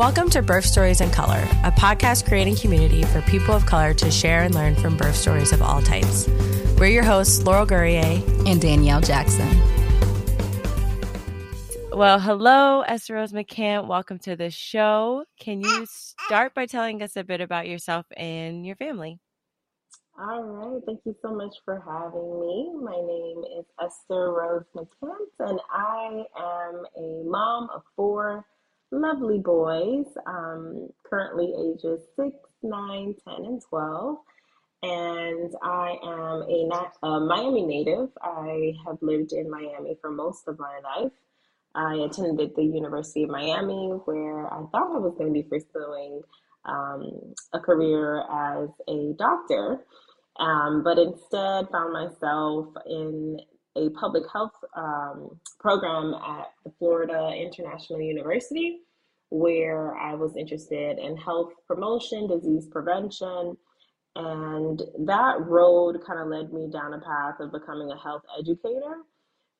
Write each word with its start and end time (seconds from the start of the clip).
Welcome 0.00 0.30
to 0.30 0.40
Birth 0.40 0.64
Stories 0.64 1.02
in 1.02 1.10
Color, 1.10 1.46
a 1.62 1.70
podcast 1.70 2.26
creating 2.26 2.56
community 2.56 3.02
for 3.02 3.20
people 3.20 3.54
of 3.54 3.66
color 3.66 3.92
to 3.92 4.10
share 4.10 4.44
and 4.44 4.54
learn 4.54 4.74
from 4.74 4.96
birth 4.96 5.14
stories 5.14 5.52
of 5.52 5.60
all 5.60 5.82
types. 5.82 6.26
We're 6.78 6.86
your 6.86 7.02
hosts, 7.02 7.44
Laurel 7.44 7.66
Gourrier 7.66 8.22
and 8.46 8.62
Danielle 8.62 9.02
Jackson. 9.02 9.46
Well, 11.92 12.18
hello, 12.18 12.80
Esther 12.80 13.16
Rose 13.16 13.32
McCant. 13.32 13.88
Welcome 13.88 14.18
to 14.20 14.36
the 14.36 14.50
show. 14.50 15.26
Can 15.38 15.60
you 15.60 15.84
start 15.86 16.54
by 16.54 16.64
telling 16.64 17.02
us 17.02 17.14
a 17.16 17.22
bit 17.22 17.42
about 17.42 17.68
yourself 17.68 18.06
and 18.16 18.64
your 18.64 18.76
family? 18.76 19.20
All 20.18 20.42
right. 20.42 20.80
Thank 20.86 21.00
you 21.04 21.14
so 21.20 21.34
much 21.34 21.56
for 21.66 21.78
having 21.86 22.40
me. 22.40 22.72
My 22.82 22.96
name 22.96 23.42
is 23.58 23.66
Esther 23.78 24.32
Rose 24.32 24.64
McCant, 24.74 25.50
and 25.50 25.60
I 25.70 26.24
am 26.38 26.86
a 26.96 27.22
mom 27.28 27.68
of 27.74 27.82
four 27.94 28.46
lovely 28.92 29.38
boys, 29.38 30.06
um, 30.26 30.88
currently 31.08 31.54
ages 31.58 32.00
6, 32.16 32.36
9, 32.62 33.14
10, 33.26 33.34
and 33.44 33.62
12. 33.68 34.16
And 34.82 35.54
I 35.62 35.96
am 36.02 36.42
a, 36.42 37.06
a 37.06 37.20
Miami 37.20 37.62
native. 37.66 38.08
I 38.22 38.72
have 38.86 38.96
lived 39.02 39.32
in 39.32 39.50
Miami 39.50 39.96
for 40.00 40.10
most 40.10 40.48
of 40.48 40.58
my 40.58 40.80
life. 40.82 41.12
I 41.74 41.94
attended 41.96 42.56
the 42.56 42.64
University 42.64 43.24
of 43.24 43.30
Miami 43.30 43.90
where 44.04 44.46
I 44.46 44.64
thought 44.72 44.94
I 44.94 44.98
was 44.98 45.14
going 45.16 45.32
to 45.32 45.32
be 45.32 45.42
pursuing 45.42 46.22
um, 46.64 47.34
a 47.52 47.60
career 47.60 48.22
as 48.22 48.68
a 48.88 49.12
doctor, 49.18 49.80
um, 50.38 50.82
but 50.82 50.98
instead 50.98 51.68
found 51.70 51.92
myself 51.92 52.68
in 52.86 53.38
a 53.76 53.90
public 53.90 54.24
health 54.32 54.52
um, 54.76 55.38
program 55.58 56.14
at 56.14 56.46
the 56.64 56.72
Florida 56.78 57.32
International 57.36 58.00
University, 58.00 58.80
where 59.30 59.94
I 59.96 60.14
was 60.14 60.36
interested 60.36 60.98
in 60.98 61.16
health 61.16 61.52
promotion, 61.66 62.26
disease 62.26 62.66
prevention, 62.66 63.56
and 64.16 64.82
that 65.06 65.36
road 65.40 65.98
kind 66.04 66.18
of 66.18 66.28
led 66.28 66.52
me 66.52 66.68
down 66.70 66.94
a 66.94 66.98
path 66.98 67.38
of 67.38 67.52
becoming 67.52 67.90
a 67.92 67.98
health 67.98 68.22
educator 68.38 69.02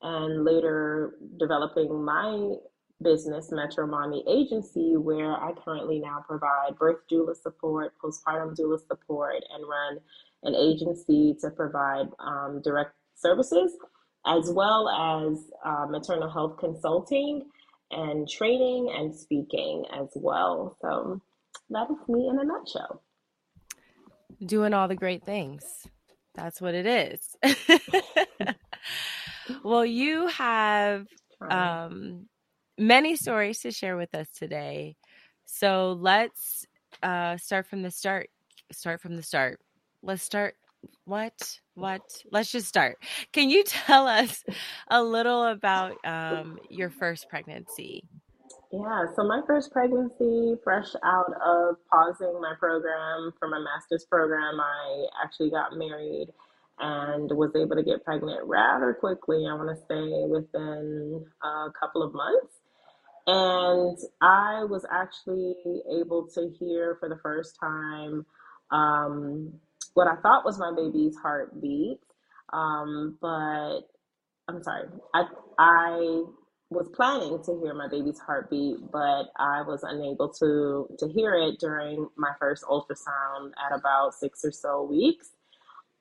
and 0.01 0.43
later 0.43 1.15
developing 1.39 2.03
my 2.03 2.55
business, 3.01 3.51
Metro 3.51 3.87
Mommy 3.87 4.23
Agency, 4.27 4.97
where 4.97 5.33
I 5.33 5.53
currently 5.53 5.99
now 5.99 6.23
provide 6.27 6.77
birth 6.77 6.99
doula 7.09 7.35
support, 7.35 7.93
postpartum 8.03 8.55
doula 8.59 8.79
support, 8.85 9.43
and 9.53 9.63
run 9.67 9.99
an 10.43 10.55
agency 10.55 11.35
to 11.41 11.49
provide 11.51 12.07
um, 12.19 12.61
direct 12.63 12.93
services 13.15 13.73
as 14.25 14.49
well 14.51 14.89
as 14.89 15.51
uh, 15.65 15.85
maternal 15.87 16.29
health 16.29 16.57
consulting 16.59 17.45
and 17.91 18.29
training 18.29 18.93
and 18.95 19.13
speaking 19.13 19.85
as 19.93 20.07
well. 20.15 20.77
So 20.81 21.21
that 21.69 21.89
is 21.89 21.97
me 22.07 22.27
in 22.27 22.39
a 22.39 22.43
nutshell. 22.43 23.01
Doing 24.45 24.73
all 24.73 24.87
the 24.87 24.95
great 24.95 25.23
things. 25.23 25.87
That's 26.33 26.61
what 26.61 26.73
it 26.73 26.85
is. 26.85 27.35
well, 29.63 29.85
you 29.85 30.27
have 30.27 31.07
um, 31.49 32.27
many 32.77 33.15
stories 33.15 33.59
to 33.59 33.71
share 33.71 33.97
with 33.97 34.15
us 34.15 34.29
today. 34.29 34.95
So 35.45 35.97
let's 35.99 36.65
uh, 37.03 37.37
start 37.37 37.67
from 37.67 37.81
the 37.81 37.91
start. 37.91 38.29
Start 38.71 39.01
from 39.01 39.15
the 39.17 39.23
start. 39.23 39.59
Let's 40.01 40.23
start 40.23 40.55
what? 41.05 41.59
What? 41.75 42.01
Let's 42.31 42.51
just 42.51 42.67
start. 42.67 42.97
Can 43.33 43.49
you 43.49 43.63
tell 43.65 44.07
us 44.07 44.43
a 44.89 45.01
little 45.03 45.45
about 45.45 45.95
um, 46.05 46.59
your 46.69 46.89
first 46.89 47.29
pregnancy? 47.29 48.03
Yeah 48.71 49.05
so 49.15 49.23
my 49.23 49.41
first 49.45 49.71
pregnancy 49.71 50.55
fresh 50.63 50.87
out 51.03 51.33
of 51.45 51.75
pausing 51.89 52.39
my 52.41 52.53
program 52.57 53.33
for 53.37 53.49
my 53.49 53.59
master's 53.59 54.05
program 54.05 54.59
i 54.61 55.05
actually 55.23 55.49
got 55.49 55.75
married 55.75 56.27
and 56.79 57.29
was 57.31 57.51
able 57.55 57.75
to 57.75 57.83
get 57.83 58.03
pregnant 58.05 58.39
rather 58.45 58.93
quickly 58.93 59.45
i 59.49 59.53
want 59.53 59.69
to 59.69 59.85
say 59.87 60.25
within 60.25 61.25
a 61.43 61.67
couple 61.77 62.01
of 62.01 62.13
months. 62.13 62.55
And 63.27 63.97
i 64.21 64.63
was 64.63 64.85
actually 64.89 65.55
able 65.91 66.27
to 66.35 66.49
hear 66.57 66.95
for 66.99 67.09
the 67.09 67.19
first 67.21 67.57
time 67.59 68.25
um, 68.71 69.53
what 69.93 70.07
I 70.07 70.15
thought 70.21 70.45
was 70.45 70.59
my 70.59 70.73
baby's 70.75 71.15
heartbeat. 71.17 71.99
Um, 72.53 73.17
but 73.21 73.81
I'm 74.49 74.63
sorry, 74.63 74.87
I 75.15 75.23
I 75.59 76.23
was 76.71 76.89
planning 76.95 77.41
to 77.45 77.59
hear 77.63 77.73
my 77.73 77.87
baby's 77.89 78.19
heartbeat, 78.19 78.77
but 78.91 79.27
I 79.37 79.63
was 79.63 79.83
unable 79.83 80.29
to 80.35 80.87
to 80.99 81.09
hear 81.09 81.35
it 81.35 81.59
during 81.59 82.09
my 82.17 82.31
first 82.39 82.63
ultrasound 82.65 83.51
at 83.65 83.77
about 83.77 84.15
six 84.15 84.45
or 84.45 84.51
so 84.53 84.83
weeks. 84.83 85.31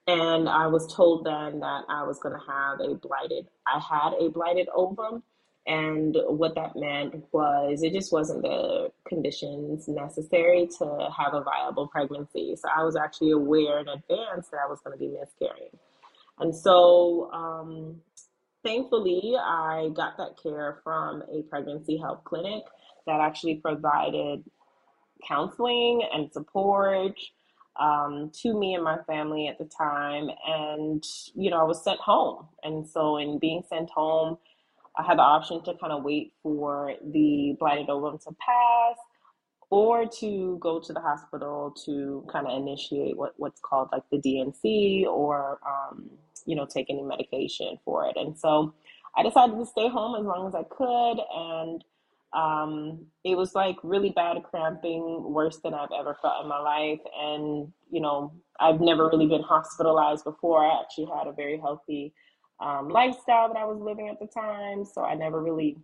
And 0.06 0.48
I 0.48 0.66
was 0.68 0.92
told 0.94 1.26
then 1.26 1.60
that 1.60 1.84
I 1.88 2.04
was 2.04 2.18
going 2.20 2.34
to 2.34 2.46
have 2.52 2.80
a 2.80 2.96
blighted. 2.96 3.48
I 3.66 3.80
had 3.80 4.14
a 4.20 4.30
blighted 4.30 4.68
ovum, 4.74 5.22
and 5.70 6.16
what 6.26 6.56
that 6.56 6.74
meant 6.74 7.14
was 7.30 7.84
it 7.84 7.92
just 7.92 8.12
wasn't 8.12 8.42
the 8.42 8.90
conditions 9.06 9.86
necessary 9.86 10.68
to 10.78 11.08
have 11.16 11.32
a 11.32 11.42
viable 11.42 11.86
pregnancy. 11.86 12.56
So 12.56 12.68
I 12.76 12.82
was 12.82 12.96
actually 12.96 13.30
aware 13.30 13.78
in 13.78 13.86
advance 13.86 14.48
that 14.48 14.58
I 14.66 14.68
was 14.68 14.80
going 14.80 14.98
to 14.98 14.98
be 14.98 15.16
miscarrying. 15.16 15.78
And 16.40 16.52
so, 16.52 17.30
um, 17.32 18.00
thankfully, 18.64 19.36
I 19.38 19.90
got 19.94 20.16
that 20.16 20.42
care 20.42 20.80
from 20.82 21.22
a 21.32 21.42
pregnancy 21.42 21.96
health 21.96 22.24
clinic 22.24 22.64
that 23.06 23.20
actually 23.20 23.56
provided 23.56 24.42
counseling 25.26 26.02
and 26.12 26.32
support 26.32 27.16
um, 27.78 28.32
to 28.42 28.58
me 28.58 28.74
and 28.74 28.82
my 28.82 28.98
family 29.06 29.46
at 29.46 29.58
the 29.58 29.66
time. 29.66 30.30
And, 30.48 31.04
you 31.36 31.48
know, 31.48 31.60
I 31.60 31.64
was 31.64 31.84
sent 31.84 32.00
home. 32.00 32.48
And 32.64 32.88
so, 32.88 33.18
in 33.18 33.38
being 33.38 33.62
sent 33.68 33.90
home, 33.90 34.36
I 35.00 35.06
had 35.06 35.18
the 35.18 35.22
option 35.22 35.62
to 35.64 35.74
kind 35.74 35.92
of 35.92 36.04
wait 36.04 36.32
for 36.42 36.92
the 37.12 37.56
blighted 37.58 37.88
ovum 37.88 38.18
to 38.18 38.36
pass 38.38 38.98
or 39.70 40.04
to 40.20 40.58
go 40.60 40.78
to 40.80 40.92
the 40.92 41.00
hospital 41.00 41.74
to 41.86 42.26
kind 42.30 42.46
of 42.46 42.56
initiate 42.60 43.16
what, 43.16 43.32
what's 43.36 43.60
called 43.60 43.88
like 43.92 44.02
the 44.10 44.18
D&C 44.18 45.06
or, 45.08 45.58
um, 45.66 46.10
you 46.44 46.54
know, 46.54 46.66
take 46.66 46.90
any 46.90 47.02
medication 47.02 47.78
for 47.84 48.06
it. 48.06 48.16
And 48.16 48.36
so 48.36 48.74
I 49.16 49.22
decided 49.22 49.56
to 49.58 49.64
stay 49.64 49.88
home 49.88 50.20
as 50.20 50.26
long 50.26 50.46
as 50.48 50.54
I 50.54 50.64
could. 50.64 51.20
And 51.34 51.84
um, 52.32 53.06
it 53.24 53.36
was 53.36 53.54
like 53.54 53.76
really 53.82 54.10
bad 54.10 54.36
cramping, 54.42 55.32
worse 55.32 55.58
than 55.58 55.72
I've 55.72 55.88
ever 55.98 56.16
felt 56.20 56.42
in 56.42 56.48
my 56.48 56.58
life. 56.58 57.00
And, 57.18 57.72
you 57.90 58.00
know, 58.00 58.32
I've 58.58 58.80
never 58.80 59.08
really 59.08 59.26
been 59.26 59.42
hospitalized 59.42 60.24
before. 60.24 60.64
I 60.64 60.80
actually 60.80 61.08
had 61.16 61.26
a 61.26 61.32
very 61.32 61.58
healthy 61.58 62.12
um, 62.60 62.88
lifestyle 62.88 63.48
that 63.48 63.56
I 63.56 63.64
was 63.64 63.80
living 63.80 64.08
at 64.08 64.18
the 64.20 64.26
time. 64.26 64.84
So 64.84 65.02
I 65.02 65.14
never 65.14 65.40
really 65.40 65.76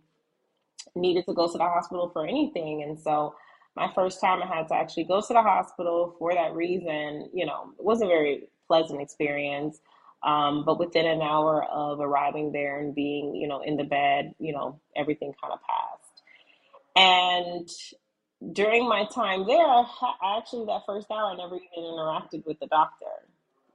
needed 0.95 1.25
to 1.27 1.33
go 1.33 1.51
to 1.51 1.57
the 1.57 1.63
hospital 1.63 2.09
for 2.09 2.25
anything. 2.25 2.83
And 2.83 2.99
so 2.99 3.35
my 3.75 3.91
first 3.93 4.21
time 4.21 4.41
I 4.41 4.47
had 4.47 4.67
to 4.69 4.75
actually 4.75 5.05
go 5.05 5.21
to 5.21 5.33
the 5.33 5.41
hospital 5.41 6.15
for 6.17 6.33
that 6.33 6.53
reason, 6.53 7.29
you 7.33 7.45
know, 7.45 7.73
it 7.77 7.85
was 7.85 8.01
a 8.01 8.07
very 8.07 8.49
pleasant 8.67 9.01
experience. 9.01 9.79
Um, 10.23 10.65
but 10.65 10.79
within 10.79 11.05
an 11.05 11.21
hour 11.21 11.63
of 11.65 11.99
arriving 11.99 12.51
there 12.51 12.79
and 12.79 12.95
being, 12.95 13.35
you 13.35 13.47
know, 13.47 13.61
in 13.61 13.77
the 13.77 13.83
bed, 13.83 14.33
you 14.39 14.51
know, 14.51 14.79
everything 14.95 15.31
kind 15.39 15.53
of 15.53 15.59
passed. 15.61 16.23
And 16.95 18.53
during 18.55 18.89
my 18.89 19.05
time 19.13 19.45
there, 19.45 19.67
actually, 20.23 20.65
that 20.65 20.81
first 20.87 21.11
hour, 21.11 21.31
I 21.31 21.35
never 21.35 21.55
even 21.55 21.83
interacted 21.83 22.45
with 22.47 22.59
the 22.59 22.65
doctor, 22.65 23.05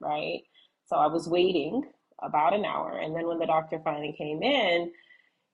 right? 0.01 0.43
So 0.87 0.97
I 0.97 1.07
was 1.07 1.29
waiting 1.29 1.85
about 2.23 2.55
an 2.55 2.65
hour. 2.65 2.99
And 2.99 3.15
then 3.15 3.27
when 3.27 3.39
the 3.39 3.47
doctor 3.47 3.81
finally 3.83 4.15
came 4.17 4.43
in, 4.43 4.93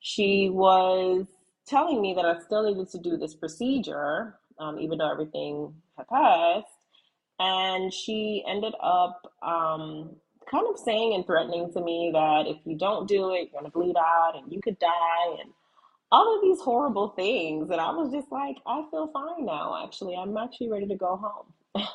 she 0.01 0.49
was 0.51 1.27
telling 1.67 2.01
me 2.01 2.15
that 2.15 2.25
I 2.25 2.41
still 2.41 2.65
needed 2.65 2.91
to 2.91 2.99
do 2.99 3.17
this 3.17 3.35
procedure, 3.35 4.39
um, 4.59 4.79
even 4.79 4.99
though 4.99 5.11
everything 5.11 5.75
had 5.97 6.09
passed. 6.09 6.67
And 7.39 7.93
she 7.93 8.45
ended 8.49 8.75
up 8.83 9.33
um, 9.43 10.17
kind 10.51 10.67
of 10.69 10.79
saying 10.79 11.15
and 11.15 11.27
threatening 11.27 11.73
to 11.73 11.81
me 11.81 12.11
that 12.13 12.47
if 12.47 12.57
you 12.65 12.77
don't 12.77 13.07
do 13.07 13.33
it, 13.35 13.51
you're 13.53 13.61
going 13.61 13.65
to 13.65 13.71
bleed 13.71 13.97
out 13.97 14.33
and 14.37 14.53
you 14.53 14.61
could 14.63 14.79
die 14.79 15.37
and 15.41 15.51
all 16.11 16.35
of 16.35 16.43
these 16.43 16.61
horrible 16.61 17.11
things. 17.11 17.71
And 17.71 17.81
I 17.81 17.91
was 17.91 18.13
just 18.13 18.33
like, 18.33 18.57
I 18.67 18.83
feel 18.91 19.09
fine 19.13 19.45
now, 19.45 19.85
actually. 19.85 20.17
I'm 20.17 20.37
actually 20.37 20.71
ready 20.71 20.87
to 20.89 20.97
go 20.97 21.17
home. 21.17 21.85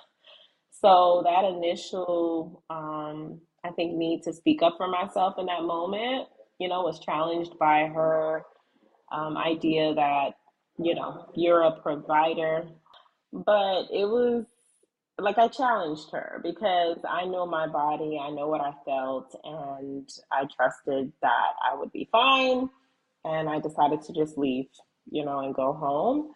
so 0.81 1.23
that 1.25 1.45
initial 1.45 2.63
um, 2.69 3.41
I 3.63 3.71
think, 3.71 3.95
need 3.95 4.23
to 4.23 4.33
speak 4.33 4.61
up 4.61 4.75
for 4.77 4.87
myself 4.87 5.35
in 5.37 5.45
that 5.45 5.63
moment, 5.63 6.27
you 6.59 6.67
know, 6.67 6.81
was 6.81 6.99
challenged 6.99 7.57
by 7.57 7.91
her 7.93 8.43
um, 9.11 9.37
idea 9.37 9.93
that, 9.93 10.31
you 10.77 10.95
know, 10.95 11.29
you're 11.35 11.63
a 11.63 11.79
provider. 11.81 12.67
But 13.31 13.85
it 13.91 14.05
was 14.05 14.45
like 15.19 15.37
I 15.37 15.47
challenged 15.47 16.11
her 16.11 16.41
because 16.43 16.97
I 17.07 17.25
know 17.25 17.45
my 17.45 17.67
body, 17.67 18.19
I 18.21 18.31
know 18.31 18.47
what 18.47 18.61
I 18.61 18.73
felt, 18.85 19.35
and 19.43 20.09
I 20.31 20.45
trusted 20.55 21.13
that 21.21 21.51
I 21.71 21.75
would 21.75 21.91
be 21.91 22.09
fine. 22.11 22.69
And 23.25 23.49
I 23.49 23.59
decided 23.59 24.01
to 24.03 24.13
just 24.13 24.37
leave, 24.37 24.65
you 25.09 25.23
know, 25.23 25.39
and 25.39 25.55
go 25.55 25.71
home. 25.71 26.33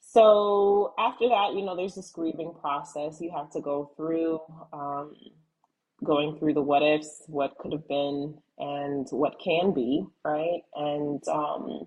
So 0.00 0.94
after 0.98 1.28
that, 1.28 1.52
you 1.54 1.62
know, 1.62 1.76
there's 1.76 1.94
this 1.94 2.10
grieving 2.10 2.54
process 2.60 3.20
you 3.20 3.30
have 3.36 3.50
to 3.52 3.60
go 3.60 3.92
through, 3.96 4.40
um, 4.72 5.14
going 6.04 6.38
through 6.38 6.54
the 6.54 6.62
what 6.62 6.82
ifs, 6.82 7.22
what 7.26 7.56
could 7.58 7.72
have 7.72 7.86
been, 7.88 8.34
and 8.58 9.06
what 9.10 9.40
can 9.42 9.72
be, 9.72 10.04
right? 10.24 10.60
And 10.74 11.22
um, 11.28 11.86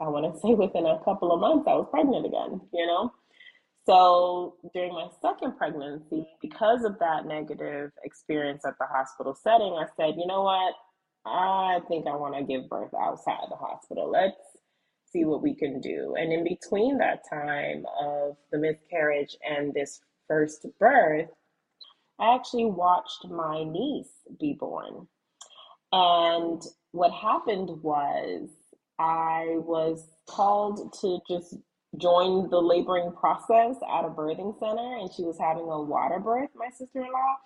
I 0.00 0.08
want 0.08 0.32
to 0.32 0.40
say 0.42 0.54
within 0.54 0.86
a 0.86 1.02
couple 1.04 1.32
of 1.32 1.40
months, 1.40 1.66
I 1.68 1.74
was 1.74 1.88
pregnant 1.90 2.26
again, 2.26 2.60
you 2.72 2.86
know? 2.86 3.12
So 3.86 4.56
during 4.72 4.92
my 4.92 5.08
second 5.20 5.58
pregnancy, 5.58 6.26
because 6.40 6.84
of 6.84 6.98
that 7.00 7.26
negative 7.26 7.90
experience 8.02 8.64
at 8.64 8.74
the 8.78 8.86
hospital 8.86 9.34
setting, 9.34 9.74
I 9.74 9.86
said, 9.96 10.14
you 10.16 10.26
know 10.26 10.42
what? 10.42 10.74
I 11.26 11.80
think 11.88 12.06
I 12.06 12.16
want 12.16 12.34
to 12.34 12.44
give 12.44 12.68
birth 12.68 12.92
outside 12.98 13.46
the 13.50 13.56
hospital. 13.56 14.10
Let's 14.10 14.36
see 15.12 15.24
what 15.24 15.42
we 15.42 15.54
can 15.54 15.80
do. 15.80 16.14
And 16.18 16.32
in 16.32 16.44
between 16.44 16.98
that 16.98 17.28
time 17.28 17.84
of 18.00 18.36
the 18.50 18.58
miscarriage 18.58 19.36
and 19.48 19.72
this 19.72 20.00
first 20.28 20.66
birth, 20.80 21.28
I 22.18 22.34
actually 22.34 22.66
watched 22.66 23.26
my 23.28 23.64
niece 23.64 24.10
be 24.38 24.56
born. 24.58 25.06
And 25.92 26.62
what 26.92 27.12
happened 27.12 27.70
was 27.82 28.48
I 28.98 29.56
was 29.58 30.08
called 30.28 30.92
to 31.00 31.18
just 31.28 31.56
join 31.98 32.48
the 32.50 32.60
laboring 32.60 33.12
process 33.12 33.76
at 33.82 34.04
a 34.04 34.08
birthing 34.08 34.58
center, 34.58 34.96
and 34.98 35.12
she 35.12 35.22
was 35.22 35.38
having 35.38 35.68
a 35.68 35.82
water 35.82 36.18
birth, 36.18 36.50
my 36.54 36.68
sister 36.70 37.00
in 37.00 37.12
law. 37.12 37.36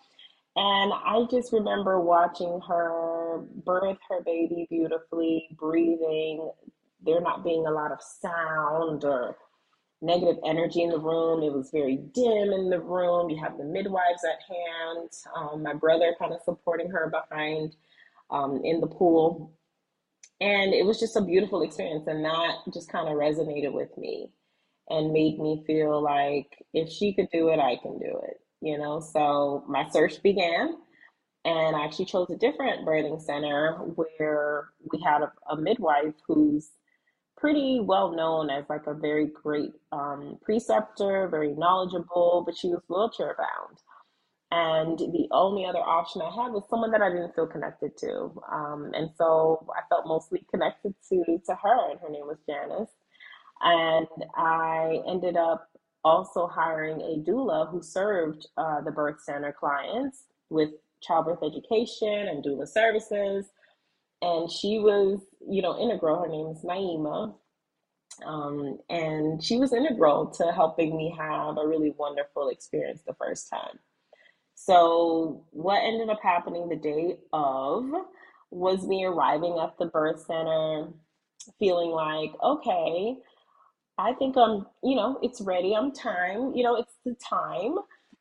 And 0.56 0.92
I 0.92 1.26
just 1.30 1.52
remember 1.52 2.00
watching 2.00 2.60
her 2.66 3.44
birth 3.64 3.98
her 4.08 4.22
baby 4.24 4.66
beautifully, 4.68 5.48
breathing, 5.58 6.50
there 7.04 7.20
not 7.20 7.44
being 7.44 7.66
a 7.66 7.70
lot 7.70 7.92
of 7.92 7.98
sound 8.02 9.04
or 9.04 9.36
negative 10.00 10.36
energy 10.44 10.82
in 10.82 10.90
the 10.90 10.98
room. 10.98 11.42
It 11.42 11.52
was 11.52 11.70
very 11.70 11.96
dim 11.96 12.52
in 12.52 12.70
the 12.70 12.80
room. 12.80 13.30
You 13.30 13.42
have 13.42 13.58
the 13.58 13.64
midwives 13.64 14.24
at 14.24 14.38
hand, 14.48 15.10
um, 15.36 15.62
my 15.62 15.74
brother 15.74 16.14
kind 16.18 16.32
of 16.32 16.40
supporting 16.44 16.90
her 16.90 17.10
behind 17.10 17.74
um, 18.30 18.60
in 18.64 18.80
the 18.80 18.86
pool. 18.86 19.52
And 20.40 20.72
it 20.72 20.86
was 20.86 21.00
just 21.00 21.16
a 21.16 21.20
beautiful 21.20 21.62
experience. 21.62 22.06
And 22.06 22.24
that 22.24 22.58
just 22.72 22.90
kind 22.90 23.08
of 23.08 23.14
resonated 23.14 23.72
with 23.72 23.96
me 23.98 24.30
and 24.88 25.12
made 25.12 25.38
me 25.38 25.64
feel 25.66 26.00
like 26.00 26.64
if 26.72 26.88
she 26.88 27.12
could 27.12 27.28
do 27.32 27.48
it, 27.48 27.58
I 27.58 27.76
can 27.76 27.98
do 27.98 28.20
it. 28.28 28.40
You 28.60 28.78
know, 28.78 29.00
so 29.00 29.64
my 29.68 29.88
search 29.90 30.22
began. 30.22 30.76
And 31.44 31.76
I 31.76 31.84
actually 31.84 32.06
chose 32.06 32.28
a 32.30 32.36
different 32.36 32.86
birthing 32.86 33.20
center 33.22 33.74
where 33.94 34.68
we 34.92 35.00
had 35.00 35.22
a, 35.22 35.32
a 35.50 35.56
midwife 35.56 36.14
who's 36.26 36.70
pretty 37.38 37.80
well 37.80 38.14
known 38.14 38.50
as 38.50 38.64
like 38.68 38.86
a 38.86 38.94
very 38.94 39.26
great 39.26 39.72
um, 39.92 40.38
preceptor, 40.42 41.28
very 41.28 41.54
knowledgeable, 41.54 42.42
but 42.44 42.56
she 42.56 42.68
was 42.68 42.82
wheelchair 42.88 43.36
bound. 43.38 43.78
And 44.50 44.98
the 44.98 45.28
only 45.30 45.66
other 45.66 45.78
option 45.78 46.22
I 46.22 46.30
had 46.30 46.52
was 46.52 46.64
someone 46.70 46.90
that 46.92 47.02
I 47.02 47.10
didn't 47.10 47.34
feel 47.34 47.46
connected 47.46 47.96
to. 47.98 48.32
Um, 48.50 48.92
and 48.94 49.10
so 49.16 49.66
I 49.76 49.82
felt 49.88 50.06
mostly 50.06 50.46
connected 50.50 50.94
to, 51.10 51.38
to 51.46 51.54
her, 51.54 51.90
and 51.90 52.00
her 52.00 52.08
name 52.08 52.26
was 52.26 52.38
Janice. 52.48 52.90
And 53.60 54.06
I 54.36 55.02
ended 55.06 55.36
up 55.36 55.68
also 56.04 56.46
hiring 56.46 57.00
a 57.02 57.28
doula 57.28 57.70
who 57.70 57.82
served 57.82 58.46
uh, 58.56 58.80
the 58.80 58.90
birth 58.90 59.22
center 59.22 59.52
clients 59.52 60.24
with 60.48 60.70
childbirth 61.02 61.42
education 61.42 62.28
and 62.28 62.42
doula 62.42 62.66
services 62.66 63.50
and 64.22 64.50
she 64.50 64.78
was, 64.78 65.20
you 65.48 65.62
know, 65.62 65.78
integral. 65.78 66.20
Her 66.22 66.28
name 66.28 66.48
is 66.48 66.62
Naima. 66.64 67.34
Um, 68.26 68.78
and 68.90 69.42
she 69.42 69.58
was 69.58 69.72
integral 69.72 70.26
to 70.38 70.50
helping 70.52 70.96
me 70.96 71.14
have 71.16 71.56
a 71.56 71.66
really 71.66 71.94
wonderful 71.96 72.48
experience 72.48 73.02
the 73.06 73.14
first 73.14 73.48
time. 73.48 73.78
So, 74.54 75.44
what 75.50 75.84
ended 75.84 76.10
up 76.10 76.20
happening 76.20 76.68
the 76.68 76.76
day 76.76 77.18
of 77.32 77.84
was 78.50 78.86
me 78.86 79.04
arriving 79.04 79.58
at 79.62 79.78
the 79.78 79.86
birth 79.86 80.24
center 80.26 80.88
feeling 81.58 81.90
like, 81.90 82.32
okay, 82.42 83.16
I 83.98 84.12
think 84.14 84.36
I'm, 84.36 84.66
you 84.82 84.96
know, 84.96 85.18
it's 85.22 85.40
ready. 85.40 85.74
I'm 85.74 85.92
time, 85.92 86.54
you 86.54 86.64
know, 86.64 86.76
it's 86.76 86.94
the 87.04 87.14
time 87.14 87.76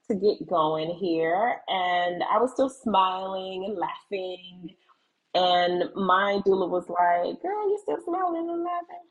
to 0.09 0.15
get 0.15 0.47
going 0.47 0.91
here. 0.91 1.57
And 1.67 2.23
I 2.23 2.38
was 2.38 2.51
still 2.51 2.69
smiling 2.69 3.65
and 3.65 3.77
laughing 3.77 4.75
and 5.38 5.84
my 5.95 6.42
doula 6.48 6.68
was 6.68 6.89
like, 6.89 7.39
girl, 7.44 7.69
you 7.69 7.78
still 7.84 8.00
smiling 8.04 8.50
and 8.50 8.63
laughing? 8.63 9.06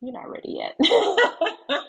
You're 0.00 0.14
not 0.14 0.30
ready 0.30 0.56
yet. 0.56 0.74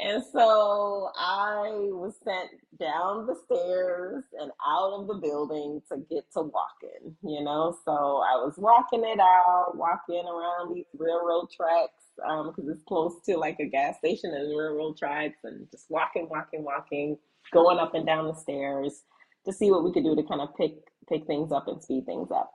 and 0.00 0.24
so 0.32 1.10
I 1.16 1.70
was 1.92 2.14
sent 2.24 2.50
down 2.80 3.26
the 3.26 3.36
stairs 3.44 4.24
and 4.40 4.50
out 4.66 4.94
of 4.94 5.06
the 5.06 5.14
building 5.14 5.80
to 5.92 5.98
get 6.10 6.24
to 6.32 6.42
walking, 6.42 7.14
you 7.22 7.44
know? 7.44 7.76
So 7.84 7.92
I 7.92 8.34
was 8.42 8.54
walking 8.58 9.04
it 9.04 9.20
out, 9.20 9.76
walking 9.76 10.24
around 10.26 10.74
these 10.74 10.86
railroad 10.98 11.46
tracks 11.56 12.02
because 12.16 12.64
um, 12.64 12.70
it's 12.70 12.82
close 12.88 13.14
to 13.26 13.36
like 13.36 13.60
a 13.60 13.66
gas 13.66 13.98
station 13.98 14.32
and 14.34 14.58
railroad 14.58 14.96
tracks 14.96 15.38
and 15.44 15.70
just 15.70 15.86
walking, 15.88 16.26
walking, 16.28 16.64
walking, 16.64 17.16
going 17.52 17.78
up 17.78 17.94
and 17.94 18.06
down 18.06 18.26
the 18.26 18.34
stairs 18.34 19.04
to 19.44 19.52
see 19.52 19.70
what 19.70 19.84
we 19.84 19.92
could 19.92 20.02
do 20.02 20.16
to 20.16 20.24
kind 20.24 20.40
of 20.40 20.48
pick 20.56 20.72
pick 21.08 21.26
things 21.26 21.52
up 21.52 21.68
and 21.68 21.82
speed 21.82 22.04
things 22.06 22.30
up. 22.30 22.52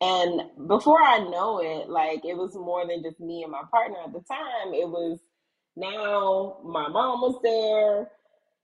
And 0.00 0.42
before 0.68 1.02
I 1.02 1.18
know 1.20 1.60
it, 1.60 1.90
like 1.90 2.24
it 2.24 2.36
was 2.36 2.54
more 2.54 2.86
than 2.86 3.02
just 3.02 3.20
me 3.20 3.42
and 3.44 3.52
my 3.52 3.62
partner 3.70 3.98
at 4.06 4.12
the 4.14 4.20
time. 4.20 4.74
It 4.74 4.88
was 4.88 5.20
now 5.76 6.58
my 6.64 6.88
mom 6.88 7.22
was 7.22 7.40
there, 7.42 8.10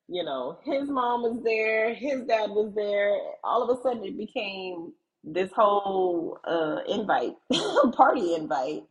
you 0.08 0.25
know, 0.25 0.58
his 0.64 0.88
mom 0.90 1.23
was 1.23 1.43
there, 1.44 1.94
his 1.94 2.23
dad 2.25 2.50
was 2.50 2.75
there. 2.75 3.17
All 3.44 3.62
of 3.62 3.79
a 3.79 3.82
sudden 3.82 4.05
it 4.05 4.19
became 4.19 4.93
this 5.25 5.50
whole 5.52 6.38
uh 6.46 6.81
invite, 6.88 7.34
party 7.96 8.34
invite 8.34 8.84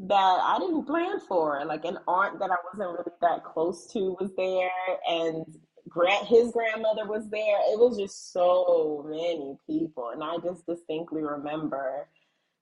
that 0.00 0.40
I 0.42 0.58
didn't 0.60 0.86
plan 0.86 1.20
for. 1.20 1.64
Like 1.66 1.84
an 1.84 1.98
aunt 2.08 2.38
that 2.40 2.50
I 2.50 2.56
wasn't 2.72 2.98
really 2.98 3.12
that 3.22 3.44
close 3.44 3.86
to 3.92 4.16
was 4.20 4.32
there 4.36 4.70
and 5.08 5.46
Grant, 5.92 6.26
his 6.26 6.52
grandmother 6.52 7.06
was 7.06 7.28
there. 7.30 7.58
It 7.70 7.78
was 7.78 7.98
just 7.98 8.32
so 8.32 9.04
many 9.08 9.58
people, 9.66 10.10
and 10.10 10.24
I 10.24 10.36
just 10.42 10.66
distinctly 10.66 11.22
remember 11.22 12.08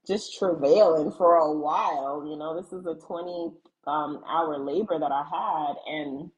just 0.07 0.39
travailing 0.39 1.13
for 1.13 1.37
a 1.37 1.53
while. 1.53 2.27
You 2.29 2.37
know, 2.37 2.61
this 2.61 2.73
is 2.73 2.87
a 2.87 2.95
twenty 2.97 3.53
um, 3.87 4.23
hour 4.29 4.59
labor 4.59 4.99
that 4.99 5.13
I 5.13 5.25
had, 5.25 5.75
and 5.87 6.31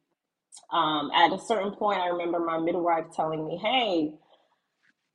um, 0.70 1.10
at 1.14 1.32
a 1.32 1.38
certain 1.40 1.72
point, 1.72 2.00
I 2.00 2.08
remember 2.08 2.40
my 2.40 2.58
midwife 2.58 3.06
telling 3.16 3.46
me, 3.46 3.56
"Hey, 3.56 4.12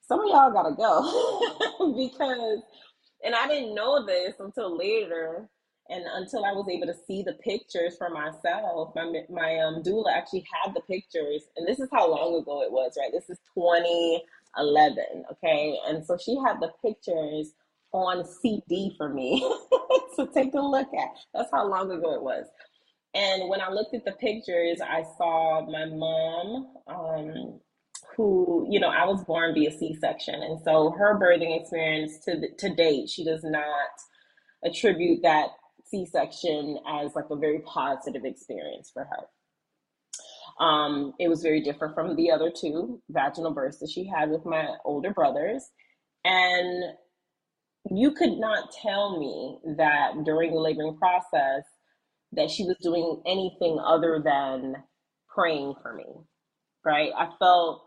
some 0.08 0.22
of 0.22 0.28
y'all 0.28 0.52
gotta 0.52 0.76
go," 0.76 1.94
because, 1.96 2.62
and 3.24 3.36
I 3.36 3.48
didn't 3.48 3.76
know 3.76 4.06
this 4.06 4.36
until 4.40 4.76
later 4.76 5.48
and 5.90 6.04
until 6.14 6.46
I 6.46 6.52
was 6.52 6.68
able 6.70 6.88
to 6.88 7.00
see 7.08 7.24
the 7.24 7.34
pictures 7.34 7.96
for 7.98 8.10
myself, 8.10 8.94
my 8.96 9.24
my 9.30 9.60
um, 9.60 9.84
doula 9.84 10.14
actually 10.14 10.46
had 10.64 10.74
the 10.74 10.82
pictures, 10.82 11.44
and 11.56 11.68
this 11.68 11.80
is 11.80 11.90
how 11.92 12.10
long 12.10 12.42
ago 12.42 12.62
it 12.62 12.72
was, 12.72 12.98
right? 12.98 13.12
This 13.12 13.30
is 13.30 13.40
2011, 13.56 15.26
okay, 15.32 15.78
and 15.88 16.06
so 16.06 16.18
she 16.18 16.38
had 16.46 16.60
the 16.60 16.72
pictures 16.84 17.54
on 17.94 18.26
CD 18.26 18.94
for 18.98 19.10
me 19.10 19.40
to 20.18 20.28
take 20.34 20.54
a 20.54 20.60
look 20.60 20.90
at. 20.94 21.18
That's 21.34 21.52
how 21.52 21.68
long 21.68 21.92
ago 21.92 22.14
it 22.14 22.22
was. 22.22 22.46
And 23.14 23.50
when 23.50 23.62
I 23.62 23.70
looked 23.70 23.96
at 23.96 24.06
the 24.06 24.12
pictures, 24.12 24.80
I 24.82 25.04
saw 25.18 25.66
my 25.70 25.86
mom, 25.86 26.68
um, 26.88 27.60
who 28.16 28.68
you 28.70 28.80
know 28.80 28.90
I 28.90 29.06
was 29.06 29.24
born 29.24 29.54
via 29.54 29.72
C-section, 29.72 30.36
and 30.36 30.60
so 30.64 30.92
her 30.92 31.20
birthing 31.20 31.60
experience 31.60 32.20
to 32.26 32.40
the, 32.40 32.50
to 32.60 32.76
date, 32.76 33.10
she 33.10 33.24
does 33.24 33.44
not 33.44 33.72
attribute 34.66 35.22
that 35.24 35.50
C-section 35.90 36.80
as 36.88 37.16
like 37.16 37.30
a 37.30 37.36
very 37.36 37.60
positive 37.60 38.26
experience 38.26 38.92
for 38.94 39.06
her. 39.06 40.64
Um, 40.64 41.14
it 41.20 41.28
was 41.28 41.44
very 41.44 41.62
different 41.62 41.94
from 41.94 42.16
the 42.16 42.32
other 42.32 42.52
two 42.52 43.02
vaginal 43.10 43.54
births 43.54 43.80
that 43.80 43.90
she 43.90 44.08
had 44.08 44.30
with 44.30 44.46
my 44.46 44.70
older 44.86 45.14
brothers. 45.14 45.70
And 46.26 46.84
you 47.92 48.12
could 48.12 48.38
not 48.38 48.72
tell 48.72 49.20
me 49.20 49.60
that 49.78 50.24
during 50.26 50.52
the 50.52 50.60
laboring 50.60 50.98
process 50.98 51.64
that 52.34 52.50
she 52.50 52.64
was 52.64 52.76
doing 52.82 53.22
anything 53.26 53.80
other 53.80 54.22
than 54.24 54.76
praying 55.30 55.76
for 55.82 55.94
me, 55.94 56.06
right? 56.84 57.12
I 57.18 57.30
felt 57.40 57.84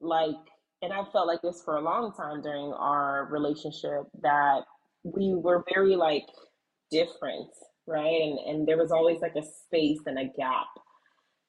like, 0.00 0.36
and 0.82 0.92
I 0.92 1.04
felt 1.12 1.26
like 1.26 1.42
this 1.42 1.62
for 1.64 1.76
a 1.76 1.82
long 1.82 2.12
time 2.12 2.42
during 2.42 2.72
our 2.72 3.26
relationship, 3.30 4.02
that 4.22 4.60
we 5.02 5.34
were 5.34 5.64
very 5.72 5.96
like 5.96 6.26
different, 6.90 7.50
right? 7.86 8.22
And 8.22 8.38
and 8.40 8.68
there 8.68 8.78
was 8.78 8.92
always 8.92 9.20
like 9.20 9.36
a 9.36 9.42
space 9.42 10.00
and 10.06 10.18
a 10.18 10.26
gap 10.36 10.68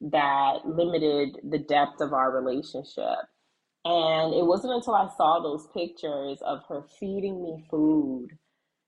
that 0.02 0.66
limited 0.66 1.38
the 1.50 1.60
depth 1.60 2.02
of 2.02 2.14
our 2.14 2.32
relationship. 2.32 3.26
And 3.86 4.34
it 4.34 4.46
wasn't 4.46 4.74
until 4.74 4.96
I 4.96 5.10
saw 5.18 5.40
those 5.42 5.68
pictures 5.74 6.40
of 6.46 6.60
her 6.70 6.84
feeding 7.00 7.42
me 7.44 7.66
food, 7.72 8.30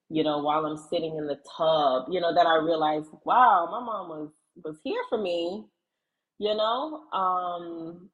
you 0.10 0.24
know, 0.24 0.40
while 0.40 0.66
I'm 0.66 0.78
sitting 0.78 1.18
in 1.18 1.28
the 1.28 1.38
tub, 1.58 2.06
you 2.12 2.22
know, 2.22 2.34
that 2.34 2.48
I 2.48 2.58
realized, 2.58 3.10
wow, 3.26 3.68
my 3.72 3.80
mom 3.86 4.10
was 4.10 4.32
was 4.64 4.78
here 4.84 5.02
for 5.10 5.20
me, 5.22 5.66
you 6.40 6.56
know. 6.56 7.02
Um, 7.14 8.10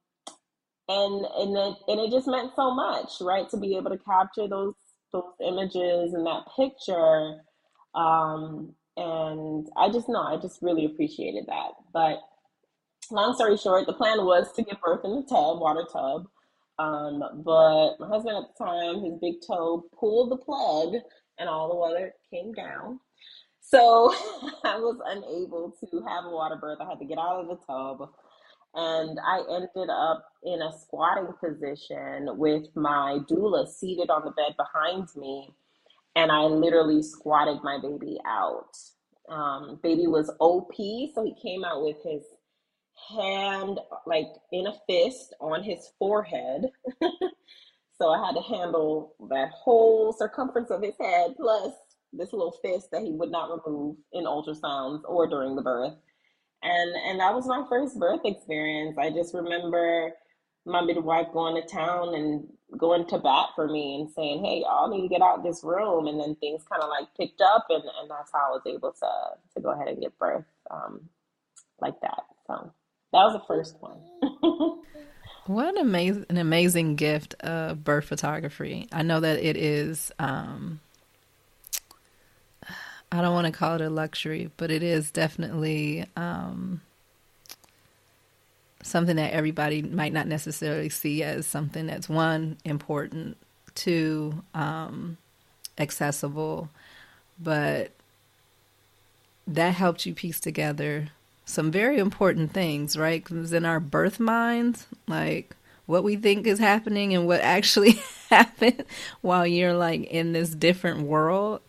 and 0.89 1.25
and 1.25 1.58
it 1.58 1.75
and 1.89 2.01
it 2.01 2.12
just 2.12 2.27
meant 2.27 2.51
so 2.55 2.74
much, 2.75 3.13
right? 3.22 3.50
To 3.51 3.58
be 3.58 3.77
able 3.77 3.91
to 3.91 4.00
capture 4.00 4.48
those 4.48 4.75
those 5.13 5.24
images 5.46 6.13
and 6.13 6.27
that 6.27 6.43
picture. 6.58 7.38
Um, 7.96 8.74
and 8.98 9.67
I 9.77 9.89
just 9.89 10.10
know 10.10 10.22
I 10.22 10.38
just 10.41 10.62
really 10.62 10.86
appreciated 10.86 11.46
that. 11.48 11.72
But 11.93 12.19
long 13.12 13.34
story 13.34 13.58
short, 13.58 13.88
the 13.88 13.93
plan 13.93 14.25
was 14.25 14.51
to 14.53 14.63
give 14.63 14.81
birth 14.81 15.01
in 15.03 15.15
the 15.15 15.24
tub, 15.24 15.60
water 15.60 15.86
tub. 15.91 16.27
Um, 16.77 17.24
but 17.43 18.00
my 18.00 18.08
husband 18.08 18.38
at 18.38 18.43
the 18.58 18.63
time, 18.63 19.03
his 19.03 19.19
big 19.19 19.36
toe 19.46 19.86
pulled 20.00 20.31
the 20.31 20.38
plug 20.38 20.93
and 21.38 21.50
all 21.50 21.69
the 21.69 21.75
water 21.75 22.13
came 22.31 22.53
down. 22.53 23.00
So 23.62 24.13
I 24.63 24.77
was 24.79 24.98
unable 25.05 25.75
to 25.79 26.03
have 26.08 26.25
a 26.25 26.29
water 26.29 26.55
birth. 26.55 26.79
I 26.81 26.89
had 26.89 27.00
to 27.00 27.05
get 27.05 27.17
out 27.17 27.41
of 27.41 27.48
the 27.48 27.58
tub. 27.65 28.10
And 28.75 29.19
I 29.19 29.41
ended 29.50 29.89
up 29.89 30.25
in 30.43 30.62
a 30.62 30.72
squatting 30.79 31.34
position 31.43 32.38
with 32.38 32.67
my 32.75 33.19
doula 33.29 33.67
seated 33.67 34.10
on 34.10 34.24
the 34.25 34.31
bed 34.31 34.55
behind 34.58 35.08
me. 35.15 35.50
And 36.15 36.31
I 36.31 36.41
literally 36.41 37.01
squatted 37.01 37.63
my 37.63 37.79
baby 37.81 38.17
out. 38.25 38.75
Um, 39.29 39.79
baby 39.83 40.07
was 40.07 40.31
OP, 40.39 40.73
so 40.75 41.23
he 41.23 41.35
came 41.41 41.63
out 41.63 41.83
with 41.83 41.97
his 42.03 42.23
hand 43.09 43.79
like 44.05 44.27
in 44.51 44.67
a 44.67 44.73
fist 44.87 45.33
on 45.39 45.63
his 45.63 45.91
forehead. 45.97 46.71
so 47.99 48.09
I 48.09 48.25
had 48.25 48.35
to 48.35 48.41
handle 48.41 49.15
that 49.29 49.51
whole 49.51 50.13
circumference 50.13 50.71
of 50.71 50.81
his 50.81 50.95
head 50.99 51.35
plus 51.37 51.73
this 52.11 52.33
little 52.33 52.55
fist 52.63 52.89
that 52.91 53.03
he 53.03 53.11
would 53.11 53.31
not 53.31 53.49
remove 53.65 53.95
in 54.13 54.25
ultrasounds 54.25 55.01
or 55.05 55.27
during 55.27 55.55
the 55.55 55.61
birth. 55.61 55.93
And 56.63 56.91
and 57.07 57.19
that 57.19 57.33
was 57.33 57.47
my 57.47 57.63
first 57.69 57.99
birth 57.99 58.21
experience. 58.25 58.97
I 58.97 59.11
just 59.11 59.33
remember 59.33 60.11
my 60.65 60.81
midwife 60.81 61.31
going 61.33 61.61
to 61.61 61.67
town 61.67 62.15
and 62.15 62.47
going 62.77 63.05
to 63.07 63.17
bat 63.17 63.49
for 63.55 63.67
me 63.67 63.99
and 63.99 64.11
saying, 64.11 64.43
Hey, 64.43 64.61
y'all 64.61 64.89
need 64.89 65.01
to 65.01 65.07
get 65.07 65.21
out 65.21 65.43
this 65.43 65.63
room 65.63 66.07
and 66.07 66.19
then 66.19 66.35
things 66.35 66.63
kinda 66.71 66.85
like 66.88 67.07
picked 67.17 67.41
up 67.41 67.65
and, 67.69 67.83
and 67.83 68.09
that's 68.09 68.31
how 68.31 68.47
I 68.47 68.51
was 68.51 68.61
able 68.65 68.91
to 68.91 69.09
to 69.55 69.61
go 69.61 69.71
ahead 69.71 69.88
and 69.88 70.01
give 70.01 70.17
birth 70.19 70.45
um 70.69 71.09
like 71.81 71.99
that. 72.01 72.23
So 72.47 72.71
that 73.13 73.23
was 73.23 73.33
the 73.33 73.45
first 73.47 73.77
one. 73.79 73.99
what 75.45 75.69
an 75.69 75.77
amazing, 75.77 76.25
an 76.29 76.38
amazing 76.38 76.95
gift 76.95 77.33
of 77.41 77.83
birth 77.83 78.05
photography. 78.05 78.88
I 78.91 79.03
know 79.03 79.19
that 79.19 79.39
it 79.39 79.57
is. 79.57 80.11
Um, 80.19 80.79
I 83.11 83.21
don't 83.21 83.33
want 83.33 83.47
to 83.47 83.51
call 83.51 83.75
it 83.75 83.81
a 83.81 83.89
luxury, 83.89 84.51
but 84.57 84.69
it 84.69 84.83
is 84.83 85.09
definitely 85.09 86.05
um, 86.15 86.81
something 88.81 89.15
that 89.17 89.33
everybody 89.33 89.81
might 89.81 90.13
not 90.13 90.27
necessarily 90.27 90.89
see 90.89 91.24
as 91.24 91.45
something 91.45 91.88
that's 91.88 92.09
one 92.09 92.57
important, 92.63 93.38
two 93.75 94.43
um, 94.53 95.17
accessible, 95.77 96.69
but 97.39 97.91
that 99.48 99.74
helped 99.74 100.05
you 100.05 100.13
piece 100.13 100.39
together 100.39 101.09
some 101.50 101.71
very 101.71 101.98
important 101.98 102.53
things, 102.53 102.95
right? 102.95 103.24
Because 103.24 103.51
in 103.51 103.65
our 103.65 103.79
birth 103.79 104.19
minds, 104.19 104.86
like 105.07 105.55
what 105.88 106.03
we 106.03 106.15
think 106.15 106.45
is 106.45 106.59
happening 106.59 107.15
and 107.15 107.25
what 107.25 107.41
actually 107.41 108.00
happened 108.29 108.86
while 109.21 109.48
you're 109.48 109.74
like 109.74 110.03
in 110.03 110.31
this 110.31 110.51
different 110.51 111.01
world, 111.01 111.62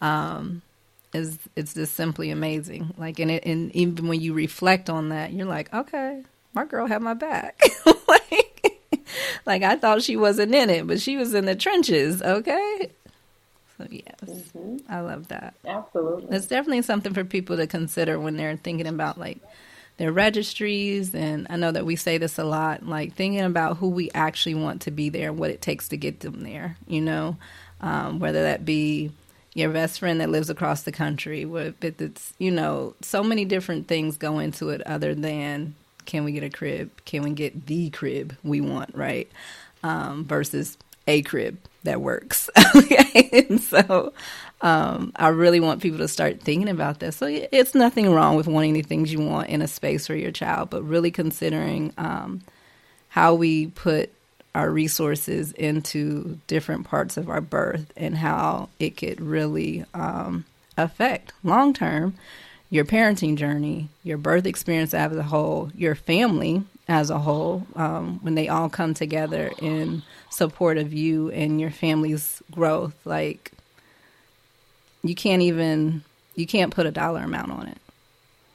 um, 0.00 0.62
is 1.14 1.38
it's 1.54 1.74
just 1.74 1.94
simply 1.94 2.30
amazing. 2.30 2.92
Like, 2.98 3.20
and 3.20 3.30
it, 3.30 3.46
and 3.46 3.74
even 3.76 4.08
when 4.08 4.20
you 4.20 4.34
reflect 4.34 4.90
on 4.90 5.10
that, 5.10 5.32
you're 5.32 5.46
like, 5.46 5.72
okay, 5.72 6.24
my 6.58 6.64
girl 6.64 6.86
had 6.86 7.02
my 7.02 7.14
back. 7.14 7.60
like, 8.08 8.80
like 9.46 9.62
I 9.62 9.76
thought 9.76 10.02
she 10.02 10.16
wasn't 10.16 10.52
in 10.54 10.70
it, 10.70 10.88
but 10.88 11.00
she 11.00 11.16
was 11.16 11.32
in 11.32 11.44
the 11.44 11.54
trenches. 11.54 12.20
Okay, 12.20 12.90
so 13.76 13.86
yes, 13.88 14.04
mm-hmm. 14.24 14.78
I 14.88 15.00
love 15.00 15.28
that. 15.28 15.54
Absolutely, 15.64 16.36
it's 16.36 16.46
definitely 16.46 16.82
something 16.82 17.14
for 17.14 17.24
people 17.24 17.56
to 17.56 17.68
consider 17.68 18.18
when 18.18 18.36
they're 18.36 18.56
thinking 18.56 18.88
about 18.88 19.18
like 19.18 19.38
their 19.98 20.10
registries. 20.10 21.14
And 21.14 21.46
I 21.48 21.54
know 21.56 21.70
that 21.70 21.86
we 21.86 21.94
say 21.94 22.18
this 22.18 22.38
a 22.38 22.44
lot, 22.44 22.84
like 22.84 23.14
thinking 23.14 23.42
about 23.42 23.76
who 23.76 23.88
we 23.88 24.10
actually 24.12 24.56
want 24.56 24.82
to 24.82 24.90
be 24.90 25.10
there, 25.10 25.28
and 25.28 25.38
what 25.38 25.50
it 25.50 25.62
takes 25.62 25.88
to 25.90 25.96
get 25.96 26.20
them 26.20 26.42
there. 26.42 26.76
You 26.88 27.02
know, 27.02 27.36
um, 27.80 28.18
whether 28.18 28.42
that 28.42 28.64
be 28.64 29.12
your 29.54 29.70
best 29.70 30.00
friend 30.00 30.20
that 30.20 30.30
lives 30.30 30.50
across 30.50 30.82
the 30.82 30.92
country. 30.92 31.44
But 31.44 31.74
it's 31.80 32.32
you 32.38 32.50
know 32.50 32.96
so 33.00 33.22
many 33.22 33.44
different 33.44 33.86
things 33.86 34.16
go 34.16 34.40
into 34.40 34.70
it 34.70 34.82
other 34.82 35.14
than 35.14 35.76
can 36.08 36.24
we 36.24 36.32
get 36.32 36.42
a 36.42 36.50
crib? 36.50 36.90
Can 37.04 37.22
we 37.22 37.30
get 37.30 37.66
the 37.66 37.90
crib 37.90 38.36
we 38.42 38.60
want? 38.60 38.96
Right? 38.96 39.30
Um, 39.84 40.24
versus 40.24 40.76
a 41.06 41.22
crib 41.22 41.58
that 41.84 42.00
works. 42.00 42.50
okay, 42.74 43.46
and 43.48 43.60
so 43.60 44.12
um, 44.60 45.12
I 45.16 45.28
really 45.28 45.60
want 45.60 45.82
people 45.82 45.98
to 45.98 46.08
start 46.08 46.40
thinking 46.40 46.68
about 46.68 46.98
this. 46.98 47.16
So 47.16 47.26
it's 47.28 47.74
nothing 47.74 48.10
wrong 48.10 48.36
with 48.36 48.48
wanting 48.48 48.72
the 48.72 48.82
things 48.82 49.12
you 49.12 49.20
want 49.20 49.50
in 49.50 49.62
a 49.62 49.68
space 49.68 50.06
for 50.06 50.16
your 50.16 50.32
child, 50.32 50.70
but 50.70 50.82
really 50.82 51.10
considering 51.10 51.92
um, 51.98 52.40
how 53.10 53.34
we 53.34 53.68
put 53.68 54.10
our 54.54 54.70
resources 54.70 55.52
into 55.52 56.40
different 56.46 56.86
parts 56.86 57.16
of 57.16 57.28
our 57.28 57.42
birth 57.42 57.92
and 57.96 58.16
how 58.16 58.70
it 58.80 58.96
could 58.96 59.20
really 59.20 59.84
um, 59.94 60.46
affect 60.76 61.32
long 61.44 61.74
term 61.74 62.14
your 62.70 62.84
parenting 62.84 63.36
journey, 63.36 63.88
your 64.02 64.18
birth 64.18 64.46
experience 64.46 64.92
as 64.92 65.16
a 65.16 65.22
whole, 65.22 65.70
your 65.74 65.94
family 65.94 66.62
as 66.86 67.10
a 67.10 67.18
whole, 67.18 67.66
um, 67.76 68.18
when 68.22 68.34
they 68.34 68.48
all 68.48 68.68
come 68.68 68.94
together 68.94 69.50
in 69.60 70.02
support 70.30 70.76
of 70.76 70.92
you 70.92 71.30
and 71.30 71.60
your 71.60 71.70
family's 71.70 72.42
growth. 72.50 72.94
Like, 73.04 73.52
you 75.02 75.14
can't 75.14 75.42
even, 75.42 76.02
you 76.34 76.46
can't 76.46 76.74
put 76.74 76.86
a 76.86 76.90
dollar 76.90 77.22
amount 77.22 77.52
on 77.52 77.68
it. 77.68 77.78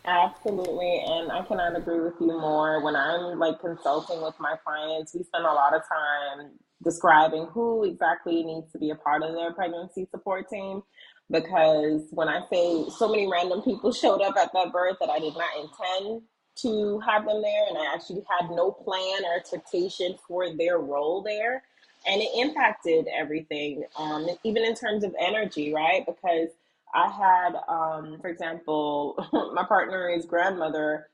Absolutely, 0.05 1.01
and 1.05 1.31
I 1.31 1.43
cannot 1.43 1.77
agree 1.77 2.01
with 2.01 2.15
you 2.19 2.27
more. 2.27 2.83
When 2.83 2.95
I'm 2.95 3.39
like 3.39 3.61
consulting 3.61 4.21
with 4.21 4.35
my 4.37 4.55
clients, 4.63 5.15
we 5.15 5.23
spend 5.23 5.45
a 5.45 5.53
lot 5.53 5.73
of 5.73 5.81
time 5.87 6.51
describing 6.83 7.45
who 7.45 7.85
exactly 7.85 8.43
needs 8.43 8.69
to 8.73 8.77
be 8.77 8.89
a 8.89 8.95
part 8.95 9.23
of 9.23 9.33
their 9.33 9.53
pregnancy 9.53 10.05
support 10.11 10.49
team 10.49 10.83
because 11.31 12.03
when 12.11 12.29
I 12.29 12.41
say 12.51 12.85
so 12.97 13.09
many 13.09 13.27
random 13.31 13.61
people 13.61 13.91
showed 13.93 14.21
up 14.21 14.35
at 14.37 14.51
that 14.53 14.71
birth 14.73 14.97
that 15.01 15.09
I 15.09 15.19
did 15.19 15.33
not 15.35 15.49
intend 15.57 16.23
to 16.57 16.99
have 16.99 17.25
them 17.25 17.41
there, 17.41 17.67
and 17.69 17.77
I 17.77 17.93
actually 17.93 18.23
had 18.39 18.49
no 18.51 18.71
plan 18.71 19.25
or 19.25 19.35
expectation 19.37 20.15
for 20.27 20.55
their 20.55 20.77
role 20.79 21.21
there, 21.23 21.63
and 22.07 22.21
it 22.21 22.29
impacted 22.35 23.07
everything, 23.13 23.83
um, 23.97 24.27
even 24.43 24.63
in 24.63 24.75
terms 24.75 25.03
of 25.03 25.15
energy, 25.19 25.73
right? 25.73 26.05
Because 26.05 26.49
I 26.93 27.09
had, 27.09 27.55
um, 27.67 28.19
for 28.21 28.29
example, 28.29 29.15
my 29.53 29.63
partner's 29.65 30.25
grandmother 30.25 31.09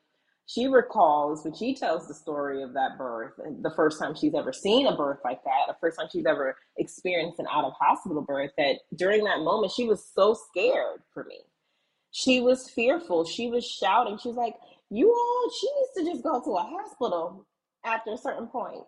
she 0.49 0.65
recalls 0.65 1.43
when 1.43 1.53
she 1.53 1.75
tells 1.75 2.07
the 2.07 2.13
story 2.13 2.63
of 2.63 2.73
that 2.73 2.97
birth, 2.97 3.33
the 3.61 3.71
first 3.75 3.99
time 3.99 4.15
she's 4.15 4.33
ever 4.33 4.51
seen 4.51 4.87
a 4.87 4.95
birth 4.95 5.19
like 5.23 5.43
that, 5.43 5.67
the 5.67 5.75
first 5.79 5.99
time 5.99 6.07
she's 6.11 6.25
ever 6.25 6.57
experienced 6.77 7.37
an 7.37 7.45
out 7.51 7.65
of 7.65 7.73
hospital 7.79 8.23
birth, 8.23 8.49
that 8.57 8.79
during 8.95 9.23
that 9.25 9.41
moment 9.41 9.71
she 9.71 9.85
was 9.85 10.03
so 10.15 10.35
scared 10.49 11.01
for 11.13 11.23
me. 11.25 11.41
She 12.11 12.41
was 12.41 12.67
fearful. 12.67 13.25
She 13.25 13.47
was 13.47 13.63
shouting. 13.63 14.17
She 14.17 14.29
was 14.29 14.37
like, 14.37 14.55
You 14.89 15.11
all, 15.11 15.51
she 15.51 15.67
needs 15.75 16.09
to 16.09 16.13
just 16.13 16.23
go 16.23 16.41
to 16.41 16.57
a 16.57 16.63
hospital 16.63 17.45
after 17.85 18.13
a 18.13 18.17
certain 18.17 18.47
point. 18.47 18.81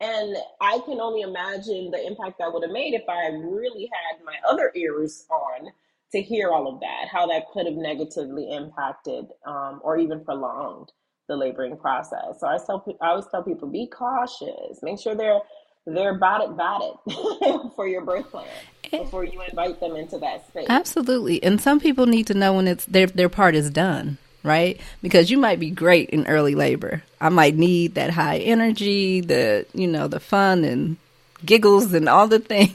And 0.00 0.36
I 0.60 0.78
can 0.84 1.00
only 1.00 1.22
imagine 1.22 1.90
the 1.90 2.06
impact 2.06 2.38
that 2.38 2.52
would 2.52 2.64
have 2.64 2.70
made 2.70 2.92
if 2.92 3.08
I 3.08 3.28
really 3.28 3.88
had 3.90 4.22
my 4.24 4.36
other 4.46 4.70
ears 4.76 5.24
on 5.30 5.70
to 6.12 6.22
hear 6.22 6.50
all 6.50 6.72
of 6.72 6.80
that, 6.80 7.08
how 7.10 7.26
that 7.26 7.44
could 7.52 7.66
have 7.66 7.74
negatively 7.74 8.50
impacted 8.50 9.26
um, 9.46 9.80
or 9.82 9.98
even 9.98 10.24
prolonged 10.24 10.90
the 11.28 11.36
laboring 11.36 11.76
process. 11.76 12.40
So 12.40 12.46
I 12.46 12.58
tell 12.64 12.84
I 13.00 13.08
always 13.08 13.26
tell 13.30 13.42
people 13.42 13.68
be 13.68 13.86
cautious. 13.86 14.82
Make 14.82 14.98
sure 14.98 15.14
they're 15.14 15.40
they're 15.86 16.16
about 16.16 16.42
it, 16.42 16.50
about 16.50 16.82
it 17.06 17.72
for 17.76 17.86
your 17.86 18.04
birth 18.04 18.30
plan 18.30 18.46
before 18.90 19.24
you 19.24 19.40
invite 19.42 19.80
them 19.80 19.96
into 19.96 20.18
that 20.18 20.46
space. 20.48 20.66
Absolutely, 20.68 21.42
and 21.42 21.60
some 21.60 21.80
people 21.80 22.06
need 22.06 22.26
to 22.26 22.34
know 22.34 22.54
when 22.54 22.66
it's 22.66 22.84
their 22.86 23.06
their 23.06 23.28
part 23.28 23.54
is 23.54 23.70
done, 23.70 24.18
right? 24.42 24.80
Because 25.02 25.30
you 25.30 25.38
might 25.38 25.60
be 25.60 25.70
great 25.70 26.10
in 26.10 26.26
early 26.26 26.54
labor. 26.54 27.02
I 27.20 27.28
might 27.28 27.56
need 27.56 27.94
that 27.94 28.10
high 28.10 28.38
energy, 28.38 29.20
the 29.20 29.66
you 29.74 29.86
know 29.86 30.08
the 30.08 30.20
fun 30.20 30.64
and 30.64 30.96
giggles 31.44 31.92
and 31.92 32.08
all 32.08 32.26
the 32.26 32.38
things, 32.38 32.74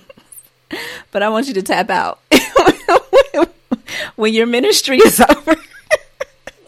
but 1.12 1.24
I 1.24 1.30
want 1.30 1.48
you 1.48 1.54
to 1.56 1.64
tap 1.64 1.90
out 1.90 2.20
when 4.16 4.34
your 4.34 4.46
ministry 4.46 4.98
is 4.98 5.20
over. 5.30 5.56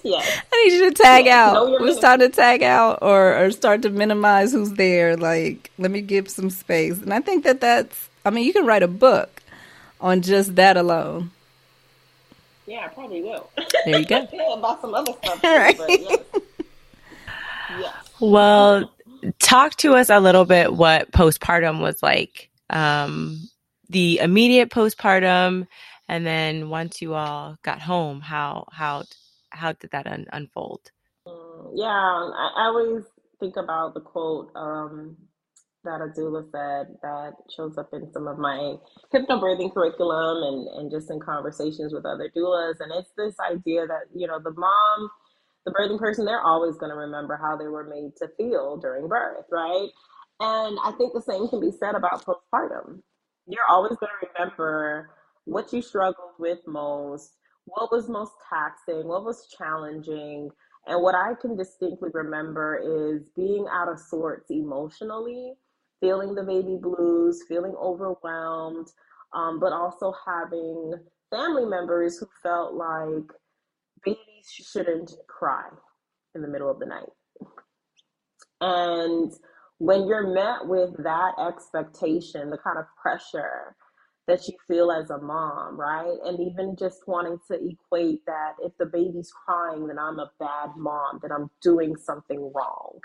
Yes. 0.03 0.41
I 0.53 0.63
need 0.63 0.75
you 0.75 0.89
to 0.91 1.03
tag 1.03 1.25
yes. 1.25 1.35
out. 1.35 1.81
It's 1.81 1.99
time 1.99 2.19
to 2.19 2.29
tag 2.29 2.61
out 2.61 2.99
or, 3.01 3.43
or 3.43 3.51
start 3.51 3.81
to 3.81 3.89
minimize 3.89 4.51
who's 4.51 4.73
there. 4.73 5.17
Like, 5.17 5.71
let 5.79 5.89
me 5.89 6.01
give 6.01 6.29
some 6.29 6.51
space. 6.51 7.01
And 7.01 7.11
I 7.11 7.21
think 7.21 7.43
that 7.43 7.59
that's, 7.59 8.09
I 8.23 8.29
mean, 8.29 8.45
you 8.45 8.53
can 8.53 8.67
write 8.67 8.83
a 8.83 8.87
book 8.87 9.41
on 9.99 10.21
just 10.21 10.55
that 10.57 10.77
alone. 10.77 11.31
Yeah, 12.67 12.85
I 12.85 12.87
probably 12.89 13.23
will. 13.23 13.49
There 13.85 13.99
you 13.99 14.05
go. 14.05 14.27
yeah, 14.33 14.53
about 14.53 14.81
some 14.81 14.93
other 14.93 15.13
stuff. 15.23 15.41
Too, 15.41 15.47
right. 15.47 15.77
yes. 15.87 16.19
yes. 17.79 17.93
Well, 18.19 18.91
talk 19.39 19.75
to 19.77 19.95
us 19.95 20.09
a 20.09 20.19
little 20.19 20.45
bit 20.45 20.73
what 20.73 21.11
postpartum 21.11 21.81
was 21.81 22.01
like. 22.01 22.49
Um, 22.69 23.49
the 23.89 24.19
immediate 24.19 24.69
postpartum, 24.69 25.67
and 26.07 26.25
then 26.25 26.69
once 26.69 27.01
you 27.01 27.13
all 27.13 27.57
got 27.63 27.81
home, 27.81 28.21
how 28.21 28.65
how 28.71 29.03
how 29.49 29.73
did 29.73 29.91
that 29.91 30.07
un- 30.07 30.27
unfold? 30.31 30.91
Mm, 31.27 31.71
yeah, 31.75 31.87
I, 31.87 32.51
I 32.57 32.65
always 32.65 33.03
think 33.39 33.57
about 33.57 33.93
the 33.93 34.01
quote 34.01 34.51
um, 34.55 35.17
that 35.85 36.01
a 36.01 36.07
doula 36.19 36.43
said 36.51 36.95
that 37.01 37.33
shows 37.55 37.77
up 37.77 37.89
in 37.93 38.11
some 38.11 38.27
of 38.27 38.37
my 38.37 38.75
hypnobirthing 39.13 39.73
curriculum 39.73 40.43
and, 40.43 40.67
and 40.79 40.91
just 40.91 41.09
in 41.09 41.19
conversations 41.19 41.93
with 41.93 42.05
other 42.05 42.29
doulas. 42.35 42.79
And 42.79 42.91
it's 42.93 43.11
this 43.17 43.35
idea 43.39 43.87
that, 43.87 44.05
you 44.13 44.27
know, 44.27 44.39
the 44.39 44.51
mom, 44.51 45.09
the 45.65 45.71
birthing 45.71 45.99
person, 45.99 46.25
they're 46.25 46.41
always 46.41 46.75
going 46.77 46.91
to 46.91 46.97
remember 46.97 47.39
how 47.41 47.55
they 47.55 47.67
were 47.67 47.85
made 47.85 48.15
to 48.17 48.27
feel 48.37 48.77
during 48.77 49.07
birth, 49.07 49.45
right? 49.51 49.89
And 50.39 50.77
I 50.83 50.91
think 50.97 51.13
the 51.13 51.21
same 51.21 51.47
can 51.47 51.61
be 51.61 51.71
said 51.71 51.95
about 51.95 52.25
postpartum. 52.25 53.01
You're 53.47 53.69
always 53.69 53.95
going 53.97 54.11
to 54.21 54.27
remember 54.33 55.11
what 55.45 55.71
you 55.73 55.81
struggled 55.81 56.33
with 56.37 56.59
most, 56.67 57.37
what 57.65 57.91
was 57.91 58.09
most 58.09 58.33
taxing, 58.49 59.07
what 59.07 59.23
was 59.23 59.47
challenging. 59.57 60.49
And 60.87 61.01
what 61.01 61.15
I 61.15 61.33
can 61.41 61.57
distinctly 61.57 62.09
remember 62.13 62.77
is 62.77 63.29
being 63.35 63.65
out 63.71 63.89
of 63.89 63.99
sorts 63.99 64.51
emotionally 64.51 65.53
feeling 65.99 66.35
the 66.35 66.43
baby 66.43 66.77
blues, 66.79 67.43
feeling 67.47 67.73
overwhelmed, 67.81 68.87
um, 69.33 69.59
but 69.59 69.73
also 69.73 70.13
having 70.25 70.93
family 71.31 71.65
members 71.65 72.17
who 72.17 72.27
felt 72.43 72.73
like 72.73 73.31
babies 74.03 74.19
shouldn't 74.47 75.11
cry 75.27 75.67
in 76.35 76.41
the 76.41 76.47
middle 76.47 76.69
of 76.69 76.79
the 76.79 76.85
night. 76.85 77.09
And 78.61 79.31
when 79.79 80.07
you're 80.07 80.33
met 80.33 80.67
with 80.67 80.95
that 81.03 81.33
expectation, 81.39 82.49
the 82.49 82.57
kind 82.57 82.77
of 82.77 82.85
pressure 83.01 83.75
that 84.27 84.47
you 84.47 84.55
feel 84.67 84.91
as 84.91 85.09
a 85.09 85.17
mom, 85.19 85.79
right? 85.79 86.17
And 86.25 86.39
even 86.39 86.75
just 86.77 87.01
wanting 87.07 87.37
to 87.49 87.55
equate 87.55 88.25
that 88.25 88.53
if 88.63 88.71
the 88.79 88.85
baby's 88.87 89.31
crying, 89.45 89.87
then 89.87 89.99
I'm 89.99 90.19
a 90.19 90.31
bad 90.39 90.71
mom, 90.77 91.19
that 91.21 91.31
I'm 91.31 91.49
doing 91.61 91.95
something 91.95 92.51
wrong 92.55 92.99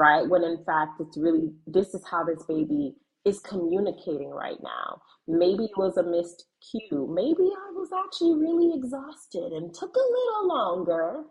right? 0.00 0.26
When 0.28 0.44
in 0.44 0.64
fact, 0.64 1.00
it's 1.00 1.18
really, 1.18 1.52
this 1.66 1.94
is 1.94 2.02
how 2.10 2.24
this 2.24 2.42
baby 2.44 2.94
is 3.26 3.38
communicating 3.40 4.30
right 4.30 4.56
now. 4.62 5.02
Maybe 5.28 5.64
it 5.64 5.76
was 5.76 5.98
a 5.98 6.02
missed 6.02 6.46
cue. 6.70 7.06
Maybe 7.14 7.42
I 7.42 7.70
was 7.72 7.90
actually 7.92 8.34
really 8.34 8.72
exhausted 8.76 9.52
and 9.52 9.74
took 9.74 9.94
a 9.94 9.98
little 9.98 10.48
longer, 10.48 11.24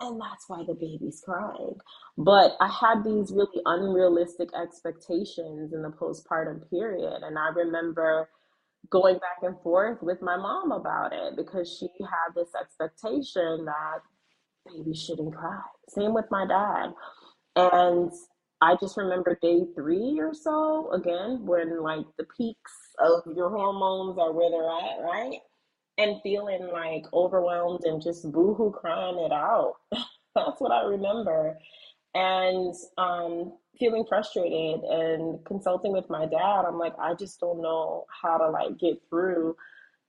and 0.00 0.20
that's 0.20 0.44
why 0.48 0.64
the 0.66 0.74
baby's 0.74 1.22
crying. 1.24 1.76
But 2.18 2.56
I 2.60 2.68
had 2.68 3.04
these 3.04 3.30
really 3.30 3.62
unrealistic 3.64 4.48
expectations 4.60 5.72
in 5.72 5.82
the 5.82 5.90
postpartum 5.90 6.68
period, 6.68 7.22
and 7.22 7.38
I 7.38 7.48
remember 7.54 8.28
going 8.90 9.16
back 9.16 9.38
and 9.42 9.60
forth 9.62 10.02
with 10.02 10.22
my 10.22 10.36
mom 10.36 10.72
about 10.72 11.12
it 11.12 11.36
because 11.36 11.76
she 11.78 11.88
had 12.00 12.34
this 12.34 12.50
expectation 12.60 13.66
that 13.66 14.00
baby 14.66 14.94
shouldn't 14.94 15.34
cry. 15.34 15.60
Same 15.88 16.14
with 16.14 16.26
my 16.30 16.46
dad. 16.46 16.92
And 17.56 18.10
I 18.60 18.76
just 18.80 18.96
remember 18.96 19.38
day 19.42 19.62
three 19.74 20.18
or 20.20 20.34
so, 20.34 20.90
again, 20.92 21.46
when 21.46 21.82
like 21.82 22.06
the 22.18 22.26
peaks 22.36 22.72
of 22.98 23.22
your 23.36 23.50
hormones 23.50 24.18
are 24.18 24.32
where 24.32 24.50
they're 24.50 24.62
at, 24.64 25.04
right? 25.04 25.40
And 25.98 26.20
feeling 26.22 26.68
like 26.72 27.04
overwhelmed 27.12 27.84
and 27.84 28.02
just 28.02 28.30
boohoo 28.32 28.72
crying 28.72 29.18
it 29.18 29.32
out. 29.32 29.74
That's 30.34 30.60
what 30.60 30.72
I 30.72 30.84
remember. 30.84 31.58
And 32.14 32.74
um, 32.98 33.52
feeling 33.78 34.04
frustrated 34.08 34.80
and 34.82 35.44
consulting 35.44 35.92
with 35.92 36.08
my 36.10 36.26
dad. 36.26 36.64
I'm 36.66 36.78
like, 36.78 36.94
I 36.98 37.14
just 37.14 37.40
don't 37.40 37.62
know 37.62 38.06
how 38.22 38.38
to 38.38 38.50
like 38.50 38.78
get 38.78 39.00
through 39.08 39.56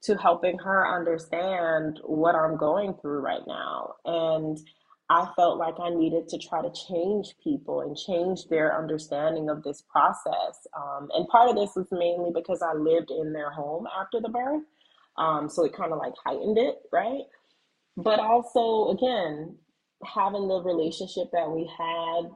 to 0.04 0.16
helping 0.16 0.60
her 0.60 0.88
understand 0.88 2.00
what 2.04 2.36
I'm 2.36 2.58
going 2.58 2.96
through 3.02 3.20
right 3.20 3.42
now. 3.48 3.96
And 4.06 4.58
I 5.10 5.30
felt 5.36 5.58
like 5.58 5.76
I 5.82 5.90
needed 5.90 6.28
to 6.30 6.38
try 6.38 6.62
to 6.62 6.72
change 6.88 7.36
people 7.44 7.82
and 7.82 7.96
change 7.96 8.48
their 8.50 8.78
understanding 8.78 9.50
of 9.50 9.64
this 9.64 9.84
process. 9.90 10.68
Um, 10.76 11.10
and 11.14 11.28
part 11.30 11.50
of 11.50 11.56
this 11.56 11.72
was 11.76 11.88
mainly 11.92 12.32
because 12.34 12.62
I 12.62 12.74
lived 12.74 13.12
in 13.12 13.34
their 13.34 13.52
home 13.52 13.88
after 14.00 14.20
the 14.22 14.30
birth. 14.30 14.64
Um, 15.18 15.50
so 15.50 15.66
it 15.66 15.76
kind 15.76 15.94
of 15.94 16.00
like 16.00 16.14
heightened 16.26 16.58
it, 16.58 16.76
right? 16.92 17.24
But 17.96 18.20
also, 18.20 18.92
again, 18.92 19.58
having 20.04 20.48
the 20.48 20.62
relationship 20.62 21.32
that 21.32 21.50
we 21.50 21.70
had 21.78 22.30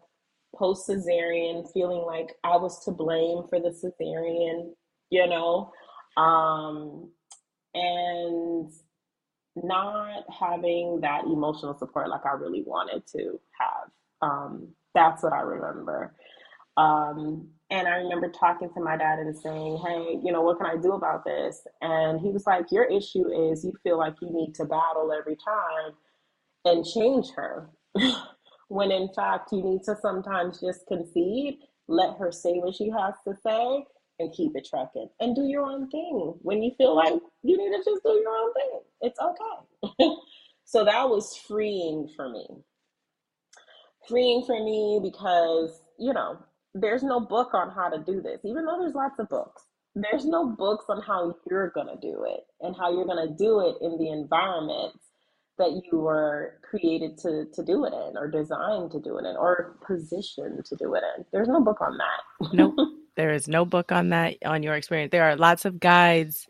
post 0.56 0.90
cesarean, 0.90 1.72
feeling 1.74 2.04
like 2.06 2.36
I 2.44 2.58
was 2.58 2.84
to 2.86 2.92
blame 2.92 3.44
for 3.50 3.60
the 3.60 3.70
cesarean, 3.70 4.72
you 5.10 5.28
know? 5.28 5.72
Um, 6.18 7.12
and 7.74 8.72
not 9.56 10.24
having 10.40 11.02
that 11.02 11.26
emotional 11.26 11.78
support 11.78 12.10
like 12.10 12.26
I 12.26 12.34
really 12.34 12.64
wanted 12.66 13.06
to 13.16 13.40
have. 13.60 13.92
Um, 14.22 14.70
that's 14.94 15.24
what 15.24 15.34
I 15.34 15.42
remember. 15.42 16.14
Um, 16.78 17.50
and 17.70 17.88
I 17.88 17.98
remember 17.98 18.30
talking 18.30 18.70
to 18.74 18.82
my 18.82 18.98
dad 18.98 19.20
and 19.20 19.38
saying, 19.38 19.82
Hey, 19.86 20.20
you 20.24 20.32
know, 20.32 20.42
what 20.42 20.58
can 20.58 20.68
I 20.68 20.78
do 20.78 20.94
about 20.94 21.26
this? 21.26 21.66
And 21.82 22.20
he 22.20 22.30
was 22.30 22.46
like, 22.46 22.72
Your 22.72 22.86
issue 22.86 23.52
is 23.52 23.64
you 23.64 23.74
feel 23.84 23.98
like 23.98 24.16
you 24.22 24.30
need 24.32 24.56
to 24.56 24.66
battle 24.66 25.12
every 25.18 25.36
time 25.36 25.94
and 26.66 26.86
change 26.86 27.30
her. 27.32 27.70
when 28.72 28.90
in 28.90 29.10
fact, 29.14 29.52
you 29.52 29.62
need 29.62 29.84
to 29.84 29.98
sometimes 30.02 30.62
just 30.62 30.88
concede, 30.88 31.58
let 31.90 32.18
her 32.18 32.32
say 32.32 32.54
what 32.54 32.74
she 32.74 32.90
has 32.90 33.16
to 33.28 33.36
say, 33.44 33.86
and 34.18 34.34
keep 34.34 34.56
it 34.56 34.66
trucking 34.70 35.10
and 35.20 35.36
do 35.36 35.44
your 35.44 35.66
own 35.66 35.90
thing. 35.90 36.36
When 36.42 36.64
you 36.64 36.72
feel 36.78 36.96
like 36.96 37.14
you 37.44 37.58
need 37.58 37.78
to 37.78 37.84
just 37.84 38.04
do 38.04 38.12
your 38.12 38.32
own 38.32 38.54
thing, 38.54 38.80
it's 39.02 39.20
okay. 39.20 40.16
so 40.64 40.86
that 40.86 41.10
was 41.10 41.36
freeing 41.36 42.08
for 42.16 42.30
me. 42.30 42.48
Freeing 44.08 44.46
for 44.46 44.64
me 44.64 45.02
because, 45.04 45.82
you 46.00 46.14
know, 46.14 46.38
there's 46.74 47.04
no 47.04 47.20
book 47.20 47.54
on 47.54 47.72
how 47.72 47.90
to 47.90 48.02
do 48.02 48.22
this, 48.22 48.40
even 48.46 48.66
though 48.66 48.80
there's 48.80 48.96
lots 48.96 49.20
of 49.20 49.28
books. 49.28 49.64
There's 49.96 50.26
no 50.26 50.48
books 50.48 50.86
on 50.88 51.02
how 51.02 51.36
you're 51.50 51.72
going 51.72 51.88
to 51.88 52.00
do 52.02 52.26
it 52.26 52.46
and 52.62 52.74
how 52.74 52.94
you're 52.94 53.06
going 53.06 53.28
to 53.28 53.36
do 53.36 53.68
it 53.68 53.76
in 53.82 53.98
the 53.98 54.12
environment 54.12 54.94
that 55.58 55.82
you 55.86 56.00
were 56.00 56.60
created 56.62 57.18
to, 57.20 57.46
to 57.54 57.64
do 57.64 57.86
it 57.86 57.94
in 57.94 58.18
or 58.18 58.28
designed 58.28 58.92
to 58.92 59.00
do 59.00 59.18
it 59.18 59.26
in 59.26 59.36
or 59.36 59.78
positioned 59.86 60.66
to 60.66 60.76
do 60.76 60.96
it 60.96 61.04
in. 61.18 61.26
There's 61.32 61.48
no 61.48 61.62
book 61.62 61.82
on 61.82 61.98
that. 61.98 62.54
nope. 62.54 62.76
There 63.18 63.34
is 63.34 63.50
no 63.50 63.66
book 63.66 63.92
on 63.92 64.10
that 64.10 64.38
on 64.46 64.64
your 64.64 64.74
experience. 64.74 65.12
There 65.12 65.30
are 65.30 65.36
lots 65.36 65.66
of 65.66 65.82
guides 65.82 66.48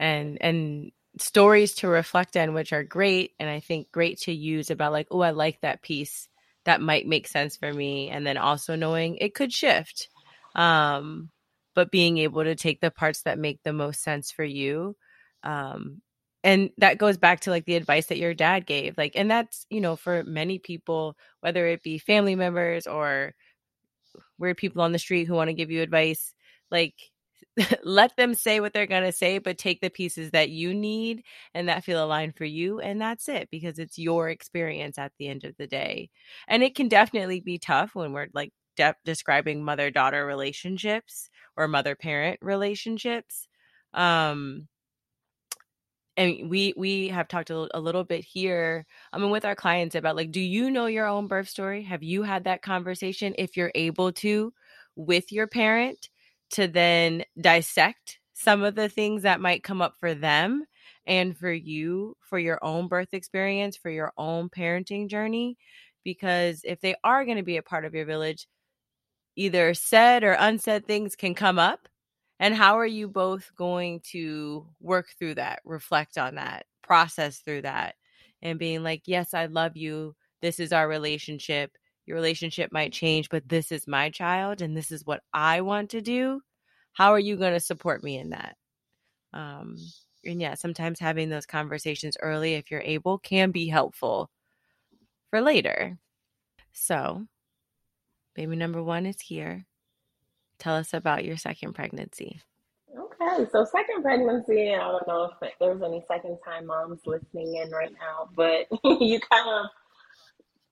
and 0.00 0.38
and 0.40 0.90
stories 1.18 1.76
to 1.76 1.88
reflect 1.88 2.36
on 2.36 2.52
which 2.52 2.72
are 2.72 2.82
great 2.82 3.32
and 3.38 3.48
I 3.48 3.60
think 3.60 3.92
great 3.92 4.18
to 4.22 4.32
use 4.32 4.70
about 4.70 4.90
like, 4.90 5.06
oh, 5.12 5.20
I 5.20 5.30
like 5.30 5.60
that 5.60 5.82
piece. 5.82 6.28
That 6.64 6.80
might 6.80 7.06
make 7.06 7.28
sense 7.28 7.56
for 7.56 7.72
me 7.72 8.10
and 8.10 8.26
then 8.26 8.36
also 8.38 8.74
knowing 8.74 9.16
it 9.16 9.36
could 9.36 9.52
shift. 9.52 10.08
Um 10.56 11.30
but 11.76 11.92
being 11.92 12.18
able 12.18 12.42
to 12.42 12.56
take 12.56 12.80
the 12.80 12.90
parts 12.90 13.22
that 13.22 13.38
make 13.38 13.62
the 13.62 13.72
most 13.72 14.02
sense 14.02 14.32
for 14.32 14.44
you 14.44 14.96
um 15.44 16.02
and 16.42 16.70
that 16.78 16.98
goes 16.98 17.18
back 17.18 17.40
to 17.40 17.50
like 17.50 17.66
the 17.66 17.76
advice 17.76 18.06
that 18.06 18.18
your 18.18 18.34
dad 18.34 18.66
gave 18.66 18.96
like 18.96 19.12
and 19.14 19.30
that's 19.30 19.66
you 19.70 19.80
know 19.80 19.96
for 19.96 20.24
many 20.24 20.58
people 20.58 21.16
whether 21.40 21.66
it 21.66 21.82
be 21.82 21.98
family 21.98 22.34
members 22.34 22.86
or 22.86 23.34
weird 24.38 24.56
people 24.56 24.82
on 24.82 24.92
the 24.92 24.98
street 24.98 25.26
who 25.26 25.34
want 25.34 25.48
to 25.48 25.54
give 25.54 25.70
you 25.70 25.82
advice 25.82 26.34
like 26.70 26.94
let 27.84 28.16
them 28.16 28.34
say 28.34 28.60
what 28.60 28.72
they're 28.72 28.86
going 28.86 29.02
to 29.04 29.12
say 29.12 29.38
but 29.38 29.58
take 29.58 29.80
the 29.80 29.90
pieces 29.90 30.30
that 30.30 30.50
you 30.50 30.74
need 30.74 31.22
and 31.54 31.68
that 31.68 31.84
feel 31.84 32.02
aligned 32.04 32.36
for 32.36 32.44
you 32.44 32.80
and 32.80 33.00
that's 33.00 33.28
it 33.28 33.48
because 33.50 33.78
it's 33.78 33.98
your 33.98 34.28
experience 34.28 34.98
at 34.98 35.12
the 35.18 35.28
end 35.28 35.44
of 35.44 35.56
the 35.56 35.66
day. 35.66 36.10
And 36.48 36.62
it 36.62 36.74
can 36.74 36.88
definitely 36.88 37.40
be 37.40 37.58
tough 37.58 37.94
when 37.94 38.12
we're 38.12 38.28
like 38.34 38.52
de- 38.76 38.94
describing 39.04 39.64
mother 39.64 39.90
daughter 39.90 40.24
relationships 40.24 41.28
or 41.56 41.68
mother 41.68 41.94
parent 41.94 42.38
relationships 42.42 43.48
um 43.94 44.68
and 46.16 46.50
we 46.50 46.74
we 46.76 47.08
have 47.08 47.28
talked 47.28 47.50
a, 47.50 47.68
a 47.76 47.80
little 47.80 48.04
bit 48.04 48.24
here 48.24 48.84
i 49.12 49.18
mean 49.18 49.30
with 49.30 49.44
our 49.44 49.54
clients 49.54 49.94
about 49.94 50.16
like 50.16 50.30
do 50.32 50.40
you 50.40 50.70
know 50.70 50.86
your 50.86 51.06
own 51.06 51.26
birth 51.26 51.48
story? 51.48 51.82
Have 51.84 52.02
you 52.02 52.22
had 52.22 52.44
that 52.44 52.62
conversation 52.62 53.34
if 53.38 53.56
you're 53.56 53.72
able 53.74 54.12
to 54.14 54.52
with 54.96 55.32
your 55.32 55.46
parent 55.46 56.08
to 56.50 56.66
then 56.68 57.24
dissect 57.40 58.18
some 58.34 58.62
of 58.62 58.74
the 58.74 58.88
things 58.88 59.22
that 59.22 59.40
might 59.40 59.62
come 59.62 59.82
up 59.82 59.94
for 60.00 60.14
them 60.14 60.64
and 61.06 61.36
for 61.36 61.52
you 61.52 62.16
for 62.20 62.38
your 62.38 62.58
own 62.62 62.88
birth 62.88 63.12
experience 63.14 63.76
for 63.76 63.90
your 63.90 64.12
own 64.18 64.48
parenting 64.48 65.08
journey? 65.08 65.56
Because 66.04 66.62
if 66.64 66.80
they 66.80 66.94
are 67.04 67.24
going 67.24 67.36
to 67.36 67.42
be 67.42 67.58
a 67.58 67.62
part 67.62 67.84
of 67.84 67.94
your 67.94 68.06
village 68.06 68.46
either 69.36 69.74
said 69.74 70.24
or 70.24 70.32
unsaid 70.32 70.86
things 70.86 71.16
can 71.16 71.34
come 71.34 71.58
up 71.58 71.88
and 72.40 72.54
how 72.54 72.78
are 72.78 72.86
you 72.86 73.06
both 73.06 73.52
going 73.54 74.00
to 74.12 74.66
work 74.80 75.10
through 75.18 75.34
that, 75.34 75.60
reflect 75.64 76.16
on 76.16 76.36
that, 76.36 76.64
process 76.82 77.38
through 77.38 77.62
that 77.62 77.94
and 78.42 78.58
being 78.58 78.82
like, 78.82 79.02
yes, 79.04 79.34
I 79.34 79.46
love 79.46 79.76
you. 79.76 80.16
This 80.40 80.58
is 80.58 80.72
our 80.72 80.88
relationship. 80.88 81.70
Your 82.06 82.16
relationship 82.16 82.72
might 82.72 82.94
change, 82.94 83.28
but 83.28 83.46
this 83.46 83.70
is 83.70 83.86
my 83.86 84.08
child 84.08 84.62
and 84.62 84.74
this 84.74 84.90
is 84.90 85.04
what 85.04 85.20
I 85.34 85.60
want 85.60 85.90
to 85.90 86.00
do. 86.00 86.40
How 86.94 87.12
are 87.12 87.18
you 87.18 87.36
going 87.36 87.52
to 87.52 87.60
support 87.60 88.02
me 88.02 88.16
in 88.16 88.30
that? 88.30 88.56
Um, 89.34 89.76
and 90.24 90.40
yeah, 90.40 90.54
sometimes 90.54 90.98
having 90.98 91.28
those 91.28 91.46
conversations 91.46 92.16
early, 92.22 92.54
if 92.54 92.70
you're 92.70 92.80
able, 92.80 93.18
can 93.18 93.50
be 93.50 93.68
helpful 93.68 94.30
for 95.28 95.42
later. 95.42 95.98
So, 96.72 97.26
baby 98.34 98.56
number 98.56 98.82
one 98.82 99.04
is 99.04 99.20
here. 99.20 99.66
Tell 100.60 100.76
us 100.76 100.94
about 100.94 101.24
your 101.24 101.38
second 101.38 101.74
pregnancy. 101.74 102.40
Okay, 102.96 103.46
so 103.50 103.64
second 103.64 104.02
pregnancy, 104.02 104.74
I 104.74 104.78
don't 104.78 105.08
know 105.08 105.30
if 105.42 105.52
there's 105.58 105.82
any 105.82 106.04
second 106.06 106.38
time 106.44 106.66
moms 106.66 107.00
listening 107.06 107.56
in 107.56 107.70
right 107.70 107.92
now, 107.92 108.28
but 108.36 108.68
you 109.00 109.20
kind 109.20 109.48
of 109.48 109.66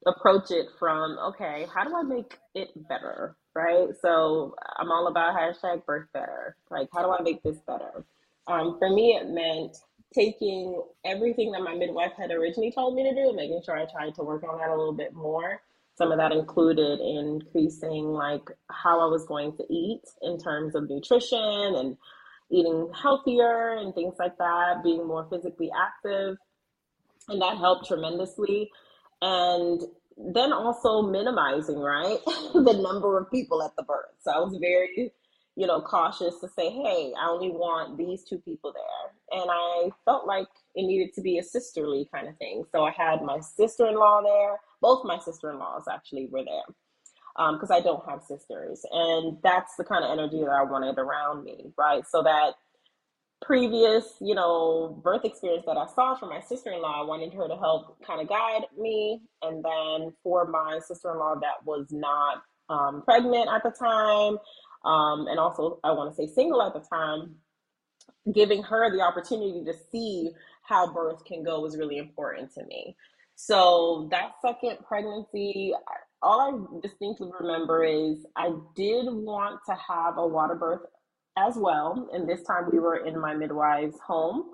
approach 0.06 0.50
it 0.50 0.66
from, 0.78 1.18
okay, 1.18 1.66
how 1.74 1.84
do 1.84 1.96
I 1.96 2.02
make 2.02 2.38
it 2.54 2.68
better? 2.88 3.36
Right? 3.54 3.88
So 4.00 4.54
I'm 4.76 4.92
all 4.92 5.08
about 5.08 5.36
hashtag 5.36 5.84
birth 5.86 6.08
better. 6.12 6.56
Like, 6.70 6.88
how 6.92 7.02
do 7.02 7.10
I 7.12 7.22
make 7.22 7.42
this 7.42 7.58
better? 7.66 8.04
Um, 8.46 8.76
for 8.78 8.90
me, 8.90 9.16
it 9.16 9.28
meant 9.28 9.76
taking 10.14 10.82
everything 11.04 11.52
that 11.52 11.62
my 11.62 11.74
midwife 11.74 12.12
had 12.16 12.30
originally 12.30 12.72
told 12.72 12.94
me 12.94 13.04
to 13.04 13.14
do 13.14 13.32
making 13.34 13.62
sure 13.64 13.76
I 13.76 13.86
tried 13.86 14.14
to 14.16 14.22
work 14.22 14.42
on 14.44 14.58
that 14.58 14.70
a 14.70 14.76
little 14.76 14.94
bit 14.94 15.14
more. 15.14 15.60
Some 15.98 16.12
of 16.12 16.18
that 16.18 16.30
included 16.30 17.00
increasing 17.00 18.04
like 18.04 18.48
how 18.70 19.00
I 19.00 19.10
was 19.10 19.26
going 19.26 19.56
to 19.56 19.64
eat 19.68 20.02
in 20.22 20.38
terms 20.38 20.76
of 20.76 20.88
nutrition 20.88 21.38
and 21.38 21.96
eating 22.50 22.90
healthier 22.94 23.76
and 23.76 23.92
things 23.94 24.14
like 24.16 24.38
that, 24.38 24.84
being 24.84 25.04
more 25.06 25.26
physically 25.28 25.70
active. 25.76 26.36
And 27.28 27.42
that 27.42 27.58
helped 27.58 27.88
tremendously. 27.88 28.70
And 29.20 29.82
then 30.16 30.52
also 30.52 31.02
minimizing, 31.02 31.80
right, 31.80 32.18
the 32.54 32.80
number 32.80 33.18
of 33.18 33.28
people 33.32 33.60
at 33.64 33.74
the 33.76 33.82
birth. 33.82 34.14
So 34.20 34.30
I 34.30 34.38
was 34.38 34.56
very 34.60 35.12
you 35.58 35.66
know, 35.66 35.80
cautious 35.80 36.38
to 36.38 36.48
say, 36.48 36.70
hey, 36.70 37.12
I 37.20 37.28
only 37.28 37.50
want 37.50 37.98
these 37.98 38.22
two 38.22 38.38
people 38.38 38.72
there. 38.72 39.40
And 39.40 39.50
I 39.52 39.90
felt 40.04 40.24
like 40.24 40.46
it 40.76 40.82
needed 40.86 41.12
to 41.14 41.20
be 41.20 41.38
a 41.38 41.42
sisterly 41.42 42.08
kind 42.14 42.28
of 42.28 42.36
thing. 42.38 42.62
So 42.70 42.84
I 42.84 42.92
had 42.92 43.22
my 43.22 43.40
sister 43.40 43.88
in 43.88 43.96
law 43.96 44.22
there. 44.22 44.60
Both 44.80 45.04
my 45.04 45.18
sister 45.18 45.50
in 45.50 45.58
laws 45.58 45.84
actually 45.90 46.28
were 46.30 46.44
there 46.44 46.74
because 47.36 47.70
um, 47.70 47.76
I 47.76 47.80
don't 47.80 48.08
have 48.08 48.22
sisters. 48.22 48.84
And 48.90 49.38
that's 49.42 49.76
the 49.76 49.84
kind 49.84 50.04
of 50.04 50.10
energy 50.10 50.40
that 50.40 50.50
I 50.50 50.64
wanted 50.64 50.98
around 50.98 51.44
me, 51.44 51.72
right? 51.76 52.02
So 52.08 52.22
that 52.22 52.54
previous, 53.40 54.04
you 54.20 54.34
know, 54.34 55.00
birth 55.04 55.24
experience 55.24 55.64
that 55.66 55.76
I 55.76 55.86
saw 55.94 56.16
from 56.16 56.30
my 56.30 56.40
sister 56.40 56.72
in 56.72 56.82
law, 56.82 57.00
I 57.00 57.06
wanted 57.06 57.32
her 57.34 57.46
to 57.46 57.56
help 57.56 58.04
kind 58.04 58.20
of 58.20 58.28
guide 58.28 58.62
me. 58.76 59.20
And 59.42 59.64
then 59.64 60.12
for 60.22 60.46
my 60.48 60.80
sister 60.86 61.12
in 61.12 61.18
law 61.18 61.34
that 61.36 61.64
was 61.64 61.86
not 61.90 62.42
um, 62.68 63.02
pregnant 63.02 63.48
at 63.48 63.62
the 63.62 63.70
time, 63.70 64.38
um, 64.84 65.26
and 65.26 65.38
also 65.38 65.80
I 65.84 65.92
want 65.92 66.10
to 66.10 66.16
say 66.16 66.32
single 66.32 66.62
at 66.62 66.74
the 66.74 66.80
time, 66.80 67.36
giving 68.34 68.62
her 68.62 68.90
the 68.90 69.00
opportunity 69.00 69.64
to 69.64 69.74
see 69.90 70.30
how 70.62 70.92
birth 70.92 71.24
can 71.24 71.42
go 71.42 71.60
was 71.60 71.76
really 71.76 71.96
important 71.96 72.52
to 72.54 72.64
me. 72.64 72.94
So 73.40 74.08
that 74.10 74.32
second 74.42 74.78
pregnancy, 74.84 75.72
all 76.22 76.40
I 76.40 76.80
distinctly 76.82 77.30
remember 77.38 77.84
is 77.84 78.26
I 78.36 78.50
did 78.74 79.06
want 79.06 79.60
to 79.66 79.76
have 79.76 80.18
a 80.18 80.26
water 80.26 80.56
birth 80.56 80.80
as 81.36 81.54
well. 81.56 82.08
And 82.12 82.28
this 82.28 82.42
time 82.42 82.64
we 82.72 82.80
were 82.80 83.06
in 83.06 83.20
my 83.20 83.34
midwife's 83.34 84.00
home 84.04 84.50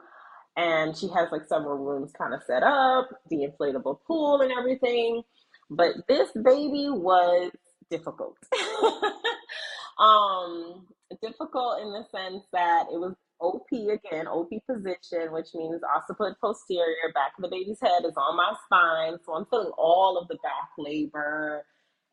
and 0.59 0.95
she 0.95 1.09
has 1.09 1.33
like 1.33 1.47
several 1.49 1.79
rooms 1.79 2.13
kind 2.13 2.35
of 2.35 2.43
set 2.47 2.63
up, 2.63 3.09
the 3.31 3.49
inflatable 3.49 4.01
pool 4.07 4.43
and 4.43 4.53
everything. 4.53 5.23
But 5.71 6.07
this 6.07 6.29
baby 6.33 6.91
was 6.91 7.53
difficult. 7.91 8.37
Um, 9.97 10.89
difficult 11.23 11.81
in 11.81 11.93
the 11.93 12.05
sense 12.11 12.43
that 12.53 12.87
it 12.93 12.99
was 12.99 13.15
OP 13.41 13.67
again, 13.73 14.27
OP 14.27 14.51
position, 14.69 15.33
which 15.33 15.49
means 15.55 15.81
occiput 15.97 16.35
posterior, 16.41 17.13
back 17.15 17.33
of 17.37 17.43
the 17.43 17.49
baby's 17.49 17.81
head 17.81 18.05
is 18.05 18.15
on 18.17 18.37
my 18.37 18.55
spine. 18.65 19.19
So 19.25 19.35
I'm 19.35 19.47
feeling 19.51 19.73
all 19.77 20.19
of 20.19 20.29
the 20.29 20.37
back 20.37 20.71
labor. 20.79 21.65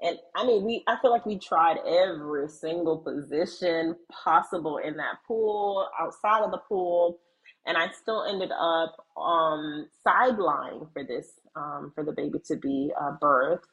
And 0.01 0.17
I 0.35 0.45
mean, 0.45 0.63
we 0.65 0.83
I 0.87 0.97
feel 1.01 1.11
like 1.11 1.25
we 1.25 1.37
tried 1.37 1.77
every 1.87 2.49
single 2.49 2.97
position 2.97 3.95
possible 4.23 4.77
in 4.77 4.97
that 4.97 5.17
pool, 5.27 5.87
outside 5.99 6.43
of 6.43 6.51
the 6.51 6.61
pool. 6.67 7.19
And 7.65 7.77
I 7.77 7.89
still 7.91 8.23
ended 8.23 8.51
up 8.51 8.95
um 9.15 9.87
sideline 10.03 10.87
for 10.93 11.03
this, 11.03 11.27
um, 11.55 11.91
for 11.93 12.03
the 12.03 12.13
baby 12.13 12.39
to 12.47 12.55
be 12.57 12.91
uh, 12.99 13.11
birthed 13.21 13.63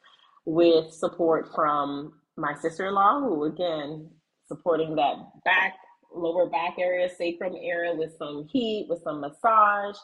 with 0.45 0.93
support 0.93 1.49
from 1.55 2.13
my 2.37 2.55
sister-in-law 2.55 3.21
who 3.21 3.45
again 3.45 4.09
supporting 4.49 4.95
that 4.97 5.15
back 5.45 5.75
lower 6.19 6.49
back 6.49 6.75
area 6.79 7.09
sacrum 7.09 7.55
area 7.61 7.95
with 7.95 8.17
some 8.19 8.47
heat 8.51 8.87
with 8.89 9.03
some 9.03 9.21
massage. 9.21 9.97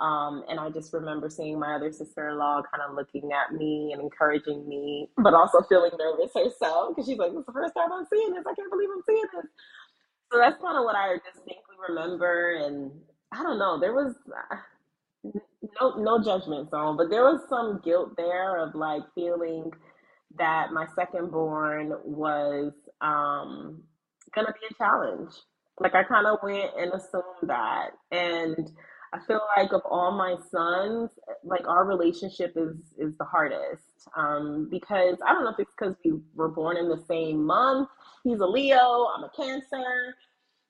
Um, 0.00 0.44
and 0.48 0.58
i 0.58 0.70
just 0.70 0.94
remember 0.94 1.28
seeing 1.28 1.58
my 1.60 1.74
other 1.74 1.92
sister-in-law 1.92 2.62
kind 2.72 2.82
of 2.88 2.96
looking 2.96 3.32
at 3.32 3.54
me 3.54 3.90
and 3.92 4.00
encouraging 4.00 4.66
me 4.66 5.10
but 5.18 5.34
also 5.34 5.60
feeling 5.68 5.90
nervous 5.98 6.32
herself 6.34 6.96
because 6.96 7.06
she's 7.06 7.18
like 7.18 7.32
this 7.32 7.40
is 7.40 7.46
the 7.46 7.52
first 7.52 7.74
time 7.74 7.92
i'm 7.92 8.06
seeing 8.10 8.32
this. 8.32 8.44
I 8.48 8.54
can't 8.54 8.70
believe 8.70 8.88
i'm 8.94 9.02
seeing 9.06 9.24
this. 9.34 9.46
So 10.32 10.38
that's 10.38 10.60
kind 10.62 10.78
of 10.78 10.84
what 10.84 10.96
i 10.96 11.16
distinctly 11.16 11.76
remember 11.86 12.52
and 12.64 12.92
i 13.32 13.42
don't 13.42 13.58
know 13.58 13.78
there 13.78 13.92
was 13.92 14.14
uh, 14.34 14.56
no 15.82 15.96
no 15.96 16.24
judgment 16.24 16.70
zone 16.70 16.96
but 16.96 17.10
there 17.10 17.24
was 17.24 17.42
some 17.50 17.82
guilt 17.84 18.16
there 18.16 18.56
of 18.56 18.74
like 18.74 19.02
feeling 19.14 19.70
that 20.38 20.72
my 20.72 20.86
second 20.94 21.30
born 21.30 21.92
was 22.04 22.72
um, 23.00 23.82
to 24.34 24.42
be 24.52 24.66
a 24.70 24.74
challenge. 24.74 25.32
Like 25.80 25.94
I 25.94 26.04
kind 26.04 26.26
of 26.26 26.38
went 26.42 26.72
and 26.78 26.92
assumed 26.92 27.48
that. 27.48 27.90
And 28.12 28.70
I 29.12 29.18
feel 29.26 29.40
like 29.56 29.72
of 29.72 29.82
all 29.90 30.12
my 30.12 30.36
sons, 30.50 31.10
like 31.44 31.66
our 31.66 31.84
relationship 31.84 32.52
is 32.56 32.76
is 32.98 33.16
the 33.18 33.24
hardest 33.24 33.82
um, 34.16 34.68
because 34.70 35.16
I 35.26 35.32
don't 35.32 35.44
know 35.44 35.50
if 35.50 35.58
it's 35.58 35.74
because 35.78 35.96
we 36.04 36.20
were 36.34 36.48
born 36.48 36.76
in 36.76 36.88
the 36.88 37.02
same 37.08 37.44
month. 37.44 37.88
He's 38.24 38.40
a 38.40 38.46
Leo, 38.46 39.08
I'm 39.16 39.24
a 39.24 39.30
Cancer. 39.36 40.14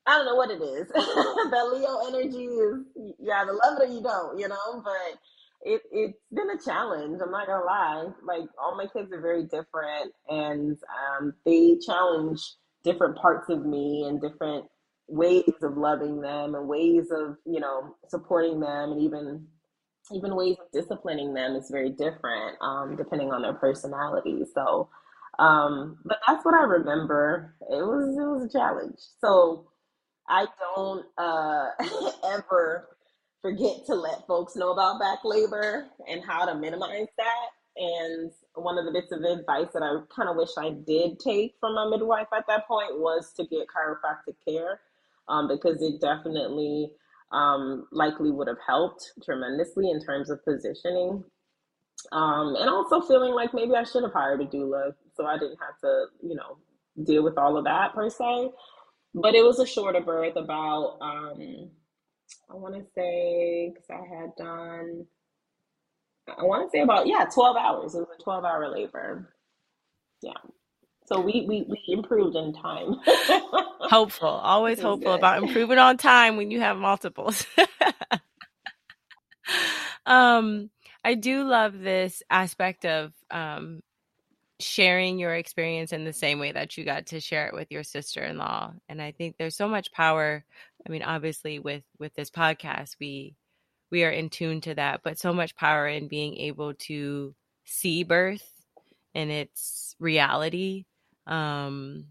I 0.07 0.17
don't 0.17 0.27
know 0.27 0.37
what 0.37 0.51
it 0.51 0.63
is. 0.63 0.89
that 0.95 1.71
Leo 1.73 2.09
energy 2.09 2.45
is 2.47 2.87
you 2.97 3.33
either 3.33 3.53
love 3.53 3.79
it 3.81 3.91
or 3.91 3.93
you 3.93 4.03
don't, 4.03 4.39
you 4.39 4.49
know. 4.49 4.83
But 4.83 5.19
it 5.63 5.83
it's 5.93 6.19
been 6.33 6.51
a 6.51 6.59
challenge. 6.59 7.21
I'm 7.23 7.31
not 7.33 7.47
gonna 7.47 7.65
lie. 7.65 8.07
Like 8.25 8.49
all 8.59 8.77
my 8.77 8.87
kids 8.87 9.13
are 9.13 9.21
very 9.21 9.45
different, 9.45 10.13
and 10.29 10.79
um, 11.19 11.35
they 11.45 11.79
challenge 11.85 12.41
different 12.85 13.17
parts 13.19 13.51
of 13.51 13.67
me 13.67 14.07
and 14.09 14.21
different 14.23 14.67
ways 15.11 15.53
of 15.63 15.77
loving 15.77 16.21
them 16.21 16.55
and 16.55 16.69
ways 16.69 17.11
of 17.11 17.37
you 17.45 17.61
know 17.61 17.95
supporting 18.09 18.61
them 18.61 18.93
and 18.93 19.03
even 19.03 19.47
even 20.13 20.35
ways 20.35 20.57
of 20.61 20.71
disciplining 20.73 21.35
them 21.35 21.55
is 21.55 21.71
very 21.71 21.91
different 21.91 22.57
um, 22.61 22.97
depending 22.97 23.33
on 23.33 23.43
their 23.43 23.55
personality. 23.55 24.43
So, 24.55 24.89
um, 25.39 25.99
but 26.05 26.19
that's 26.27 26.45
what 26.45 26.55
I 26.55 26.65
remember. 26.65 27.55
It 27.71 27.83
was 27.83 28.17
it 28.17 28.27
was 28.27 28.45
a 28.45 28.59
challenge. 28.59 28.99
So 29.21 29.69
I 30.29 30.47
don't 30.75 31.07
uh, 31.19 31.67
ever 32.25 32.89
forget 33.43 33.87
to 33.87 33.95
let 33.95 34.27
folks 34.27 34.57
know 34.57 34.73
about 34.73 35.01
back 35.01 35.21
labor 35.25 35.87
and 36.09 36.23
how 36.25 36.45
to 36.45 36.55
minimize 36.55 37.09
that. 37.17 37.47
And 37.77 38.33
one 38.55 38.79
of 38.79 38.85
the 38.85 38.93
bits 38.93 39.13
of 39.13 39.23
advice 39.23 39.69
that 39.73 39.83
I 39.83 40.01
kind 40.15 40.29
of 40.29 40.37
wish 40.37 40.51
I 40.59 40.71
did 40.71 41.19
take 41.21 41.55
from 41.61 41.75
my 41.75 41.89
midwife 41.89 42.27
at 42.37 42.45
that 42.49 42.67
point 42.67 42.99
was 42.99 43.33
to 43.37 43.45
get 43.45 43.67
chiropractic 43.69 44.35
care 44.47 44.81
um, 45.31 45.49
because 45.49 45.81
it 45.81 46.01
definitely 46.01 46.91
um, 47.33 47.87
likely 47.93 48.31
would 48.31 48.49
have 48.49 48.59
helped 48.67 49.13
tremendously 49.25 49.91
in 49.91 50.01
terms 50.05 50.31
of 50.31 50.45
positioning. 50.45 51.25
Um, 52.13 52.57
and 52.57 52.69
also 52.69 53.01
feeling 53.01 53.35
like 53.35 53.55
maybe 53.55 53.75
I 53.75 53.85
should 53.85 54.03
have 54.03 54.13
hired 54.13 54.41
a 54.41 54.47
doula 54.47 54.93
so 55.21 55.27
I 55.27 55.39
didn't 55.39 55.59
have 55.61 55.79
to, 55.83 56.07
you 56.23 56.35
know, 56.35 56.57
deal 57.05 57.23
with 57.23 57.37
all 57.37 57.57
of 57.57 57.65
that 57.65 57.95
per 57.95 58.09
se. 58.09 58.51
But 59.15 59.35
it 59.35 59.45
was 59.45 59.59
a 59.59 59.67
shorter 59.67 60.01
birth, 60.01 60.37
about 60.37 60.99
um, 61.01 61.71
I 62.51 62.55
want 62.55 62.75
to 62.77 62.85
say, 62.95 63.73
because 63.73 63.91
I 63.91 64.15
had 64.15 64.31
done, 64.37 65.07
I 66.29 66.45
want 66.45 66.71
to 66.71 66.77
say 66.77 66.83
about, 66.83 67.07
yeah, 67.07 67.27
12 67.33 67.57
hours. 67.57 67.95
It 67.95 67.99
was 67.99 68.17
a 68.19 68.23
12 68.23 68.45
hour 68.45 68.73
labor. 68.73 69.35
Yeah. 70.23 70.33
So 71.11 71.21
we, 71.21 71.45
we, 71.49 71.67
we 71.69 71.83
improved 71.89 72.37
in 72.37 72.53
time. 72.53 72.97
hopeful. 73.81 74.29
Always 74.29 74.81
hopeful 74.81 75.13
good. 75.13 75.19
about 75.19 75.43
improving 75.43 75.79
on 75.79 75.97
time 75.97 76.37
when 76.37 76.51
you 76.51 76.61
have 76.61 76.77
multiples. 76.77 77.47
um, 80.07 80.71
I 81.05 81.15
do 81.15 81.45
love 81.45 81.79
this 81.79 82.23
aspect 82.31 82.85
of 82.85 83.13
um, 83.31 83.81
sharing 84.61 85.19
your 85.19 85.35
experience 85.35 85.93
in 85.93 86.05
the 86.05 86.13
same 86.13 86.39
way 86.39 86.53
that 86.53 86.77
you 86.77 86.85
got 86.85 87.07
to 87.07 87.21
share 87.21 87.49
it 87.49 87.55
with 87.55 87.71
your 87.71 87.83
sister-in-law 87.83 88.71
and 88.91 89.01
i 89.01 89.11
think 89.11 89.37
there's 89.39 89.57
so 89.57 89.67
much 89.67 89.91
power 89.91 90.45
i 90.87 90.91
mean 90.91 91.03
obviously 91.03 91.59
with 91.59 91.83
with 91.99 92.13
this 92.15 92.29
podcast 92.31 92.95
we 93.01 93.35
we 93.91 94.05
are 94.05 94.11
in 94.11 94.31
tune 94.31 94.61
to 94.63 94.75
that, 94.75 95.01
but 95.03 95.19
so 95.19 95.33
much 95.33 95.57
power 95.57 95.87
in 95.87 96.09
being 96.09 96.37
able 96.37 96.75
to 96.75 97.35
see 97.65 98.05
birth 98.05 98.49
and 99.15 99.31
its 99.31 99.97
reality 99.99 100.85
um, 101.31 102.07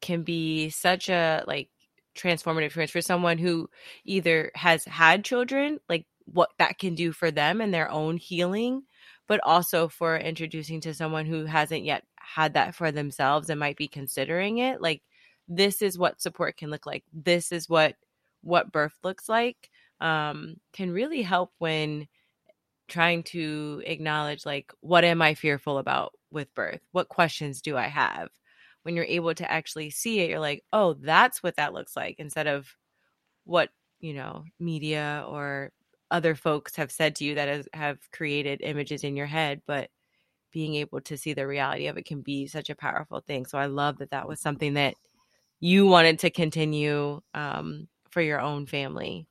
can 0.00 0.22
be 0.22 0.70
such 0.70 1.08
a 1.08 1.44
like 1.46 1.68
transformative 2.16 2.66
experience 2.66 2.90
for 2.90 3.00
someone 3.00 3.38
who 3.38 3.70
either 4.04 4.50
has 4.54 4.84
had 4.84 5.24
children, 5.24 5.78
like 5.88 6.06
what 6.24 6.50
that 6.58 6.78
can 6.78 6.94
do 6.94 7.12
for 7.12 7.30
them 7.30 7.60
and 7.60 7.72
their 7.72 7.90
own 7.90 8.16
healing, 8.16 8.82
but 9.28 9.40
also 9.44 9.88
for 9.88 10.16
introducing 10.16 10.80
to 10.80 10.94
someone 10.94 11.26
who 11.26 11.44
hasn't 11.46 11.84
yet 11.84 12.04
had 12.16 12.54
that 12.54 12.74
for 12.74 12.90
themselves 12.90 13.50
and 13.50 13.60
might 13.60 13.76
be 13.76 13.88
considering 13.88 14.58
it. 14.58 14.80
Like 14.80 15.02
this 15.48 15.82
is 15.82 15.98
what 15.98 16.20
support 16.20 16.56
can 16.56 16.70
look 16.70 16.86
like. 16.86 17.04
This 17.12 17.52
is 17.52 17.68
what 17.68 17.96
what 18.42 18.72
birth 18.72 18.96
looks 19.04 19.28
like. 19.28 19.70
Um, 20.00 20.56
can 20.72 20.90
really 20.90 21.22
help 21.22 21.52
when 21.58 22.08
trying 22.88 23.22
to 23.22 23.82
acknowledge 23.86 24.44
like 24.44 24.72
what 24.80 25.04
am 25.04 25.22
I 25.22 25.34
fearful 25.34 25.78
about 25.78 26.12
with 26.32 26.54
birth? 26.54 26.80
What 26.92 27.08
questions 27.08 27.62
do 27.62 27.76
I 27.76 27.88
have? 27.88 28.28
When 28.82 28.96
you're 28.96 29.04
able 29.04 29.34
to 29.34 29.50
actually 29.50 29.90
see 29.90 30.20
it, 30.20 30.30
you're 30.30 30.40
like, 30.40 30.64
oh, 30.72 30.94
that's 30.94 31.42
what 31.42 31.56
that 31.56 31.72
looks 31.72 31.96
like 31.96 32.16
instead 32.18 32.46
of 32.46 32.68
what, 33.44 33.70
you 34.00 34.14
know, 34.14 34.44
media 34.58 35.24
or 35.28 35.70
other 36.10 36.34
folks 36.34 36.76
have 36.76 36.90
said 36.90 37.16
to 37.16 37.24
you 37.24 37.34
that 37.36 37.48
has, 37.48 37.68
have 37.72 37.98
created 38.10 38.60
images 38.62 39.04
in 39.04 39.16
your 39.16 39.26
head, 39.26 39.62
but 39.66 39.88
being 40.52 40.74
able 40.74 41.00
to 41.00 41.16
see 41.16 41.32
the 41.32 41.46
reality 41.46 41.86
of 41.86 41.96
it 41.96 42.04
can 42.04 42.20
be 42.20 42.46
such 42.46 42.70
a 42.70 42.74
powerful 42.74 43.20
thing. 43.20 43.46
So 43.46 43.58
I 43.58 43.66
love 43.66 43.98
that 43.98 44.10
that 44.10 44.28
was 44.28 44.40
something 44.40 44.74
that 44.74 44.94
you 45.60 45.86
wanted 45.86 46.18
to 46.20 46.30
continue 46.30 47.20
um, 47.34 47.88
for 48.10 48.20
your 48.20 48.40
own 48.40 48.66
family. 48.66 49.26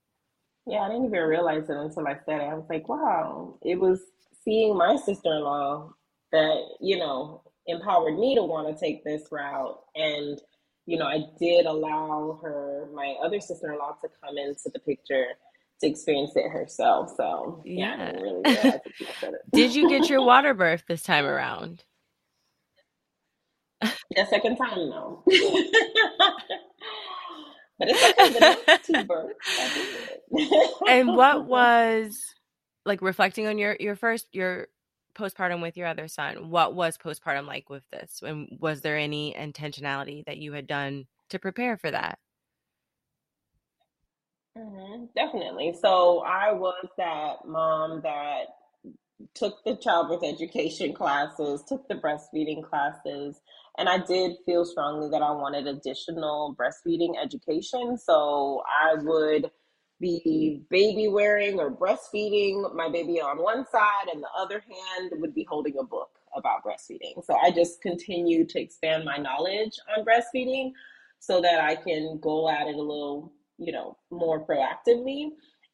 Yeah, 0.66 0.80
I 0.80 0.90
didn't 0.90 1.06
even 1.06 1.20
realize 1.20 1.70
it 1.70 1.76
until 1.76 2.08
I 2.08 2.18
said 2.26 2.42
it. 2.42 2.50
I 2.50 2.54
was 2.54 2.66
like, 2.70 2.88
wow, 2.88 3.58
it 3.62 3.80
was 3.80 4.00
seeing 4.44 4.76
my 4.78 4.96
sister 4.96 5.34
in 5.34 5.42
law 5.42 5.94
that, 6.32 6.64
you 6.80 6.98
know, 6.98 7.42
empowered 7.68 8.18
me 8.18 8.36
to 8.36 8.44
want 8.44 8.68
to 8.68 8.80
take 8.80 9.04
this 9.04 9.28
route. 9.32 9.80
And, 9.96 10.40
you 10.86 10.98
know, 10.98 11.06
I 11.06 11.26
did 11.40 11.66
allow 11.66 12.40
her, 12.42 12.90
my 12.94 13.16
other 13.24 13.40
sister 13.40 13.72
in 13.72 13.80
law, 13.80 13.96
to 14.02 14.10
come 14.24 14.38
into 14.38 14.70
the 14.74 14.80
picture 14.80 15.26
to 15.82 15.88
experience 15.88 16.36
it 16.36 16.50
herself. 16.50 17.12
So, 17.18 17.62
yeah. 17.66 17.98
yeah 17.98 18.12
really 18.12 18.80
did 19.54 19.76
you 19.76 19.90
get 19.90 20.10
your 20.10 20.24
water 20.24 20.54
birth 20.54 20.84
this 20.88 21.04
time 21.04 21.26
around? 21.26 21.84
The 24.14 24.26
second 24.30 24.58
time, 24.58 24.90
no. 24.90 25.24
but 27.80 27.88
it's 27.90 28.68
okay. 28.68 28.78
two 28.84 29.04
births. 29.08 29.34
and 30.88 31.16
what 31.16 31.46
was 31.46 32.20
like 32.86 33.02
reflecting 33.02 33.48
on 33.48 33.58
your 33.58 33.78
your 33.80 33.96
first 33.96 34.28
your 34.34 34.68
postpartum 35.14 35.62
with 35.62 35.78
your 35.78 35.88
other 35.88 36.08
son 36.08 36.50
what 36.50 36.74
was 36.76 36.98
postpartum 36.98 37.48
like 37.48 37.70
with 37.70 37.84
this? 37.92 38.22
And 38.26 38.58
was 38.60 38.82
there 38.82 38.98
any 38.98 39.34
intentionality 39.34 40.26
that 40.26 40.38
you 40.38 40.54
had 40.54 40.68
done 40.68 41.08
to 41.30 41.40
prepare 41.40 41.78
for 41.78 41.92
that? 41.92 42.20
Mm-hmm, 44.58 45.06
definitely. 45.16 45.74
So 45.82 46.24
i 46.26 46.52
was 46.52 46.86
that 46.98 47.46
mom 47.46 48.02
that 48.04 48.48
took 49.34 49.64
the 49.64 49.76
childbirth 49.76 50.24
education 50.24 50.94
classes 50.94 51.64
took 51.68 51.88
the 51.88 51.94
breastfeeding 51.96 52.64
classes 52.68 53.40
and 53.78 53.88
i 53.88 54.00
did 54.00 54.36
feel 54.48 54.66
strongly 54.66 55.10
that 55.12 55.22
i 55.22 55.30
wanted 55.32 55.68
additional 55.68 56.56
breastfeeding 56.60 57.14
education. 57.22 57.98
So 57.98 58.62
i 58.68 58.96
would 58.96 59.52
be 60.02 60.64
baby 60.70 61.08
wearing 61.08 61.60
or 61.60 61.72
breastfeeding 61.72 62.76
my 62.76 62.90
baby 62.90 63.22
on 63.22 63.42
one 63.42 63.66
side, 63.72 64.08
and 64.12 64.22
the 64.22 64.30
other 64.38 64.60
hand 64.60 65.12
would 65.22 65.34
be 65.36 65.46
holding 65.48 65.78
a 65.78 65.84
book 65.84 66.10
about 66.36 66.64
breastfeeding. 66.66 67.24
So 67.24 67.36
I 67.42 67.52
just 67.52 67.82
continue 67.82 68.46
to 68.46 68.60
expand 68.60 69.06
my 69.06 69.18
knowledge 69.18 69.80
on 69.96 70.04
breastfeeding 70.04 70.72
so 71.20 71.42
that 71.42 71.62
I 71.62 71.76
can 71.76 72.20
go 72.22 72.50
at 72.50 72.68
it 72.68 72.76
a 72.76 72.80
little, 72.80 73.32
you 73.58 73.72
know, 73.72 73.98
more 74.10 74.46
proactively. 74.46 75.30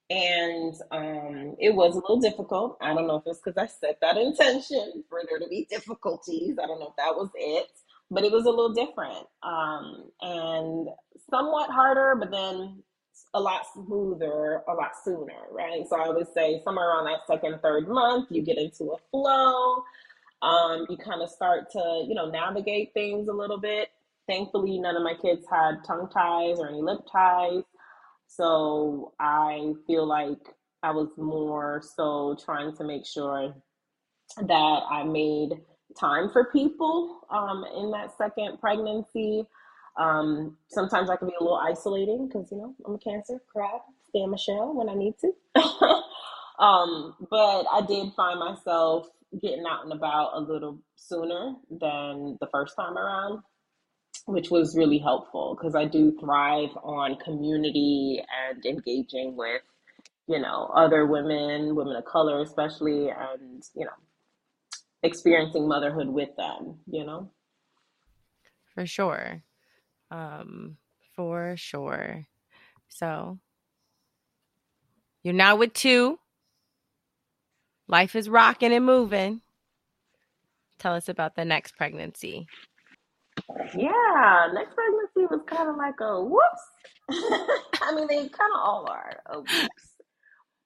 And 0.09 0.73
um, 0.91 1.55
it 1.59 1.73
was 1.73 1.95
a 1.95 1.99
little 1.99 2.19
difficult. 2.19 2.77
I 2.81 2.93
don't 2.93 3.07
know 3.07 3.17
if 3.17 3.23
it's 3.25 3.39
because 3.43 3.57
I 3.57 3.67
set 3.67 3.99
that 4.01 4.17
intention 4.17 5.03
for 5.09 5.21
there 5.27 5.39
to 5.39 5.47
be 5.47 5.67
difficulties. 5.69 6.57
I 6.61 6.67
don't 6.67 6.79
know 6.79 6.89
if 6.89 6.95
that 6.97 7.15
was 7.15 7.29
it, 7.35 7.67
but 8.11 8.23
it 8.23 8.31
was 8.31 8.45
a 8.45 8.49
little 8.49 8.73
different 8.73 9.25
um, 9.43 10.11
and 10.21 10.89
somewhat 11.29 11.69
harder. 11.69 12.15
But 12.19 12.31
then 12.31 12.83
a 13.33 13.39
lot 13.39 13.61
smoother 13.73 14.61
a 14.67 14.73
lot 14.73 14.91
sooner, 15.03 15.47
right? 15.51 15.83
So 15.89 15.99
I 15.99 16.09
would 16.09 16.27
say 16.33 16.61
somewhere 16.63 16.89
around 16.89 17.05
that 17.05 17.27
second, 17.27 17.59
third 17.61 17.87
month, 17.87 18.27
you 18.31 18.41
get 18.41 18.57
into 18.57 18.91
a 18.91 18.97
flow. 19.11 19.83
Um, 20.41 20.85
you 20.89 20.97
kind 20.97 21.21
of 21.21 21.29
start 21.29 21.71
to, 21.71 22.05
you 22.07 22.13
know, 22.13 22.29
navigate 22.29 22.93
things 22.93 23.27
a 23.27 23.33
little 23.33 23.59
bit. 23.59 23.89
Thankfully, 24.27 24.77
none 24.79 24.95
of 24.95 25.03
my 25.03 25.15
kids 25.21 25.45
had 25.49 25.83
tongue 25.85 26.09
ties 26.13 26.59
or 26.59 26.67
any 26.69 26.81
lip 26.81 26.99
ties. 27.11 27.63
So 28.27 29.13
I 29.19 29.73
feel 29.87 30.05
like 30.05 30.37
I 30.83 30.91
was 30.91 31.09
more 31.17 31.81
so 31.95 32.37
trying 32.43 32.75
to 32.77 32.83
make 32.83 33.05
sure 33.05 33.55
that 34.37 34.81
I 34.91 35.03
made 35.03 35.53
time 35.99 36.29
for 36.31 36.51
people 36.51 37.21
um, 37.29 37.65
in 37.75 37.91
that 37.91 38.15
second 38.17 38.59
pregnancy. 38.59 39.45
Um, 39.97 40.57
sometimes 40.69 41.09
I 41.09 41.15
can 41.15 41.27
be 41.27 41.33
a 41.39 41.43
little 41.43 41.57
isolating 41.57 42.27
because, 42.27 42.51
you 42.51 42.57
know, 42.57 42.75
I'm 42.85 42.95
a 42.95 42.99
cancer, 42.99 43.41
crab, 43.51 43.81
stay 44.09 44.19
in 44.19 44.29
my 44.29 44.37
shell 44.37 44.73
when 44.73 44.89
I 44.89 44.93
need 44.93 45.15
to. 45.19 45.31
um, 46.63 47.15
but 47.29 47.65
I 47.71 47.81
did 47.87 48.13
find 48.15 48.39
myself 48.39 49.07
getting 49.41 49.65
out 49.67 49.83
and 49.83 49.91
about 49.91 50.31
a 50.35 50.39
little 50.39 50.79
sooner 50.95 51.55
than 51.71 52.37
the 52.39 52.47
first 52.51 52.75
time 52.75 52.95
around, 52.97 53.41
which 54.25 54.51
was 54.51 54.77
really 54.77 54.99
helpful 54.99 55.57
because 55.57 55.75
I 55.75 55.85
do 55.85 56.15
thrive 56.19 56.69
on 56.83 57.17
community 57.17 58.21
and 58.49 58.63
engaging 58.65 59.35
with, 59.35 59.63
you 60.27 60.39
know, 60.39 60.71
other 60.75 61.07
women, 61.07 61.75
women 61.75 61.95
of 61.95 62.05
color 62.05 62.41
especially, 62.41 63.09
and, 63.09 63.63
you 63.73 63.85
know, 63.85 63.91
experiencing 65.01 65.67
motherhood 65.67 66.07
with 66.07 66.35
them, 66.37 66.75
you 66.85 67.03
know? 67.03 67.31
For 68.75 68.85
sure 68.85 69.41
um, 70.11 70.77
for 71.15 71.55
sure. 71.57 72.25
So 72.89 73.39
you're 75.23 75.33
now 75.33 75.55
with 75.55 75.73
two. 75.73 76.19
Life 77.87 78.15
is 78.15 78.29
rocking 78.29 78.73
and 78.73 78.85
moving. 78.85 79.41
Tell 80.79 80.93
us 80.93 81.09
about 81.09 81.35
the 81.35 81.45
next 81.45 81.75
pregnancy. 81.75 82.47
Yeah, 83.75 84.47
next 84.53 84.75
pregnancy 84.75 85.25
was 85.29 85.41
kind 85.47 85.69
of 85.69 85.77
like 85.77 85.99
a 86.01 86.21
whoops. 86.21 86.63
I 87.81 87.95
mean, 87.95 88.07
they 88.07 88.17
kind 88.17 88.51
of 88.53 88.61
all 88.61 88.87
are 88.89 89.21
a 89.27 89.37
whoops. 89.39 89.93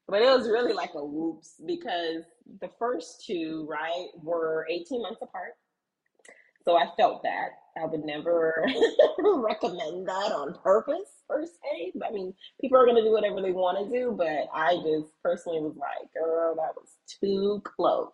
But 0.07 0.21
it 0.21 0.25
was 0.25 0.49
really 0.49 0.73
like 0.73 0.91
a 0.95 1.05
whoops 1.05 1.55
because 1.65 2.23
the 2.59 2.69
first 2.77 3.23
two, 3.25 3.65
right, 3.69 4.07
were 4.21 4.67
18 4.69 5.01
months 5.01 5.21
apart. 5.21 5.53
So 6.65 6.75
I 6.75 6.87
felt 6.97 7.23
that. 7.23 7.49
I 7.77 7.85
would 7.85 8.03
never 8.05 8.65
recommend 9.19 10.07
that 10.07 10.31
on 10.31 10.55
purpose 10.63 11.23
per 11.27 11.45
se. 11.45 11.93
I 12.05 12.11
mean, 12.11 12.33
people 12.59 12.77
are 12.77 12.85
gonna 12.85 13.01
do 13.03 13.11
whatever 13.11 13.41
they 13.41 13.51
want 13.51 13.77
to 13.79 13.91
do, 13.97 14.13
but 14.17 14.47
I 14.53 14.75
just 14.77 15.13
personally 15.23 15.61
was 15.61 15.75
like, 15.77 16.13
girl, 16.13 16.55
that 16.55 16.75
was 16.75 16.89
too 17.21 17.61
close. 17.63 18.13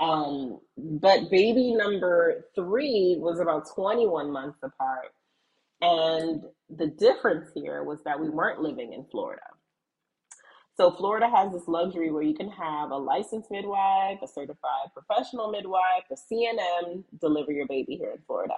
Um, 0.00 0.60
but 0.76 1.30
baby 1.30 1.74
number 1.74 2.46
three 2.54 3.16
was 3.20 3.40
about 3.40 3.68
21 3.74 4.32
months 4.32 4.58
apart. 4.62 5.12
And 5.80 6.42
the 6.70 6.86
difference 6.86 7.50
here 7.54 7.82
was 7.84 8.02
that 8.04 8.20
we 8.20 8.30
weren't 8.30 8.60
living 8.62 8.92
in 8.92 9.04
Florida. 9.10 9.42
So 10.76 10.90
Florida 10.92 11.28
has 11.28 11.52
this 11.52 11.68
luxury 11.68 12.10
where 12.10 12.22
you 12.22 12.34
can 12.34 12.50
have 12.50 12.90
a 12.90 12.96
licensed 12.96 13.50
midwife, 13.50 14.18
a 14.22 14.28
certified 14.28 14.88
professional 14.94 15.50
midwife, 15.50 16.04
a 16.10 16.14
CNM 16.14 17.04
deliver 17.20 17.52
your 17.52 17.66
baby 17.66 17.96
here 17.96 18.12
in 18.12 18.22
Florida. 18.26 18.54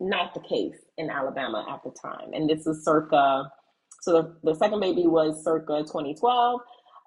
Not 0.00 0.34
the 0.34 0.40
case 0.40 0.78
in 0.96 1.10
Alabama 1.10 1.66
at 1.70 1.82
the 1.84 1.90
time. 2.00 2.32
And 2.32 2.50
this 2.50 2.66
is 2.66 2.84
circa, 2.84 3.50
so 4.02 4.12
the, 4.12 4.52
the 4.52 4.54
second 4.56 4.80
baby 4.80 5.06
was 5.06 5.44
circa 5.44 5.82
2012. 5.82 6.60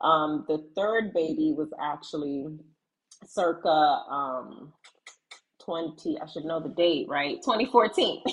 Um, 0.04 0.46
the 0.48 0.66
third 0.76 1.14
baby 1.14 1.54
was 1.58 1.70
actually 1.82 2.48
circa 3.28 3.70
um, 3.70 4.74
20, 5.64 6.20
I 6.22 6.28
should 6.28 6.46
know 6.46 6.60
the 6.62 6.70
date, 6.70 7.08
right? 7.10 7.38
2014. 7.44 8.24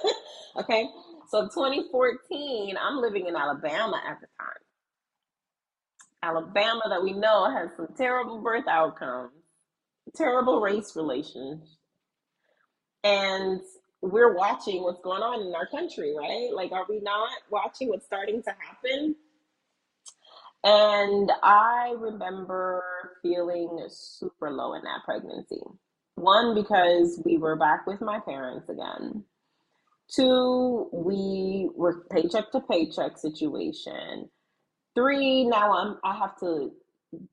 okay. 0.58 0.88
So 1.28 1.42
2014, 1.44 2.76
I'm 2.80 2.98
living 3.00 3.26
in 3.26 3.36
Alabama 3.36 4.00
at 4.08 4.20
the 4.20 4.26
time. 4.38 4.63
Alabama 6.24 6.82
that 6.88 7.02
we 7.02 7.12
know 7.12 7.50
has 7.50 7.70
some 7.76 7.88
terrible 7.96 8.40
birth 8.40 8.66
outcomes, 8.68 9.32
terrible 10.16 10.60
race 10.60 10.96
relations. 10.96 11.76
And 13.02 13.60
we're 14.00 14.34
watching 14.34 14.82
what's 14.82 15.02
going 15.02 15.22
on 15.22 15.46
in 15.46 15.54
our 15.54 15.66
country, 15.66 16.14
right? 16.16 16.48
Like, 16.54 16.72
are 16.72 16.86
we 16.88 17.00
not 17.00 17.30
watching 17.50 17.88
what's 17.88 18.06
starting 18.06 18.42
to 18.42 18.50
happen? 18.50 19.16
And 20.62 21.30
I 21.42 21.94
remember 21.98 22.82
feeling 23.22 23.86
super 23.90 24.50
low 24.50 24.72
in 24.74 24.82
that 24.82 25.04
pregnancy. 25.04 25.60
One, 26.14 26.54
because 26.54 27.20
we 27.24 27.36
were 27.36 27.56
back 27.56 27.86
with 27.86 28.00
my 28.00 28.20
parents 28.20 28.70
again. 28.70 29.24
Two, 30.08 30.88
we 30.92 31.68
were 31.74 32.06
paycheck 32.10 32.50
to 32.52 32.60
paycheck 32.60 33.18
situation. 33.18 34.30
Three, 34.94 35.44
now 35.44 35.72
I'm 35.72 35.98
I 36.04 36.16
have 36.18 36.38
to 36.40 36.72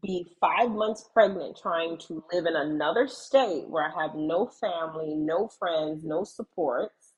be 0.03 0.27
five 0.39 0.71
months 0.71 1.09
pregnant 1.13 1.57
trying 1.61 1.97
to 2.07 2.23
live 2.33 2.45
in 2.45 2.55
another 2.55 3.07
state 3.07 3.67
where 3.69 3.83
I 3.83 4.01
have 4.03 4.15
no 4.15 4.47
family, 4.47 5.15
no 5.15 5.47
friends, 5.59 6.03
no 6.03 6.23
supports, 6.23 7.13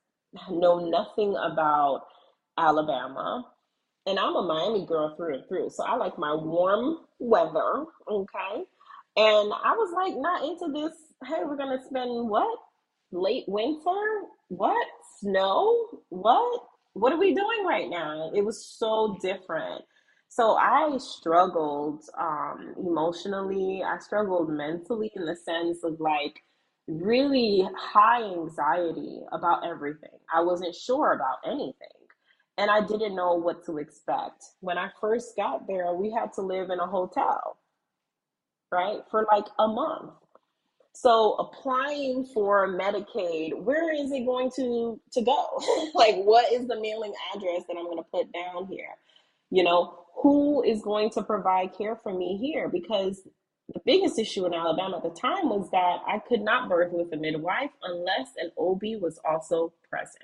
know 0.49 0.79
nothing 0.89 1.35
about 1.35 2.05
Alabama. 2.57 3.45
And 4.05 4.19
I'm 4.19 4.35
a 4.35 4.41
Miami 4.43 4.85
girl 4.85 5.15
through 5.15 5.35
and 5.35 5.43
through. 5.47 5.69
So 5.69 5.83
I 5.85 5.95
like 5.95 6.17
my 6.17 6.33
warm 6.33 6.97
weather. 7.19 7.85
Okay. 8.09 8.63
And 9.15 9.53
I 9.53 9.73
was 9.75 9.93
like, 9.95 10.13
not 10.17 10.43
into 10.43 10.73
this. 10.73 10.97
Hey, 11.25 11.43
we're 11.45 11.55
going 11.55 11.77
to 11.77 11.85
spend 11.85 12.29
what? 12.29 12.59
Late 13.11 13.45
winter? 13.47 14.23
What? 14.49 14.87
Snow? 15.19 16.01
What? 16.09 16.63
What 16.93 17.13
are 17.13 17.19
we 17.19 17.33
doing 17.33 17.65
right 17.65 17.89
now? 17.89 18.31
It 18.35 18.43
was 18.43 18.65
so 18.65 19.17
different. 19.21 19.83
So 20.35 20.55
I 20.55 20.97
struggled 20.97 22.05
um, 22.19 22.73
emotionally. 22.79 23.83
I 23.85 23.99
struggled 23.99 24.49
mentally 24.49 25.11
in 25.15 25.25
the 25.27 25.35
sense 25.35 25.83
of 25.83 25.99
like 25.99 26.41
really 26.87 27.69
high 27.77 28.23
anxiety 28.23 29.19
about 29.31 29.63
everything. 29.63 30.17
I 30.33 30.41
wasn't 30.41 30.73
sure 30.73 31.13
about 31.13 31.37
anything. 31.45 31.75
And 32.57 32.71
I 32.71 32.81
didn't 32.81 33.15
know 33.15 33.35
what 33.35 33.63
to 33.67 33.77
expect. 33.77 34.43
When 34.61 34.75
I 34.75 34.89
first 34.99 35.35
got 35.35 35.67
there, 35.67 35.93
we 35.93 36.09
had 36.09 36.33
to 36.33 36.41
live 36.41 36.71
in 36.71 36.79
a 36.79 36.87
hotel, 36.87 37.59
right, 38.71 39.01
for 39.11 39.27
like 39.31 39.45
a 39.59 39.67
month. 39.67 40.13
So 40.93 41.33
applying 41.33 42.25
for 42.33 42.67
Medicaid, 42.69 43.61
where 43.61 43.93
is 43.93 44.11
it 44.11 44.25
going 44.25 44.49
to 44.55 44.99
to 45.11 45.21
go? 45.21 45.61
like 45.93 46.15
what 46.23 46.51
is 46.51 46.67
the 46.67 46.81
mailing 46.81 47.13
address 47.35 47.65
that 47.67 47.77
I'm 47.77 47.85
going 47.85 47.97
to 47.97 48.09
put 48.11 48.33
down 48.33 48.65
here? 48.65 48.95
You 49.51 49.63
know, 49.63 50.02
who 50.23 50.63
is 50.63 50.81
going 50.81 51.09
to 51.11 51.21
provide 51.21 51.77
care 51.77 51.97
for 52.01 52.17
me 52.17 52.37
here? 52.37 52.69
Because 52.69 53.21
the 53.67 53.81
biggest 53.85 54.17
issue 54.17 54.45
in 54.45 54.53
Alabama 54.53 54.97
at 54.97 55.03
the 55.03 55.19
time 55.19 55.49
was 55.49 55.69
that 55.71 55.97
I 56.07 56.19
could 56.19 56.41
not 56.41 56.69
birth 56.69 56.93
with 56.93 57.13
a 57.13 57.17
midwife 57.17 57.71
unless 57.83 58.29
an 58.37 58.51
OB 58.57 59.01
was 59.01 59.19
also 59.29 59.73
present. 59.89 60.23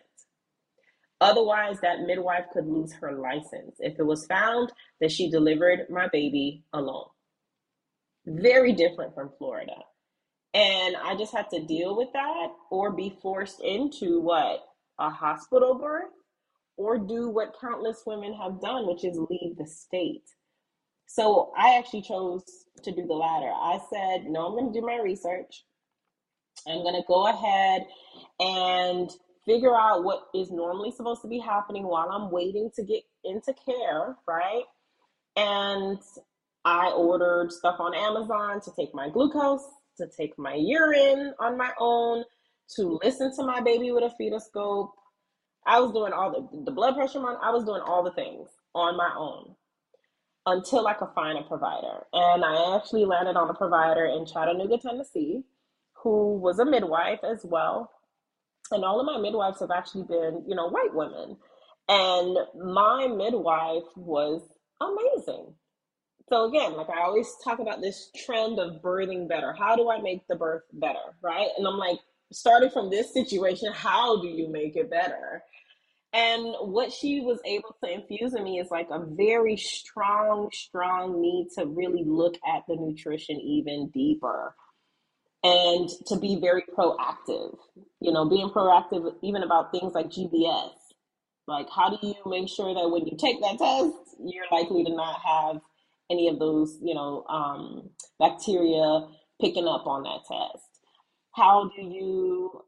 Otherwise, 1.19 1.81
that 1.81 2.03
midwife 2.07 2.45
could 2.53 2.65
lose 2.65 2.93
her 2.93 3.12
license 3.12 3.75
if 3.79 3.99
it 3.99 4.05
was 4.05 4.25
found 4.25 4.71
that 5.01 5.12
she 5.12 5.29
delivered 5.29 5.89
my 5.89 6.07
baby 6.07 6.63
alone. 6.71 7.07
Very 8.25 8.71
different 8.71 9.13
from 9.13 9.31
Florida. 9.38 9.75
And 10.53 10.95
I 10.95 11.15
just 11.17 11.33
had 11.33 11.49
to 11.49 11.65
deal 11.65 11.97
with 11.97 12.13
that 12.13 12.47
or 12.71 12.93
be 12.93 13.17
forced 13.21 13.59
into 13.59 14.21
what? 14.21 14.63
A 14.97 15.09
hospital 15.09 15.75
birth 15.75 16.12
or 16.79 16.97
do 16.97 17.27
what 17.27 17.57
countless 17.59 18.03
women 18.05 18.33
have 18.33 18.61
done, 18.61 18.87
which 18.87 19.03
is 19.03 19.19
leave 19.29 19.57
the 19.57 19.67
state. 19.67 20.23
So 21.07 21.51
I 21.57 21.77
actually 21.77 22.03
chose 22.03 22.45
to 22.83 22.91
do 22.91 23.05
the 23.05 23.13
latter. 23.13 23.51
I 23.51 23.79
said, 23.91 24.27
no, 24.29 24.45
I'm 24.45 24.53
going 24.53 24.71
to 24.71 24.79
do 24.79 24.85
my 24.85 24.97
research. 25.03 25.65
I'm 26.65 26.81
going 26.81 26.95
to 26.95 27.03
go 27.05 27.27
ahead 27.27 27.85
and 28.39 29.09
figure 29.45 29.75
out 29.75 30.05
what 30.05 30.27
is 30.33 30.51
normally 30.51 30.91
supposed 30.91 31.21
to 31.23 31.27
be 31.27 31.39
happening 31.39 31.83
while 31.83 32.09
I'm 32.09 32.31
waiting 32.31 32.71
to 32.77 32.83
get 32.83 33.03
into 33.25 33.53
care, 33.65 34.15
right? 34.25 34.63
And 35.35 35.99
I 36.63 36.91
ordered 36.91 37.51
stuff 37.51 37.75
on 37.79 37.93
Amazon 37.93 38.61
to 38.61 38.71
take 38.73 38.95
my 38.95 39.09
glucose, 39.09 39.67
to 39.97 40.07
take 40.07 40.37
my 40.37 40.53
urine 40.53 41.33
on 41.39 41.57
my 41.57 41.71
own, 41.77 42.23
to 42.77 42.99
listen 43.03 43.35
to 43.35 43.43
my 43.43 43.59
baby 43.59 43.91
with 43.91 44.03
a 44.03 44.13
fetoscope, 44.21 44.91
I 45.65 45.79
was 45.79 45.91
doing 45.91 46.13
all 46.13 46.31
the 46.31 46.63
the 46.65 46.71
blood 46.71 46.95
pressure 46.95 47.19
month. 47.19 47.39
I 47.41 47.51
was 47.51 47.63
doing 47.63 47.81
all 47.85 48.03
the 48.03 48.11
things 48.11 48.47
on 48.73 48.97
my 48.97 49.11
own 49.17 49.55
until 50.45 50.87
I 50.87 50.93
could 50.93 51.09
find 51.13 51.37
a 51.37 51.43
provider. 51.43 52.05
And 52.13 52.43
I 52.43 52.75
actually 52.75 53.05
landed 53.05 53.35
on 53.35 53.49
a 53.49 53.53
provider 53.53 54.05
in 54.05 54.25
Chattanooga, 54.25 54.77
Tennessee, 54.77 55.43
who 56.03 56.37
was 56.37 56.59
a 56.59 56.65
midwife 56.65 57.19
as 57.23 57.41
well. 57.43 57.91
And 58.71 58.83
all 58.83 58.99
of 58.99 59.05
my 59.05 59.19
midwives 59.19 59.59
have 59.59 59.71
actually 59.71 60.03
been, 60.03 60.43
you 60.47 60.55
know, 60.55 60.69
white 60.69 60.93
women. 60.93 61.37
And 61.87 62.37
my 62.55 63.07
midwife 63.07 63.89
was 63.95 64.41
amazing. 64.79 65.53
So 66.29 66.45
again, 66.45 66.73
like 66.73 66.89
I 66.89 67.01
always 67.01 67.27
talk 67.43 67.59
about 67.59 67.81
this 67.81 68.11
trend 68.25 68.59
of 68.59 68.81
birthing 68.81 69.27
better. 69.27 69.53
How 69.57 69.75
do 69.75 69.89
I 69.89 69.99
make 70.01 70.27
the 70.27 70.35
birth 70.35 70.63
better? 70.73 71.15
Right. 71.21 71.47
And 71.57 71.67
I'm 71.67 71.77
like, 71.77 71.99
starting 72.31 72.69
from 72.69 72.89
this 72.89 73.13
situation, 73.13 73.71
how 73.73 74.21
do 74.21 74.27
you 74.27 74.49
make 74.51 74.75
it 74.75 74.89
better? 74.89 75.43
And 76.11 76.55
what 76.61 76.91
she 76.91 77.21
was 77.21 77.39
able 77.45 77.75
to 77.83 77.91
infuse 77.91 78.33
in 78.33 78.43
me 78.43 78.59
is 78.59 78.71
like 78.71 78.87
a 78.91 79.05
very 79.05 79.57
strong, 79.57 80.49
strong 80.51 81.21
need 81.21 81.49
to 81.57 81.65
really 81.65 82.03
look 82.03 82.35
at 82.47 82.63
the 82.67 82.75
nutrition 82.75 83.39
even 83.39 83.89
deeper 83.89 84.55
and 85.43 85.87
to 86.07 86.17
be 86.17 86.39
very 86.41 86.63
proactive. 86.75 87.55
You 88.01 88.11
know, 88.11 88.27
being 88.27 88.49
proactive 88.49 89.13
even 89.21 89.43
about 89.43 89.71
things 89.71 89.93
like 89.93 90.07
GBS. 90.07 90.71
Like, 91.47 91.67
how 91.75 91.89
do 91.89 92.07
you 92.07 92.15
make 92.25 92.49
sure 92.49 92.73
that 92.73 92.89
when 92.89 93.05
you 93.05 93.17
take 93.17 93.41
that 93.41 93.57
test, 93.57 93.95
you're 94.23 94.45
likely 94.51 94.83
to 94.83 94.93
not 94.93 95.19
have 95.21 95.61
any 96.09 96.27
of 96.27 96.39
those, 96.39 96.77
you 96.81 96.93
know, 96.93 97.23
um, 97.27 97.89
bacteria 98.19 99.07
picking 99.41 99.67
up 99.67 99.87
on 99.87 100.03
that 100.03 100.25
test? 100.27 100.68
How 101.39 101.71
do 101.75 101.82
you 101.82 102.65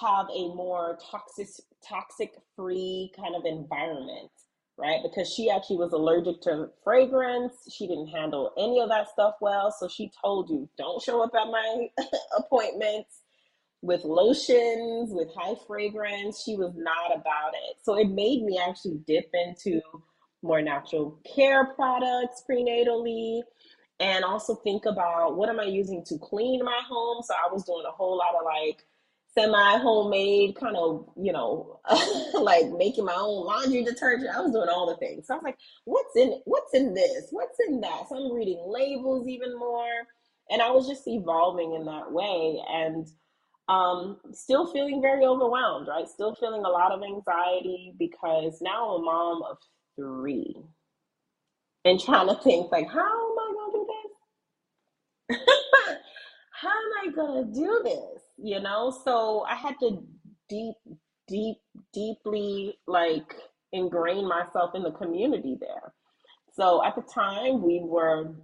have 0.00 0.26
a 0.34 0.54
more 0.54 0.98
toxic 1.10 1.48
toxic 1.86 2.32
free 2.56 3.12
kind 3.16 3.34
of 3.36 3.44
environment 3.44 4.30
right? 4.76 5.00
Because 5.02 5.32
she 5.32 5.50
actually 5.50 5.76
was 5.76 5.92
allergic 5.92 6.40
to 6.42 6.68
fragrance. 6.82 7.54
She 7.72 7.86
didn't 7.86 8.08
handle 8.08 8.52
any 8.58 8.80
of 8.80 8.88
that 8.88 9.08
stuff 9.08 9.34
well. 9.40 9.74
So 9.78 9.88
she 9.88 10.10
told 10.22 10.50
you 10.50 10.68
don't 10.76 11.02
show 11.02 11.22
up 11.22 11.30
at 11.34 11.46
my 11.48 11.88
appointments 12.38 13.20
with 13.82 14.04
lotions 14.04 15.10
with 15.12 15.28
high 15.36 15.54
fragrance. 15.66 16.42
She 16.44 16.56
was 16.56 16.72
not 16.76 17.14
about 17.14 17.52
it. 17.54 17.76
So 17.82 17.96
it 17.98 18.08
made 18.08 18.42
me 18.42 18.58
actually 18.58 19.00
dip 19.06 19.30
into 19.34 19.80
more 20.42 20.60
natural 20.62 21.18
care 21.34 21.66
products 21.74 22.42
prenatally 22.48 23.42
and 24.00 24.24
also 24.24 24.54
think 24.56 24.86
about 24.86 25.36
what 25.36 25.48
am 25.48 25.60
i 25.60 25.64
using 25.64 26.04
to 26.04 26.18
clean 26.18 26.64
my 26.64 26.80
home 26.88 27.22
so 27.22 27.34
i 27.34 27.52
was 27.52 27.64
doing 27.64 27.84
a 27.86 27.92
whole 27.92 28.16
lot 28.18 28.34
of 28.38 28.44
like 28.44 28.84
semi 29.34 29.78
homemade 29.78 30.56
kind 30.56 30.76
of, 30.76 31.08
you 31.16 31.32
know, 31.32 31.80
like 32.34 32.70
making 32.78 33.04
my 33.04 33.14
own 33.16 33.44
laundry 33.44 33.84
detergent. 33.84 34.34
I 34.34 34.40
was 34.40 34.52
doing 34.52 34.68
all 34.68 34.86
the 34.86 34.96
things. 34.96 35.26
So 35.26 35.34
I 35.34 35.36
was 35.38 35.44
like, 35.44 35.58
what's 35.84 36.16
in? 36.16 36.40
What's 36.44 36.74
in 36.74 36.94
this? 36.94 37.28
What's 37.30 37.58
in 37.68 37.80
that? 37.80 38.08
So 38.08 38.16
I'm 38.16 38.32
reading 38.32 38.62
labels 38.66 39.28
even 39.28 39.58
more. 39.58 39.90
And 40.50 40.62
I 40.62 40.70
was 40.70 40.86
just 40.86 41.08
evolving 41.08 41.74
in 41.74 41.86
that 41.86 42.12
way 42.12 42.60
and 42.70 43.06
um, 43.68 44.18
still 44.32 44.70
feeling 44.72 45.00
very 45.00 45.24
overwhelmed, 45.24 45.88
right? 45.88 46.06
Still 46.06 46.34
feeling 46.34 46.64
a 46.64 46.68
lot 46.68 46.92
of 46.92 47.02
anxiety 47.02 47.94
because 47.98 48.60
now 48.60 48.90
I'm 48.90 49.02
a 49.02 49.04
mom 49.04 49.42
of 49.42 49.56
three 49.96 50.54
and 51.84 51.98
trying 51.98 52.28
to 52.28 52.34
think 52.36 52.70
like, 52.70 52.88
how 52.88 53.00
am 53.00 53.38
I 53.38 53.52
going 53.54 53.72
to 53.72 53.78
do 53.78 53.86
this? 53.88 54.12
how 56.52 56.68
am 56.68 56.92
I 57.02 57.12
to 57.14 57.44
do 57.52 57.80
this? 57.84 58.24
you 58.38 58.60
know? 58.60 58.94
So 59.04 59.44
I 59.48 59.54
had 59.54 59.74
to 59.80 60.02
deep, 60.48 60.74
deep, 61.28 61.56
deeply 61.92 62.78
like 62.86 63.34
ingrain 63.72 64.28
myself 64.28 64.74
in 64.74 64.82
the 64.82 64.92
community 64.92 65.56
there. 65.60 65.92
So 66.54 66.84
at 66.84 66.94
the 66.94 67.02
time, 67.02 67.62
we 67.62 67.80
were, 67.82 68.34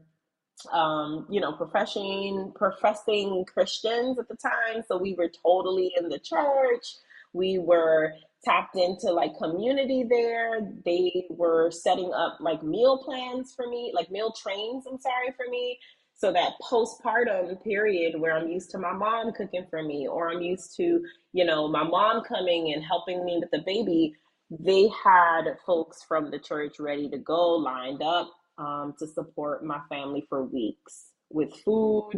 um, 0.73 1.27
you 1.31 1.41
know, 1.41 1.53
professing 1.53 2.53
professing 2.57 3.45
Christians 3.53 4.19
at 4.19 4.29
the 4.29 4.37
time. 4.37 4.83
So 4.89 4.99
we 4.99 5.15
were 5.15 5.31
totally 5.45 5.93
in 5.99 6.09
the 6.09 6.19
church. 6.19 6.85
We 7.33 7.59
were 7.59 8.13
tapped 8.45 8.77
into 8.77 9.13
like 9.13 9.37
community 9.39 10.05
there. 10.09 10.61
They 10.85 11.27
were 11.31 11.71
setting 11.71 12.13
up 12.13 12.39
like 12.41 12.63
meal 12.63 13.03
plans 13.05 13.55
for 13.55 13.69
me, 13.69 13.93
like 13.95 14.11
meal 14.11 14.33
trains, 14.33 14.87
I'm 14.91 14.99
sorry, 14.99 15.33
for 15.37 15.49
me. 15.51 15.79
So 16.21 16.33
that 16.33 16.53
postpartum 16.63 17.65
period 17.65 18.21
where 18.21 18.37
I'm 18.37 18.49
used 18.49 18.71
to 18.73 18.79
my 18.79 18.93
mom 18.93 19.33
cooking 19.33 19.67
for 19.71 19.83
me, 19.83 20.07
or 20.07 20.31
I'm 20.31 20.43
used 20.43 20.77
to, 20.77 21.03
you 21.33 21.47
know, 21.47 21.69
my 21.69 21.83
mom 21.83 22.25
coming 22.25 22.75
and 22.75 22.85
helping 22.85 23.25
me 23.25 23.39
with 23.41 23.51
the 23.53 23.65
baby, 23.67 24.15
they 24.51 24.89
had 25.05 25.45
folks 25.67 26.05
from 26.07 26.31
the 26.31 26.39
church 26.39 26.81
ready 26.81 27.09
to 27.11 27.19
go, 27.19 27.57
lined 27.57 28.03
up 28.03 28.33
um, 28.59 28.95
to 28.99 29.07
support 29.07 29.65
my 29.65 29.81
family 29.89 30.27
for 30.29 30.45
weeks 30.45 31.13
with 31.31 31.55
food, 31.65 32.13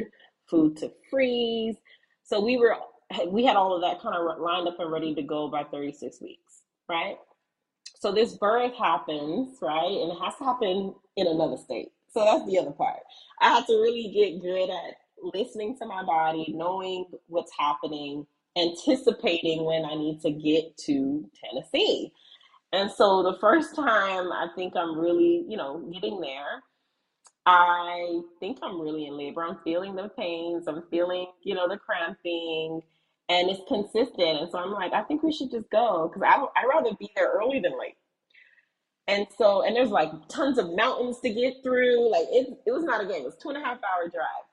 food 0.50 0.76
to 0.78 0.92
freeze. 1.10 1.76
So 2.24 2.40
we 2.40 2.58
were, 2.58 2.76
we 3.28 3.44
had 3.44 3.56
all 3.56 3.76
of 3.76 3.82
that 3.82 4.02
kind 4.02 4.16
of 4.16 4.40
lined 4.40 4.68
up 4.68 4.80
and 4.80 4.92
ready 4.92 5.14
to 5.14 5.22
go 5.22 5.48
by 5.48 5.64
36 5.64 6.20
weeks, 6.22 6.62
right? 6.88 7.18
so 8.02 8.10
this 8.12 8.36
birth 8.36 8.74
happens, 8.74 9.58
right? 9.62 9.86
And 9.86 10.12
it 10.12 10.18
has 10.20 10.36
to 10.38 10.44
happen 10.44 10.94
in 11.16 11.28
another 11.28 11.56
state. 11.56 11.90
So 12.12 12.24
that's 12.24 12.46
the 12.46 12.58
other 12.58 12.72
part. 12.72 13.00
I 13.40 13.50
had 13.54 13.66
to 13.66 13.74
really 13.74 14.10
get 14.14 14.42
good 14.42 14.70
at 14.70 14.96
listening 15.22 15.76
to 15.78 15.86
my 15.86 16.04
body, 16.04 16.52
knowing 16.56 17.06
what's 17.28 17.52
happening, 17.58 18.26
anticipating 18.56 19.64
when 19.64 19.84
I 19.84 19.94
need 19.94 20.20
to 20.22 20.30
get 20.30 20.76
to 20.86 21.28
Tennessee. 21.42 22.12
And 22.72 22.90
so 22.90 23.22
the 23.22 23.38
first 23.40 23.76
time 23.76 24.32
I 24.32 24.48
think 24.56 24.74
I'm 24.76 24.98
really, 24.98 25.44
you 25.48 25.56
know, 25.56 25.90
getting 25.92 26.20
there, 26.20 26.62
I 27.46 28.20
think 28.40 28.58
I'm 28.62 28.80
really 28.80 29.06
in 29.06 29.16
labor. 29.18 29.44
I'm 29.44 29.58
feeling 29.64 29.96
the 29.96 30.08
pains, 30.10 30.68
I'm 30.68 30.84
feeling, 30.90 31.26
you 31.42 31.54
know, 31.54 31.68
the 31.68 31.78
cramping, 31.78 32.82
and 33.28 33.50
it's 33.50 33.62
consistent. 33.68 34.40
And 34.40 34.50
so 34.50 34.58
I'm 34.58 34.72
like, 34.72 34.92
I 34.92 35.02
think 35.02 35.22
we 35.22 35.32
should 35.32 35.50
just 35.50 35.70
go 35.70 36.08
because 36.08 36.22
I 36.26 36.60
I'd 36.60 36.68
rather 36.68 36.96
be 36.98 37.10
there 37.16 37.32
early 37.32 37.60
than 37.60 37.78
late. 37.78 37.96
And 39.12 39.26
so, 39.36 39.62
and 39.62 39.76
there's 39.76 39.90
like 39.90 40.10
tons 40.28 40.56
of 40.56 40.74
mountains 40.74 41.20
to 41.20 41.28
get 41.28 41.56
through. 41.62 42.10
Like 42.10 42.26
it, 42.30 42.48
it 42.66 42.72
was 42.72 42.82
not 42.84 43.04
a 43.04 43.06
game. 43.06 43.22
It 43.22 43.24
was 43.24 43.36
two 43.36 43.50
and 43.50 43.58
a 43.58 43.60
half 43.60 43.76
hour 43.76 44.08
drive. 44.08 44.46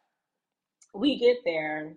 We 0.93 1.17
get 1.17 1.37
there, 1.45 1.93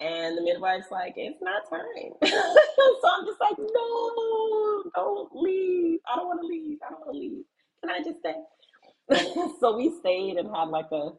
and 0.00 0.38
the 0.38 0.42
midwife's 0.42 0.90
like, 0.90 1.14
it's 1.16 1.42
not 1.42 1.68
time. 1.68 2.12
so 2.24 3.08
I'm 3.12 3.26
just 3.26 3.40
like, 3.40 3.58
no, 3.58 4.84
don't 4.94 5.28
leave. 5.34 6.00
I 6.10 6.16
don't 6.16 6.26
want 6.28 6.40
to 6.40 6.46
leave. 6.46 6.78
I 6.86 6.90
don't 6.90 7.00
want 7.00 7.12
to 7.12 7.18
leave. 7.18 7.44
Can 7.82 7.90
I 7.90 8.02
just 8.02 8.20
stay? 8.20 9.52
so 9.60 9.76
we 9.76 9.92
stayed 10.00 10.36
and 10.38 10.48
had 10.54 10.68
like 10.68 10.90
a 10.92 11.10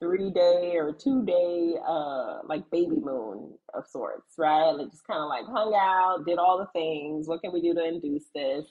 three 0.00 0.30
day 0.30 0.74
or 0.76 0.92
two 0.92 1.24
day 1.24 1.74
uh 1.86 2.38
like 2.44 2.70
baby 2.70 2.96
moon 3.00 3.52
of 3.74 3.86
sorts, 3.86 4.34
right? 4.38 4.70
Like 4.70 4.90
just 4.90 5.06
kind 5.06 5.20
of 5.20 5.28
like 5.28 5.44
hung 5.46 5.74
out, 5.74 6.24
did 6.26 6.38
all 6.38 6.58
the 6.58 6.68
things. 6.78 7.28
What 7.28 7.42
can 7.42 7.52
we 7.52 7.60
do 7.60 7.74
to 7.74 7.84
induce 7.86 8.24
this? 8.34 8.66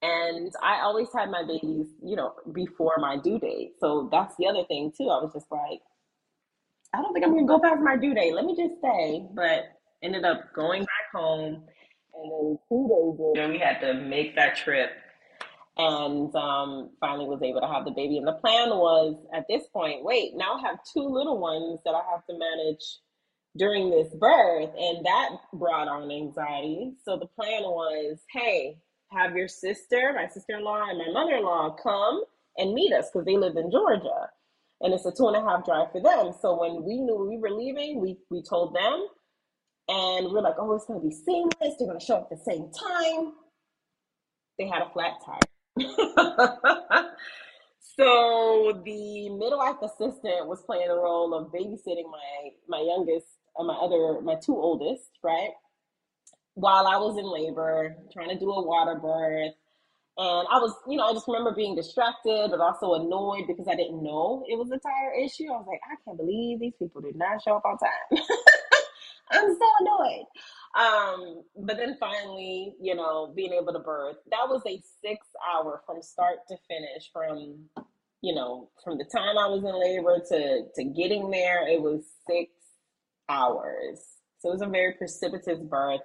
And 0.00 0.52
I 0.62 0.80
always 0.82 1.08
had 1.14 1.30
my 1.30 1.42
babies, 1.42 1.88
you 2.04 2.14
know, 2.14 2.34
before 2.52 2.96
my 2.98 3.16
due 3.16 3.38
date. 3.38 3.72
So 3.80 4.08
that's 4.12 4.34
the 4.38 4.46
other 4.46 4.64
thing 4.68 4.92
too. 4.96 5.08
I 5.08 5.22
was 5.22 5.32
just 5.32 5.50
like, 5.50 5.80
I 6.94 7.02
don't 7.02 7.12
think 7.12 7.24
I'm 7.24 7.34
gonna 7.34 7.46
go 7.46 7.58
past 7.58 7.82
my 7.82 7.96
due 7.96 8.14
date. 8.14 8.34
Let 8.34 8.44
me 8.44 8.56
just 8.56 8.78
stay. 8.78 9.26
But 9.34 9.64
ended 10.02 10.24
up 10.24 10.52
going 10.54 10.82
back 10.82 11.12
home, 11.12 11.64
and 12.14 12.32
then 12.32 12.58
two 12.68 12.88
days 12.88 13.18
later 13.18 13.48
we 13.52 13.58
had 13.58 13.80
to 13.80 13.94
make 13.94 14.36
that 14.36 14.56
trip, 14.56 14.90
and 15.76 16.34
um, 16.36 16.90
finally 17.00 17.26
was 17.26 17.42
able 17.42 17.60
to 17.60 17.66
have 17.66 17.84
the 17.84 17.90
baby. 17.90 18.18
And 18.18 18.26
the 18.26 18.32
plan 18.32 18.70
was 18.70 19.16
at 19.34 19.46
this 19.48 19.66
point, 19.72 20.04
wait, 20.04 20.32
now 20.36 20.54
I 20.54 20.60
have 20.68 20.78
two 20.94 21.04
little 21.04 21.38
ones 21.38 21.80
that 21.84 21.94
I 21.94 22.02
have 22.10 22.24
to 22.26 22.38
manage 22.38 22.84
during 23.56 23.90
this 23.90 24.14
birth, 24.14 24.70
and 24.78 25.04
that 25.04 25.30
brought 25.52 25.88
on 25.88 26.10
anxiety. 26.10 26.92
So 27.04 27.18
the 27.18 27.26
plan 27.26 27.62
was, 27.62 28.18
hey, 28.32 28.78
have 29.10 29.36
your 29.36 29.48
sister, 29.48 30.12
my 30.14 30.28
sister-in-law, 30.28 30.90
and 30.90 30.98
my 30.98 31.10
mother-in-law 31.12 31.76
come 31.82 32.24
and 32.56 32.74
meet 32.74 32.92
us 32.92 33.10
because 33.12 33.24
they 33.26 33.36
live 33.36 33.56
in 33.56 33.70
Georgia 33.70 34.28
and 34.80 34.94
it's 34.94 35.06
a 35.06 35.12
two 35.12 35.26
and 35.26 35.36
a 35.36 35.40
half 35.40 35.64
drive 35.64 35.90
for 35.92 36.00
them. 36.00 36.32
So 36.40 36.58
when 36.60 36.84
we 36.84 36.98
knew 36.98 37.16
we 37.28 37.38
were 37.38 37.50
leaving, 37.50 38.00
we 38.00 38.16
we 38.30 38.42
told 38.42 38.74
them, 38.74 39.06
and 39.88 40.30
we're 40.30 40.42
like, 40.42 40.54
oh, 40.58 40.74
it's 40.74 40.86
gonna 40.86 41.00
be 41.00 41.10
seamless. 41.10 41.76
They're 41.78 41.88
gonna 41.88 42.00
show 42.00 42.16
up 42.16 42.28
at 42.30 42.38
the 42.38 42.44
same 42.44 42.70
time. 42.70 43.32
They 44.58 44.66
had 44.66 44.82
a 44.82 44.90
flat 44.92 45.14
tire. 45.24 45.38
so 47.80 48.82
the 48.84 49.28
midwife 49.30 49.82
assistant 49.82 50.46
was 50.46 50.62
playing 50.64 50.88
the 50.88 50.96
role 50.96 51.34
of 51.34 51.52
babysitting 51.52 52.10
my 52.10 52.50
my 52.68 52.80
youngest, 52.80 53.26
uh, 53.58 53.64
my 53.64 53.74
other, 53.74 54.20
my 54.20 54.36
two 54.44 54.56
oldest, 54.56 55.10
right? 55.22 55.50
While 56.58 56.86
I 56.86 56.96
was 56.96 57.16
in 57.18 57.30
labor, 57.30 57.96
trying 58.12 58.30
to 58.30 58.38
do 58.38 58.50
a 58.50 58.66
water 58.66 58.98
birth 58.98 59.54
and 60.18 60.48
I 60.50 60.58
was, 60.58 60.74
you 60.88 60.96
know, 60.96 61.04
I 61.04 61.12
just 61.12 61.28
remember 61.28 61.54
being 61.54 61.76
distracted, 61.76 62.48
but 62.50 62.58
also 62.58 62.94
annoyed 62.94 63.46
because 63.46 63.68
I 63.68 63.76
didn't 63.76 64.02
know 64.02 64.44
it 64.48 64.58
was 64.58 64.68
a 64.72 64.78
tire 64.78 65.14
issue. 65.14 65.46
I 65.46 65.62
was 65.62 65.66
like, 65.68 65.80
I 65.86 65.94
can't 66.04 66.18
believe 66.18 66.58
these 66.58 66.74
people 66.76 67.00
did 67.00 67.14
not 67.14 67.40
show 67.40 67.54
up 67.54 67.62
on 67.64 67.78
time. 67.78 68.24
I'm 69.30 69.56
so 69.56 69.66
annoyed. 69.80 70.26
Um, 70.74 71.42
but 71.64 71.76
then 71.76 71.96
finally, 72.00 72.74
you 72.80 72.96
know, 72.96 73.32
being 73.36 73.52
able 73.52 73.72
to 73.72 73.78
birth, 73.78 74.16
that 74.32 74.48
was 74.48 74.60
a 74.66 74.82
six 75.00 75.24
hour 75.54 75.82
from 75.86 76.02
start 76.02 76.38
to 76.48 76.56
finish, 76.66 77.10
from, 77.12 77.66
you 78.20 78.34
know, 78.34 78.70
from 78.82 78.98
the 78.98 79.04
time 79.04 79.38
I 79.38 79.46
was 79.46 79.62
in 79.62 79.80
labor 79.80 80.18
to, 80.30 80.62
to 80.74 80.84
getting 80.84 81.30
there, 81.30 81.68
it 81.68 81.80
was 81.80 82.02
six 82.28 82.50
hours. 83.28 84.00
So 84.40 84.50
it 84.50 84.52
was 84.52 84.62
a 84.62 84.66
very 84.66 84.94
precipitous 84.94 85.60
birth. 85.60 86.00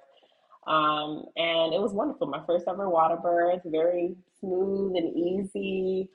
Um, 0.66 1.24
and 1.36 1.74
it 1.74 1.80
was 1.80 1.92
wonderful. 1.92 2.26
My 2.26 2.42
first 2.46 2.66
ever 2.68 2.88
water 2.88 3.16
birth, 3.16 3.60
very 3.66 4.16
smooth 4.40 4.96
and 4.96 5.16
easy, 5.16 6.08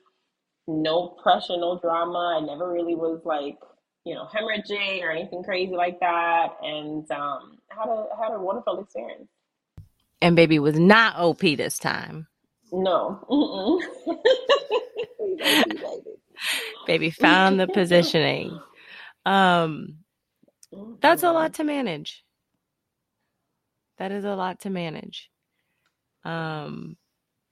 no 0.66 1.08
pressure, 1.22 1.56
no 1.56 1.78
drama. 1.78 2.38
I 2.40 2.44
never 2.44 2.70
really 2.70 2.94
was 2.94 3.20
like, 3.24 3.58
you 4.04 4.14
know, 4.14 4.26
hemorrhaging 4.34 5.02
or 5.02 5.10
anything 5.10 5.42
crazy 5.42 5.72
like 5.72 6.00
that. 6.00 6.56
And 6.62 7.08
um, 7.10 7.58
had 7.68 7.88
a 7.88 8.06
had 8.20 8.34
a 8.34 8.40
wonderful 8.40 8.80
experience. 8.80 9.28
And 10.22 10.36
baby 10.36 10.58
was 10.58 10.78
not 10.78 11.16
OP 11.16 11.40
this 11.40 11.78
time. 11.78 12.26
No. 12.72 13.20
baby, 15.38 15.80
baby 16.86 17.10
found 17.10 17.58
the 17.58 17.66
positioning. 17.72 18.60
Um, 19.24 19.98
that's 21.00 21.22
a 21.22 21.32
lot 21.32 21.54
to 21.54 21.64
manage 21.64 22.24
that 24.00 24.12
is 24.12 24.24
a 24.24 24.34
lot 24.34 24.60
to 24.60 24.70
manage. 24.70 25.30
Um, 26.24 26.96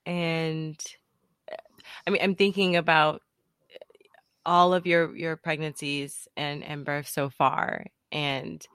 and 0.06 0.82
eh, 1.52 1.56
I 2.06 2.10
mean, 2.10 2.22
I'm 2.22 2.34
thinking 2.34 2.74
about 2.74 3.20
all 4.46 4.72
of 4.72 4.86
your 4.86 5.14
your 5.14 5.36
pregnancies 5.36 6.26
and 6.38 6.64
and 6.64 6.86
births 6.86 7.12
so 7.12 7.28
far, 7.28 7.84
and 8.10 8.66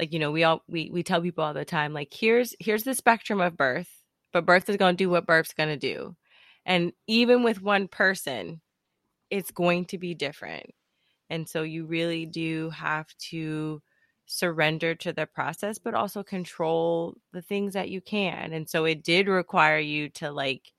like 0.00 0.12
you 0.12 0.18
know, 0.18 0.32
we 0.32 0.42
all 0.42 0.62
we 0.68 0.90
we 0.92 1.04
tell 1.04 1.22
people 1.22 1.44
all 1.44 1.54
the 1.54 1.64
time, 1.64 1.92
like 1.92 2.12
here's 2.12 2.56
here's 2.58 2.82
the 2.82 2.94
spectrum 2.94 3.40
of 3.40 3.56
birth, 3.56 3.88
but 4.32 4.44
birth 4.44 4.68
is 4.68 4.76
going 4.76 4.96
to 4.96 5.04
do 5.04 5.08
what 5.08 5.26
birth's 5.26 5.54
going 5.54 5.68
to 5.68 5.76
do, 5.76 6.16
and 6.66 6.92
even 7.06 7.44
with 7.44 7.62
one 7.62 7.86
person, 7.86 8.60
it's 9.30 9.52
going 9.52 9.84
to 9.86 9.98
be 9.98 10.14
different, 10.14 10.66
and 11.30 11.48
so 11.48 11.62
you 11.62 11.86
really 11.86 12.26
do 12.26 12.70
have 12.70 13.06
to 13.30 13.80
surrender 14.26 14.94
to 14.94 15.12
the 15.12 15.26
process, 15.26 15.78
but 15.78 15.94
also 15.94 16.22
control 16.22 17.16
the 17.32 17.42
things 17.42 17.74
that 17.74 17.90
you 17.90 18.00
can. 18.00 18.52
And 18.52 18.68
so 18.68 18.84
it 18.84 19.02
did 19.02 19.28
require 19.28 19.78
you 19.78 20.08
to 20.10 20.30
like 20.32 20.72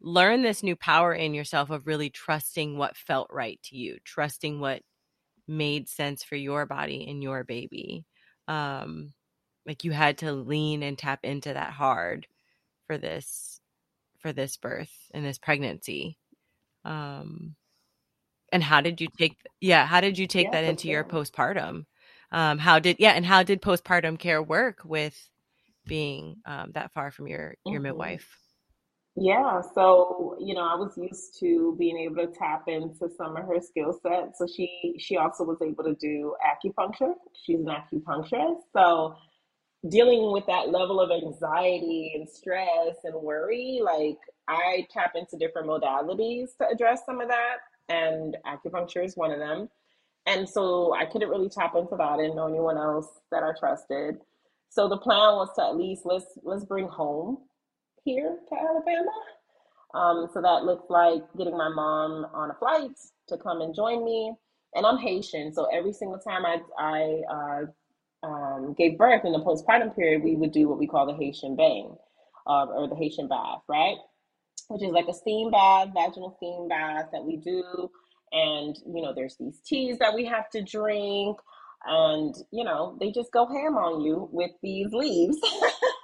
learn 0.00 0.42
this 0.42 0.62
new 0.62 0.76
power 0.76 1.12
in 1.12 1.34
yourself 1.34 1.70
of 1.70 1.86
really 1.86 2.10
trusting 2.10 2.76
what 2.76 2.96
felt 2.96 3.28
right 3.32 3.60
to 3.64 3.76
you, 3.76 3.98
trusting 4.04 4.60
what 4.60 4.82
made 5.48 5.88
sense 5.88 6.22
for 6.22 6.36
your 6.36 6.66
body 6.66 7.06
and 7.08 7.22
your 7.22 7.44
baby. 7.44 8.04
Um, 8.48 9.12
like 9.66 9.84
you 9.84 9.90
had 9.90 10.18
to 10.18 10.32
lean 10.32 10.82
and 10.82 10.96
tap 10.96 11.20
into 11.24 11.52
that 11.52 11.72
hard 11.72 12.26
for 12.86 12.98
this 12.98 13.60
for 14.20 14.32
this 14.32 14.56
birth 14.56 14.92
and 15.12 15.24
this 15.24 15.38
pregnancy. 15.38 16.18
Um, 16.84 17.56
and 18.52 18.62
how 18.62 18.80
did 18.80 19.00
you 19.00 19.08
take 19.18 19.36
yeah 19.60 19.86
how 19.86 20.00
did 20.00 20.16
you 20.16 20.26
take 20.26 20.46
yeah, 20.46 20.52
that 20.52 20.64
into 20.64 20.88
your 20.88 21.04
postpartum 21.04 21.84
um, 22.32 22.58
how 22.58 22.78
did 22.78 22.96
yeah 22.98 23.12
and 23.12 23.24
how 23.24 23.42
did 23.42 23.62
postpartum 23.62 24.18
care 24.18 24.42
work 24.42 24.80
with 24.84 25.28
being 25.86 26.36
um, 26.46 26.72
that 26.74 26.92
far 26.92 27.10
from 27.10 27.26
your 27.26 27.54
your 27.64 27.76
mm-hmm. 27.76 27.84
midwife? 27.84 28.38
Yeah 29.18 29.62
so 29.74 30.36
you 30.38 30.54
know 30.54 30.60
i 30.60 30.74
was 30.74 30.92
used 30.98 31.38
to 31.40 31.74
being 31.78 31.96
able 31.98 32.16
to 32.16 32.26
tap 32.26 32.64
into 32.66 33.08
some 33.16 33.36
of 33.36 33.44
her 33.44 33.60
skill 33.60 33.98
sets 34.02 34.38
so 34.38 34.46
she 34.46 34.94
she 34.98 35.16
also 35.16 35.44
was 35.44 35.58
able 35.62 35.84
to 35.84 35.94
do 35.94 36.34
acupuncture. 36.44 37.14
She's 37.32 37.60
an 37.60 37.66
acupuncturist 37.66 38.60
so 38.74 39.16
dealing 39.88 40.32
with 40.32 40.44
that 40.46 40.70
level 40.70 41.00
of 41.00 41.10
anxiety 41.10 42.12
and 42.14 42.28
stress 42.28 42.96
and 43.04 43.14
worry 43.14 43.80
like 43.82 44.18
i 44.48 44.86
tap 44.90 45.12
into 45.14 45.36
different 45.38 45.68
modalities 45.68 46.48
to 46.58 46.66
address 46.68 47.02
some 47.06 47.20
of 47.20 47.28
that 47.28 47.58
and 47.88 48.36
acupuncture 48.46 49.04
is 49.04 49.16
one 49.16 49.30
of 49.30 49.38
them 49.38 49.68
and 50.26 50.48
so 50.48 50.92
I 50.94 51.06
couldn't 51.06 51.30
really 51.30 51.48
tap 51.48 51.74
into 51.76 51.96
that. 51.96 52.02
I 52.02 52.16
didn't 52.16 52.36
know 52.36 52.48
anyone 52.48 52.76
else 52.76 53.06
that 53.30 53.42
I 53.42 53.52
trusted. 53.58 54.16
So 54.68 54.88
the 54.88 54.98
plan 54.98 55.36
was 55.36 55.48
to 55.56 55.64
at 55.64 55.76
least 55.76 56.02
let's 56.04 56.26
let's 56.42 56.64
bring 56.64 56.88
home 56.88 57.38
here 58.04 58.36
to 58.48 58.54
Alabama. 58.54 59.12
Um, 59.94 60.28
so 60.34 60.42
that 60.42 60.64
looked 60.64 60.90
like 60.90 61.22
getting 61.38 61.56
my 61.56 61.68
mom 61.68 62.26
on 62.34 62.50
a 62.50 62.54
flight 62.54 62.90
to 63.28 63.38
come 63.38 63.60
and 63.62 63.74
join 63.74 64.04
me. 64.04 64.34
And 64.74 64.84
I'm 64.84 64.98
Haitian, 64.98 65.54
so 65.54 65.66
every 65.72 65.92
single 65.92 66.18
time 66.18 66.44
I 66.44 66.58
I 66.78 67.22
uh, 67.30 68.26
um, 68.26 68.74
gave 68.76 68.98
birth 68.98 69.24
in 69.24 69.32
the 69.32 69.38
postpartum 69.38 69.94
period, 69.94 70.22
we 70.22 70.34
would 70.34 70.52
do 70.52 70.68
what 70.68 70.78
we 70.78 70.88
call 70.88 71.06
the 71.06 71.14
Haitian 71.14 71.56
bang, 71.56 71.94
uh, 72.46 72.66
or 72.66 72.88
the 72.88 72.96
Haitian 72.96 73.28
bath, 73.28 73.62
right? 73.68 73.96
Which 74.68 74.82
is 74.82 74.90
like 74.90 75.06
a 75.08 75.14
steam 75.14 75.50
bath, 75.52 75.90
vaginal 75.94 76.34
steam 76.36 76.68
bath 76.68 77.06
that 77.12 77.24
we 77.24 77.36
do 77.36 77.90
and 78.32 78.76
you 78.86 79.02
know 79.02 79.12
there's 79.14 79.36
these 79.36 79.60
teas 79.64 79.98
that 79.98 80.14
we 80.14 80.24
have 80.24 80.48
to 80.50 80.62
drink 80.62 81.38
and 81.86 82.34
you 82.50 82.64
know 82.64 82.96
they 83.00 83.10
just 83.10 83.32
go 83.32 83.46
ham 83.46 83.76
on 83.76 84.00
you 84.00 84.28
with 84.32 84.50
these 84.62 84.92
leaves 84.92 85.38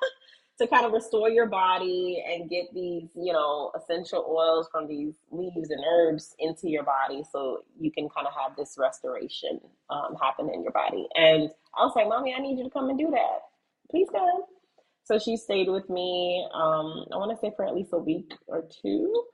to 0.63 0.69
kind 0.69 0.87
of 0.87 0.93
restore 0.93 1.29
your 1.29 1.47
body 1.47 2.23
and 2.27 2.49
get 2.49 2.73
these, 2.73 3.09
you 3.17 3.33
know, 3.33 3.73
essential 3.77 4.25
oils 4.29 4.69
from 4.71 4.87
these 4.87 5.15
leaves 5.31 5.71
and 5.71 5.83
herbs 5.85 6.35
into 6.39 6.69
your 6.69 6.85
body 6.85 7.23
so 7.31 7.65
you 7.81 7.91
can 7.91 8.09
kind 8.09 8.27
of 8.27 8.33
have 8.35 8.57
this 8.57 8.77
restoration 8.79 9.61
um, 9.91 10.15
happen 10.21 10.51
in 10.53 10.63
your 10.63 10.73
body. 10.73 11.07
And 11.15 11.51
I 11.77 11.85
was 11.85 11.93
like, 11.97 12.09
Mommy, 12.09 12.35
I 12.37 12.41
need 12.41 12.59
you 12.59 12.65
to 12.65 12.71
come 12.71 12.91
and 12.91 12.99
do 12.99 13.11
that. 13.11 13.41
Please 13.91 14.09
come. 14.13 14.43
So 15.05 15.19
she 15.19 15.37
stayed 15.37 15.69
with 15.69 15.91
me, 15.91 16.47
um, 16.55 17.07
I 17.13 17.17
want 17.17 17.33
to 17.33 17.41
say 17.41 17.53
for 17.57 17.67
at 17.67 17.75
least 17.75 17.91
a 17.93 17.99
week 17.99 18.33
or 18.47 18.65
two. 18.83 19.25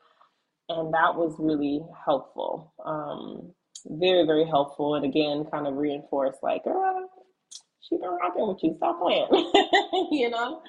And 0.68 0.92
that 0.94 1.14
was 1.14 1.34
really 1.38 1.80
helpful. 2.04 2.74
Um, 2.84 3.52
very, 3.86 4.26
very 4.26 4.44
helpful. 4.46 4.96
And 4.96 5.04
again, 5.04 5.46
kind 5.50 5.66
of 5.66 5.74
reinforced 5.74 6.38
like, 6.42 6.64
girl, 6.64 7.08
she 7.80 7.96
been 7.96 8.10
rocking 8.10 8.46
with 8.48 8.58
you. 8.62 8.74
Stop 8.76 9.00
playing. 9.00 9.28
you 10.12 10.30
know? 10.30 10.60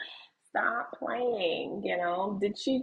stop 0.50 0.97
playing, 0.97 1.82
you 1.84 1.97
know? 1.97 2.38
Did 2.41 2.58
she, 2.58 2.82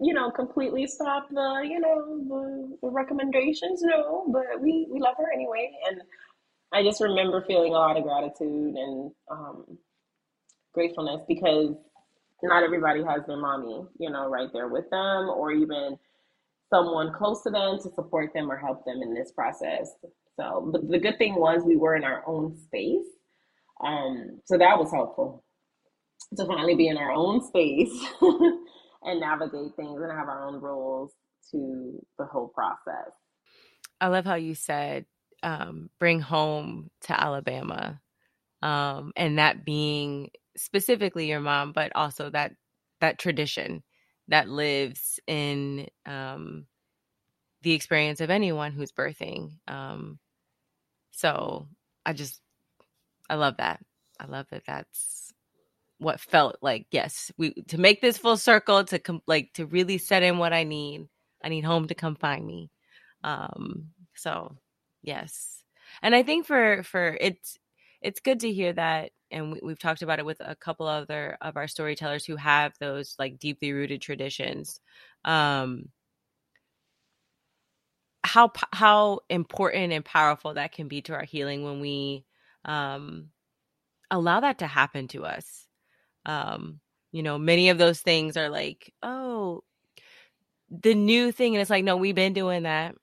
you 0.00 0.14
know, 0.14 0.30
completely 0.30 0.86
stop 0.86 1.28
the, 1.30 1.62
you 1.64 1.80
know, 1.80 2.18
the, 2.28 2.78
the 2.82 2.90
recommendations? 2.90 3.82
No, 3.82 4.26
but 4.32 4.60
we, 4.60 4.86
we 4.90 5.00
love 5.00 5.14
her 5.18 5.32
anyway. 5.32 5.70
And 5.88 6.02
I 6.72 6.82
just 6.82 7.00
remember 7.00 7.44
feeling 7.46 7.72
a 7.72 7.78
lot 7.78 7.96
of 7.96 8.04
gratitude 8.04 8.74
and 8.74 9.10
um, 9.30 9.78
gratefulness 10.72 11.22
because 11.28 11.74
not 12.42 12.62
everybody 12.62 13.02
has 13.02 13.22
their 13.26 13.36
mommy, 13.38 13.84
you 13.98 14.10
know, 14.10 14.28
right 14.28 14.48
there 14.52 14.68
with 14.68 14.88
them 14.90 15.28
or 15.28 15.52
even 15.52 15.98
someone 16.72 17.12
close 17.14 17.42
to 17.44 17.50
them 17.50 17.78
to 17.82 17.90
support 17.94 18.32
them 18.34 18.50
or 18.50 18.58
help 18.58 18.84
them 18.84 19.00
in 19.02 19.14
this 19.14 19.32
process. 19.32 19.90
So, 20.38 20.70
but 20.72 20.88
the 20.90 20.98
good 21.00 21.18
thing 21.18 21.36
was 21.36 21.62
we 21.64 21.76
were 21.76 21.96
in 21.96 22.04
our 22.04 22.24
own 22.26 22.56
space. 22.58 23.06
Um, 23.84 24.40
so 24.46 24.58
that 24.58 24.78
was 24.78 24.92
helpful 24.92 25.44
to 26.36 26.46
finally 26.46 26.76
be 26.76 26.88
in 26.88 26.98
our 26.98 27.12
own 27.12 27.46
space 27.46 27.92
and 29.02 29.20
navigate 29.20 29.76
things 29.76 30.00
and 30.02 30.12
have 30.12 30.28
our 30.28 30.46
own 30.48 30.60
roles 30.60 31.12
to 31.52 32.00
the 32.18 32.26
whole 32.26 32.48
process. 32.48 33.12
I 34.00 34.08
love 34.08 34.26
how 34.26 34.36
you 34.36 34.54
said 34.56 35.06
um, 35.44 35.90
bring 36.00 36.20
home 36.20 36.90
to 37.02 37.20
Alabama, 37.20 38.00
um, 38.62 39.12
and 39.16 39.38
that 39.38 39.64
being 39.64 40.30
specifically 40.56 41.28
your 41.28 41.40
mom, 41.40 41.72
but 41.72 41.92
also 41.96 42.30
that 42.30 42.52
that 43.00 43.18
tradition 43.18 43.82
that 44.28 44.48
lives 44.48 45.20
in 45.26 45.88
um, 46.06 46.66
the 47.62 47.72
experience 47.72 48.20
of 48.20 48.30
anyone 48.30 48.72
who's 48.72 48.92
birthing. 48.92 49.52
Um, 49.66 50.18
so 51.10 51.66
I 52.06 52.12
just 52.12 52.40
I 53.28 53.34
love 53.34 53.56
that. 53.58 53.80
I 54.20 54.26
love 54.26 54.46
that. 54.50 54.62
That's 54.66 55.18
what 55.98 56.20
felt 56.20 56.56
like 56.62 56.86
yes 56.90 57.30
we 57.36 57.52
to 57.66 57.78
make 57.78 58.00
this 58.00 58.16
full 58.16 58.36
circle 58.36 58.84
to 58.84 58.98
come 58.98 59.20
like 59.26 59.52
to 59.52 59.66
really 59.66 59.98
set 59.98 60.22
in 60.22 60.38
what 60.38 60.52
i 60.52 60.62
need 60.62 61.08
i 61.42 61.48
need 61.48 61.64
home 61.64 61.88
to 61.88 61.94
come 61.94 62.14
find 62.14 62.46
me 62.46 62.70
um 63.24 63.88
so 64.14 64.56
yes 65.02 65.62
and 66.00 66.14
i 66.14 66.22
think 66.22 66.46
for 66.46 66.82
for 66.84 67.16
it's 67.20 67.58
it's 68.00 68.20
good 68.20 68.40
to 68.40 68.52
hear 68.52 68.72
that 68.72 69.10
and 69.30 69.52
we, 69.52 69.60
we've 69.62 69.78
talked 69.78 70.02
about 70.02 70.18
it 70.18 70.26
with 70.26 70.40
a 70.40 70.56
couple 70.56 70.86
other 70.86 71.36
of 71.40 71.56
our 71.56 71.68
storytellers 71.68 72.24
who 72.24 72.36
have 72.36 72.72
those 72.80 73.14
like 73.18 73.38
deeply 73.38 73.72
rooted 73.72 74.02
traditions 74.02 74.80
um 75.24 75.88
how 78.24 78.50
how 78.72 79.20
important 79.30 79.92
and 79.92 80.04
powerful 80.04 80.54
that 80.54 80.72
can 80.72 80.88
be 80.88 81.00
to 81.02 81.14
our 81.14 81.24
healing 81.24 81.64
when 81.64 81.80
we 81.80 82.24
um 82.64 83.28
allow 84.10 84.40
that 84.40 84.58
to 84.60 84.66
happen 84.66 85.08
to 85.08 85.24
us. 85.26 85.66
Um 86.26 86.80
you 87.12 87.22
know 87.22 87.38
many 87.38 87.70
of 87.70 87.78
those 87.78 88.00
things 88.00 88.36
are 88.36 88.50
like 88.50 88.92
oh 89.02 89.62
the 90.70 90.94
new 90.94 91.32
thing 91.32 91.54
and 91.54 91.62
it's 91.62 91.70
like 91.70 91.84
no 91.84 91.96
we've 91.96 92.14
been 92.14 92.32
doing 92.32 92.64
that 92.64 92.94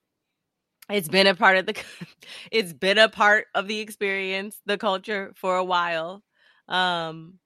it's 0.89 1.09
been 1.09 1.27
a 1.27 1.35
part 1.35 1.57
of 1.57 1.65
the 1.65 1.75
it's 2.51 2.73
been 2.73 2.97
a 2.97 3.09
part 3.09 3.45
of 3.55 3.67
the 3.67 3.79
experience 3.79 4.59
the 4.65 4.77
culture 4.77 5.31
for 5.35 5.57
a 5.57 5.63
while 5.63 6.23
um 6.67 7.39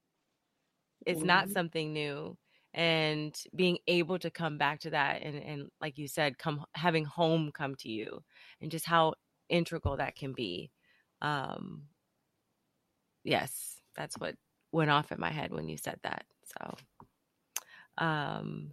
it's 1.06 1.18
mm-hmm. 1.18 1.26
not 1.26 1.48
something 1.48 1.92
new 1.92 2.36
and 2.72 3.34
being 3.54 3.78
able 3.88 4.18
to 4.18 4.30
come 4.30 4.58
back 4.58 4.80
to 4.80 4.90
that 4.90 5.22
and 5.22 5.36
and 5.36 5.68
like 5.80 5.98
you 5.98 6.06
said 6.06 6.38
come 6.38 6.64
having 6.74 7.04
home 7.04 7.50
come 7.52 7.74
to 7.74 7.88
you 7.88 8.22
and 8.60 8.70
just 8.70 8.86
how 8.86 9.14
integral 9.48 9.96
that 9.96 10.14
can 10.14 10.32
be 10.32 10.70
um 11.22 11.82
yes 13.24 13.80
that's 13.96 14.16
what 14.18 14.34
went 14.72 14.90
off 14.90 15.12
in 15.12 15.20
my 15.20 15.30
head 15.30 15.52
when 15.52 15.68
you 15.68 15.76
said 15.76 15.98
that. 16.02 16.24
So, 16.44 16.74
um, 17.98 18.72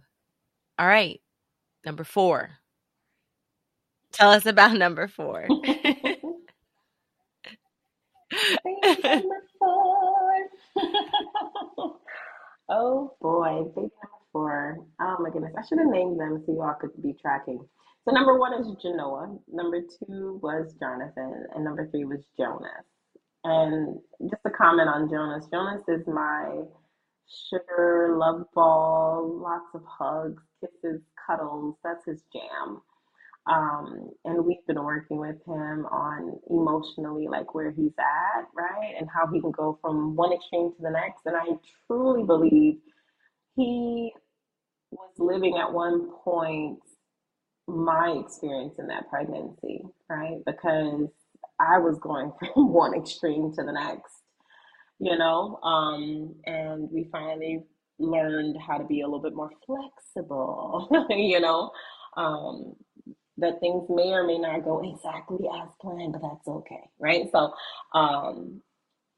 all 0.78 0.86
right, 0.86 1.20
number 1.84 2.04
four. 2.04 2.50
Tell 4.12 4.32
us 4.32 4.46
about 4.46 4.76
number 4.76 5.08
four. 5.08 5.52
number 5.64 6.16
four. 9.58 10.32
oh 12.70 13.14
boy, 13.20 13.64
number 13.76 13.90
four. 14.32 14.78
Oh 15.00 15.16
my 15.20 15.30
goodness, 15.30 15.52
I 15.58 15.66
should 15.66 15.78
have 15.78 15.88
named 15.88 16.18
them 16.20 16.42
so 16.46 16.52
you 16.52 16.62
all 16.62 16.74
could 16.80 16.90
be 17.02 17.14
tracking. 17.20 17.60
So 18.06 18.12
number 18.14 18.38
one 18.38 18.54
is 18.60 18.68
Genoa. 18.82 19.36
Number 19.52 19.80
two 19.82 20.40
was 20.42 20.74
Jonathan, 20.80 21.44
and 21.54 21.64
number 21.64 21.88
three 21.90 22.04
was 22.06 22.20
Jonas. 22.38 22.86
And 23.44 23.98
just 24.30 24.42
a 24.46 24.50
comment 24.50 24.88
on 24.88 25.10
Jonas. 25.10 25.46
Jonas 25.52 25.82
is 25.88 26.06
my 26.06 26.62
sugar 27.50 28.16
love 28.18 28.44
ball, 28.54 29.38
lots 29.42 29.66
of 29.74 29.82
hugs, 29.86 30.42
kisses, 30.60 31.00
cuddles. 31.26 31.76
That's 31.84 32.04
his 32.06 32.22
jam. 32.32 32.80
Um, 33.48 34.10
and 34.24 34.44
we've 34.44 34.66
been 34.66 34.82
working 34.82 35.18
with 35.18 35.36
him 35.46 35.86
on 35.86 36.38
emotionally, 36.50 37.28
like 37.28 37.54
where 37.54 37.70
he's 37.70 37.94
at, 37.98 38.44
right? 38.54 38.94
And 38.98 39.08
how 39.12 39.26
he 39.32 39.40
can 39.40 39.52
go 39.52 39.78
from 39.80 40.16
one 40.16 40.32
extreme 40.32 40.70
to 40.72 40.82
the 40.82 40.90
next. 40.90 41.22
And 41.26 41.36
I 41.36 41.46
truly 41.86 42.24
believe 42.24 42.76
he 43.56 44.12
was 44.90 45.10
living 45.18 45.58
at 45.58 45.72
one 45.72 46.10
point 46.24 46.78
my 47.66 48.22
experience 48.24 48.74
in 48.78 48.88
that 48.88 49.08
pregnancy, 49.10 49.82
right? 50.08 50.38
Because 50.46 51.08
I 51.60 51.78
was 51.78 51.98
going 52.00 52.32
from 52.54 52.72
one 52.72 52.94
extreme 52.94 53.52
to 53.54 53.62
the 53.64 53.72
next, 53.72 54.12
you 54.98 55.16
know, 55.16 55.58
um, 55.62 56.34
and 56.46 56.90
we 56.90 57.08
finally 57.12 57.62
learned 57.98 58.56
how 58.66 58.78
to 58.78 58.84
be 58.84 59.00
a 59.02 59.06
little 59.06 59.22
bit 59.22 59.34
more 59.34 59.50
flexible, 59.66 60.88
you 61.10 61.40
know, 61.40 61.70
um, 62.16 62.74
that 63.38 63.60
things 63.60 63.84
may 63.88 64.12
or 64.12 64.24
may 64.26 64.38
not 64.38 64.64
go 64.64 64.80
exactly 64.82 65.48
as 65.62 65.68
planned, 65.80 66.12
but 66.12 66.22
that's 66.22 66.48
okay, 66.48 66.90
right? 66.98 67.26
So, 67.32 67.52
um, 67.94 68.62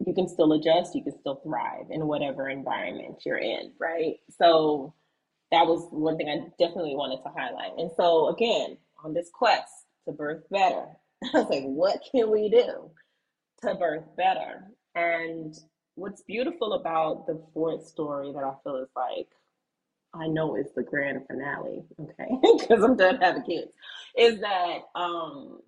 you 0.07 0.15
can 0.15 0.29
still 0.29 0.53
adjust, 0.53 0.95
you 0.95 1.05
can 1.05 1.19
still 1.21 1.41
thrive 1.45 1.87
in 1.91 2.07
whatever 2.07 2.49
environment 2.49 3.23
you're 3.27 3.39
in, 3.39 3.73
right? 3.81 4.17
So, 4.39 4.95
that 5.51 5.67
was 5.67 5.89
one 5.91 6.17
thing 6.17 6.29
I 6.29 6.49
definitely 6.59 6.95
wanted 6.97 7.23
to 7.23 7.31
highlight. 7.37 7.79
And 7.79 7.91
so, 7.97 8.29
again, 8.29 8.77
on 9.05 9.15
this 9.15 9.31
quest 9.33 9.73
to 10.07 10.13
birth 10.13 10.45
better, 10.51 10.87
I 11.35 11.39
was 11.41 11.51
like, 11.51 11.65
what 11.65 12.01
can 12.13 12.31
we 12.31 12.49
do 12.51 12.91
to 13.63 13.75
birth 13.75 14.05
better? 14.17 14.71
And 14.95 15.55
what's 15.95 16.23
beautiful 16.23 16.75
about 16.75 17.27
the 17.27 17.43
fourth 17.53 17.87
story 17.87 18.33
that 18.33 18.45
I 18.45 18.55
feel 18.65 18.77
is 18.77 18.89
like, 18.97 19.29
I 20.15 20.27
know 20.27 20.57
is 20.57 20.67
the 20.75 20.83
grand 20.83 21.27
finale, 21.27 21.85
okay, 22.01 22.29
because 22.59 22.83
I'm 22.83 22.97
done 22.97 23.19
having 23.21 23.43
kids, 23.43 23.71
is 24.19 24.41
that 24.41 24.79
um, 24.95 25.61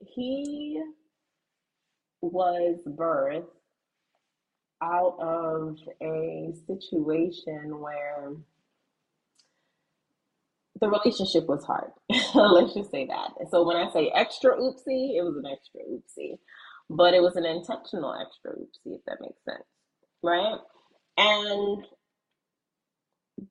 he 0.00 0.82
was 2.20 2.78
birthed 2.86 3.46
out 4.82 5.16
of 5.20 5.78
a 6.02 6.52
situation 6.66 7.80
where 7.80 8.34
the 10.80 10.88
relationship 10.88 11.46
was 11.48 11.64
hard. 11.64 11.90
Let's 12.34 12.74
just 12.74 12.90
say 12.90 13.06
that. 13.06 13.30
So 13.50 13.66
when 13.66 13.76
I 13.76 13.90
say 13.92 14.10
extra 14.14 14.56
oopsie, 14.56 15.16
it 15.16 15.22
was 15.22 15.36
an 15.36 15.46
extra 15.50 15.80
oopsie, 15.90 16.38
but 16.90 17.14
it 17.14 17.22
was 17.22 17.36
an 17.36 17.46
intentional 17.46 18.14
extra 18.14 18.52
oopsie, 18.52 18.96
if 18.96 19.00
that 19.06 19.20
makes 19.20 19.42
sense, 19.44 19.64
right? 20.22 20.58
And 21.16 21.84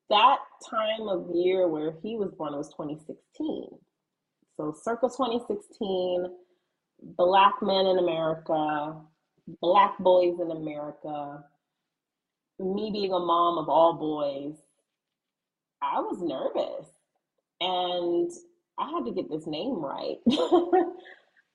that 0.09 0.37
time 0.69 1.07
of 1.09 1.29
year 1.33 1.67
where 1.67 1.93
he 2.03 2.15
was 2.15 2.31
born 2.37 2.53
was 2.55 2.69
2016. 2.69 3.67
So 4.57 4.73
circa 4.83 5.07
2016, 5.07 6.27
black 7.17 7.55
men 7.61 7.87
in 7.87 7.99
America, 7.99 8.95
black 9.61 9.97
boys 9.99 10.39
in 10.39 10.51
America, 10.51 11.43
me 12.59 12.89
being 12.91 13.11
a 13.11 13.19
mom 13.19 13.57
of 13.57 13.67
all 13.69 13.93
boys, 13.93 14.55
I 15.81 15.99
was 15.99 16.21
nervous 16.21 16.89
and 17.59 18.31
I 18.77 18.89
had 18.91 19.05
to 19.05 19.11
get 19.11 19.29
this 19.29 19.47
name 19.47 19.75
right. 19.83 20.17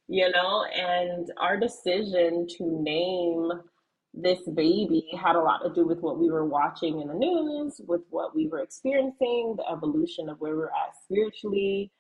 you 0.09 0.31
know, 0.31 0.65
and 0.65 1.31
our 1.39 1.57
decision 1.57 2.47
to 2.59 2.83
name 2.83 3.51
this 4.13 4.41
baby 4.55 5.07
had 5.23 5.37
a 5.37 5.41
lot 5.41 5.63
to 5.63 5.73
do 5.73 5.87
with 5.87 6.01
what 6.01 6.19
we 6.19 6.31
were 6.31 6.45
watching 6.45 7.01
in 7.01 7.09
the 7.09 7.15
news, 7.15 7.81
with 7.87 8.03
what 8.11 8.35
we 8.35 8.49
were 8.49 8.61
experiencing, 8.61 9.55
the 9.57 9.71
evolution 9.71 10.29
of 10.29 10.41
where 10.41 10.57
we're 10.57 10.67
at 10.67 10.95
spiritually, 11.05 11.91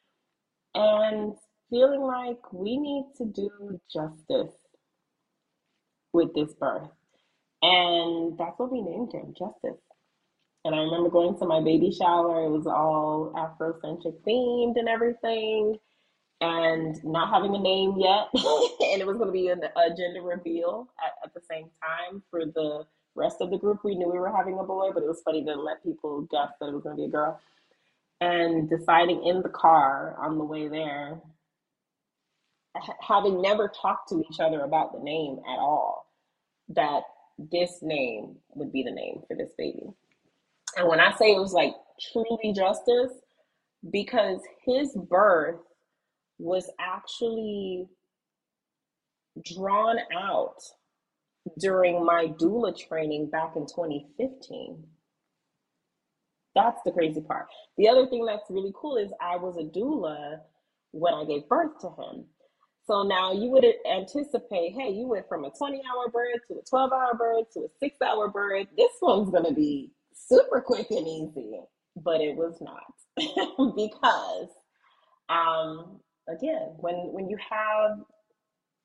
and 0.74 1.34
feeling 1.70 2.02
like 2.02 2.52
we 2.52 2.76
need 2.76 3.06
to 3.16 3.24
do 3.24 3.80
justice 3.92 4.54
with 6.12 6.34
this 6.34 6.52
birth. 6.54 6.88
And 7.62 8.36
that's 8.38 8.58
what 8.58 8.72
we 8.72 8.82
named 8.82 9.12
him, 9.12 9.34
Justice. 9.38 9.80
And 10.64 10.74
I 10.74 10.78
remember 10.78 11.10
going 11.10 11.38
to 11.38 11.46
my 11.46 11.60
baby 11.60 11.90
shower, 11.90 12.44
it 12.44 12.50
was 12.50 12.66
all 12.66 13.32
Afrocentric 13.36 14.20
themed 14.26 14.78
and 14.78 14.88
everything 14.88 15.76
and 16.40 17.02
not 17.04 17.32
having 17.32 17.54
a 17.54 17.58
name 17.58 17.94
yet. 17.98 18.28
and 18.34 19.00
it 19.00 19.06
was 19.06 19.16
going 19.16 19.28
to 19.28 19.32
be 19.32 19.48
an, 19.48 19.62
a 19.62 19.94
gender 19.94 20.22
reveal 20.22 20.88
at, 21.04 21.12
at 21.24 21.34
the 21.34 21.40
same 21.50 21.66
time 21.82 22.22
for 22.30 22.46
the 22.46 22.84
rest 23.14 23.36
of 23.40 23.50
the 23.50 23.58
group. 23.58 23.80
We 23.84 23.94
knew 23.94 24.10
we 24.10 24.18
were 24.18 24.34
having 24.34 24.58
a 24.58 24.64
boy, 24.64 24.90
but 24.94 25.02
it 25.02 25.08
was 25.08 25.22
funny 25.22 25.44
to 25.44 25.54
let 25.54 25.82
people 25.82 26.22
guess 26.30 26.50
that 26.60 26.68
it 26.68 26.72
was 26.72 26.82
going 26.82 26.96
to 26.96 27.00
be 27.02 27.06
a 27.06 27.10
girl. 27.10 27.40
And 28.20 28.68
deciding 28.68 29.24
in 29.24 29.42
the 29.42 29.48
car 29.48 30.16
on 30.18 30.38
the 30.38 30.44
way 30.44 30.68
there, 30.68 31.20
having 33.06 33.42
never 33.42 33.68
talked 33.68 34.08
to 34.10 34.22
each 34.30 34.40
other 34.40 34.62
about 34.62 34.92
the 34.92 35.02
name 35.02 35.38
at 35.46 35.58
all, 35.58 36.06
that 36.68 37.02
this 37.50 37.78
name 37.82 38.36
would 38.54 38.72
be 38.72 38.82
the 38.82 38.90
name 38.90 39.22
for 39.26 39.36
this 39.36 39.50
baby. 39.56 39.92
And 40.76 40.88
when 40.88 41.00
I 41.00 41.14
say 41.16 41.34
it 41.34 41.40
was 41.40 41.52
like 41.52 41.74
truly 42.12 42.52
justice, 42.54 43.12
because 43.90 44.40
his 44.64 44.94
birth 44.94 45.56
was 46.40 46.70
actually 46.80 47.86
drawn 49.44 49.98
out 50.16 50.56
during 51.58 52.04
my 52.04 52.26
doula 52.40 52.76
training 52.76 53.28
back 53.30 53.52
in 53.56 53.66
2015. 53.66 54.84
That's 56.54 56.80
the 56.84 56.92
crazy 56.92 57.20
part. 57.20 57.46
The 57.76 57.88
other 57.88 58.06
thing 58.06 58.24
that's 58.26 58.50
really 58.50 58.72
cool 58.74 58.96
is 58.96 59.12
I 59.20 59.36
was 59.36 59.56
a 59.56 59.78
doula 59.78 60.40
when 60.92 61.14
I 61.14 61.24
gave 61.24 61.48
birth 61.48 61.78
to 61.82 61.88
him. 61.88 62.24
So 62.86 63.04
now 63.04 63.32
you 63.32 63.50
would 63.50 63.64
anticipate, 63.88 64.72
hey, 64.72 64.90
you 64.90 65.06
went 65.06 65.28
from 65.28 65.44
a 65.44 65.50
20 65.50 65.76
hour 65.76 66.10
birth 66.10 66.40
to 66.48 66.54
a 66.54 66.62
12 66.68 66.92
hour 66.92 67.14
birth 67.14 67.46
to 67.54 67.60
a 67.60 67.68
six 67.78 67.96
hour 68.02 68.28
birth. 68.28 68.66
This 68.76 68.90
one's 69.00 69.30
going 69.30 69.44
to 69.44 69.54
be 69.54 69.92
super 70.12 70.60
quick 70.60 70.90
and 70.90 71.06
easy. 71.06 71.60
But 71.96 72.20
it 72.20 72.36
was 72.36 72.60
not 72.60 72.82
because 73.76 74.48
um, 75.28 76.00
again, 76.30 76.74
when 76.78 76.94
when 77.12 77.28
you 77.28 77.36
have 77.50 78.00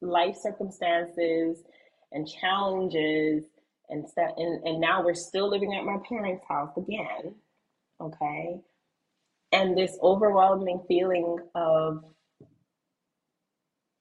life 0.01 0.35
circumstances 0.35 1.63
and 2.11 2.27
challenges 2.27 3.45
and 3.89 4.07
stuff, 4.07 4.31
and, 4.37 4.63
and 4.65 4.79
now 4.79 5.03
we're 5.03 5.13
still 5.13 5.49
living 5.49 5.75
at 5.75 5.85
my 5.85 5.97
parents' 6.07 6.45
house 6.47 6.71
again, 6.77 7.35
okay, 8.01 8.57
and 9.51 9.77
this 9.77 9.97
overwhelming 10.01 10.81
feeling 10.87 11.37
of 11.55 12.03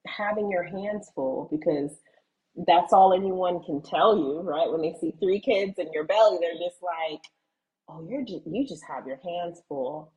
having 0.07 0.51
your 0.51 0.63
hands 0.63 1.11
full 1.15 1.47
because 1.51 1.91
that's 2.67 2.93
all 2.93 3.13
anyone 3.13 3.63
can 3.63 3.81
tell 3.81 4.17
you, 4.17 4.41
right? 4.41 4.69
When 4.71 4.81
they 4.81 4.95
see 4.99 5.13
three 5.19 5.39
kids 5.39 5.77
in 5.77 5.91
your 5.93 6.05
belly, 6.05 6.37
they're 6.41 6.53
just 6.53 6.81
like, 6.81 7.21
"Oh, 7.89 8.05
you're 8.09 8.23
just 8.25 8.47
you 8.47 8.67
just 8.67 8.83
have 8.87 9.07
your 9.07 9.19
hands 9.23 9.61
full." 9.67 10.13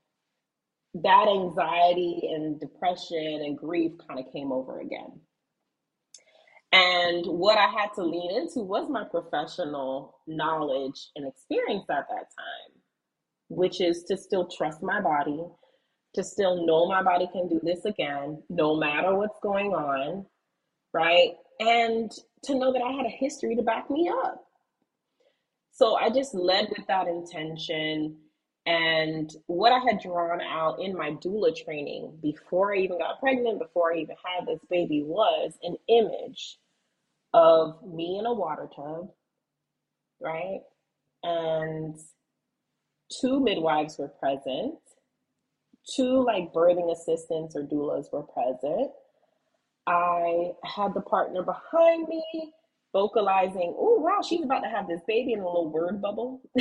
That 0.95 1.29
anxiety 1.29 2.21
and 2.33 2.59
depression 2.61 3.43
and 3.45 3.59
grief 3.59 3.93
kind 4.07 4.19
of 4.19 4.33
came 4.33 4.53
over 4.53 4.81
again. 4.81 5.21
And 6.73 7.25
what 7.27 7.57
I 7.59 7.67
had 7.67 7.95
to 7.95 8.05
lean 8.05 8.31
into 8.37 8.61
was 8.61 8.91
my 8.91 9.05
professional 9.05 10.19
knowledge 10.27 11.09
and 11.17 11.27
experience 11.27 11.85
at 11.89 12.09
that 12.09 12.29
time, 12.37 12.83
which 13.49 13.81
is 13.81 14.05
to 14.05 14.17
still 14.17 14.47
trust 14.47 14.83
my 14.83 15.01
body, 15.01 15.45
to 16.15 16.23
still 16.23 16.67
know 16.67 16.87
my 16.87 17.03
body 17.03 17.29
can 17.33 17.49
do 17.49 17.61
this 17.63 17.85
again, 17.85 18.43
no 18.51 18.77
matter 18.77 19.15
what's 19.15 19.39
going 19.43 19.73
on, 19.73 20.27
right? 20.93 21.31
And 21.61 22.11
to 22.45 22.55
know 22.55 22.73
that 22.73 22.83
I 22.83 22.93
had 22.93 23.07
a 23.07 23.11
history 23.11 23.57
to 23.57 23.63
back 23.63 23.91
me 23.91 24.11
up. 24.25 24.45
So 25.73 25.95
I 25.95 26.11
just 26.11 26.35
led 26.35 26.69
with 26.77 26.87
that 26.89 27.07
intention 27.07 28.17
and 28.69 29.31
what 29.47 29.73
I 29.73 29.79
had 29.79 30.03
drawn 30.03 30.43
out 30.43 30.79
in 30.79 30.95
my 30.95 31.13
doula 31.13 31.57
training 31.57 32.19
before 32.21 32.75
I 32.75 32.81
even 32.81 32.99
got 32.99 33.19
pregnant, 33.19 33.61
before 33.61 33.95
I 33.95 34.01
even 34.01 34.17
had 34.23 34.47
this 34.47 34.61
baby, 34.69 35.03
was 35.03 35.55
an 35.63 35.79
image 35.89 36.59
of 37.33 37.83
me 37.83 38.19
in 38.19 38.27
a 38.27 38.35
water 38.35 38.69
tub, 38.77 39.09
right? 40.21 40.61
And 41.23 41.97
two 43.11 43.41
midwives 43.41 43.97
were 43.97 44.09
present, 44.09 44.75
two 45.97 46.23
like 46.23 46.53
birthing 46.53 46.93
assistants 46.93 47.57
or 47.57 47.63
doulas 47.63 48.13
were 48.13 48.25
present. 48.25 48.91
I 49.87 50.51
had 50.63 50.93
the 50.93 51.01
partner 51.01 51.43
behind 51.43 52.07
me 52.07 52.53
vocalizing, 52.93 53.75
oh, 53.79 53.99
wow, 54.01 54.21
she's 54.21 54.45
about 54.45 54.61
to 54.61 54.69
have 54.69 54.89
this 54.89 55.01
baby 55.09 55.33
in 55.33 55.41
a 55.41 55.47
little 55.47 55.71
word 55.71 56.03
bubble. 56.03 56.43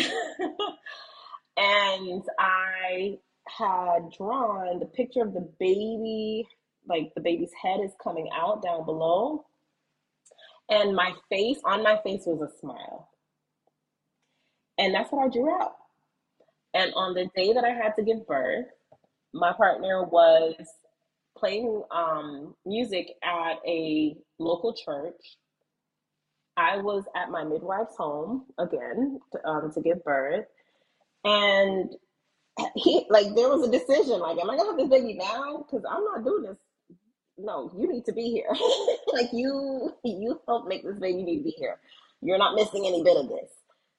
and 1.58 2.24
I 2.40 3.18
had 3.48 4.12
drawn 4.16 4.80
the 4.80 4.86
picture 4.86 5.22
of 5.24 5.34
the 5.34 5.50
baby, 5.60 6.48
like 6.88 7.12
the 7.16 7.22
baby's 7.22 7.52
head 7.62 7.80
is 7.84 7.92
coming 8.02 8.30
out 8.34 8.62
down 8.64 8.86
below. 8.86 9.46
And 10.70 10.96
my 10.96 11.14
face, 11.30 11.60
on 11.66 11.82
my 11.82 12.00
face 12.04 12.24
was 12.26 12.42
a 12.42 12.60
smile. 12.60 13.10
And 14.78 14.94
that's 14.94 15.12
what 15.12 15.26
I 15.26 15.30
drew 15.30 15.50
out. 15.50 15.76
And 16.74 16.94
on 16.94 17.14
the 17.16 17.30
day 17.36 17.54
that 17.54 17.64
I 17.64 17.72
had 17.72 17.96
to 17.96 18.04
give 18.04 18.28
birth, 18.28 18.68
my 19.34 19.54
partner 19.54 20.04
was 20.04 20.54
playing 21.38 21.82
um, 21.92 22.56
music 22.66 23.08
at 23.24 23.56
a 23.66 24.16
local 24.40 24.74
church. 24.74 25.38
I 26.58 26.78
was 26.78 27.04
at 27.16 27.30
my 27.30 27.44
midwife's 27.44 27.96
home 27.98 28.46
again 28.60 29.20
to, 29.32 29.48
um, 29.48 29.72
to 29.74 29.82
give 29.82 30.04
birth. 30.04 30.46
And 31.24 31.92
he 32.76 33.06
like 33.10 33.36
there 33.36 33.50
was 33.50 33.68
a 33.68 33.72
decision 33.72 34.20
like, 34.20 34.38
am 34.38 34.50
I 34.50 34.58
gonna 34.58 34.70
have 34.72 34.78
this 34.78 34.90
baby 34.90 35.14
now? 35.14 35.66
Because 35.66 35.86
I'm 35.90 36.04
not 36.04 36.24
doing 36.24 36.44
this. 36.44 36.58
No, 37.38 37.72
you 37.78 37.92
need 37.92 38.06
to 38.06 38.14
be 38.14 38.32
here. 38.32 38.50
like 39.14 39.30
you 39.34 39.94
you 40.04 40.42
help 40.48 40.68
make 40.68 40.84
this 40.84 41.00
baby 41.00 41.24
need 41.24 41.40
to 41.40 41.44
be 41.44 41.56
here. 41.58 41.80
You're 42.22 42.40
not 42.40 42.56
missing 42.56 42.86
any 42.88 43.04
bit 43.04 43.18
of 43.18 43.30
this. 43.30 43.52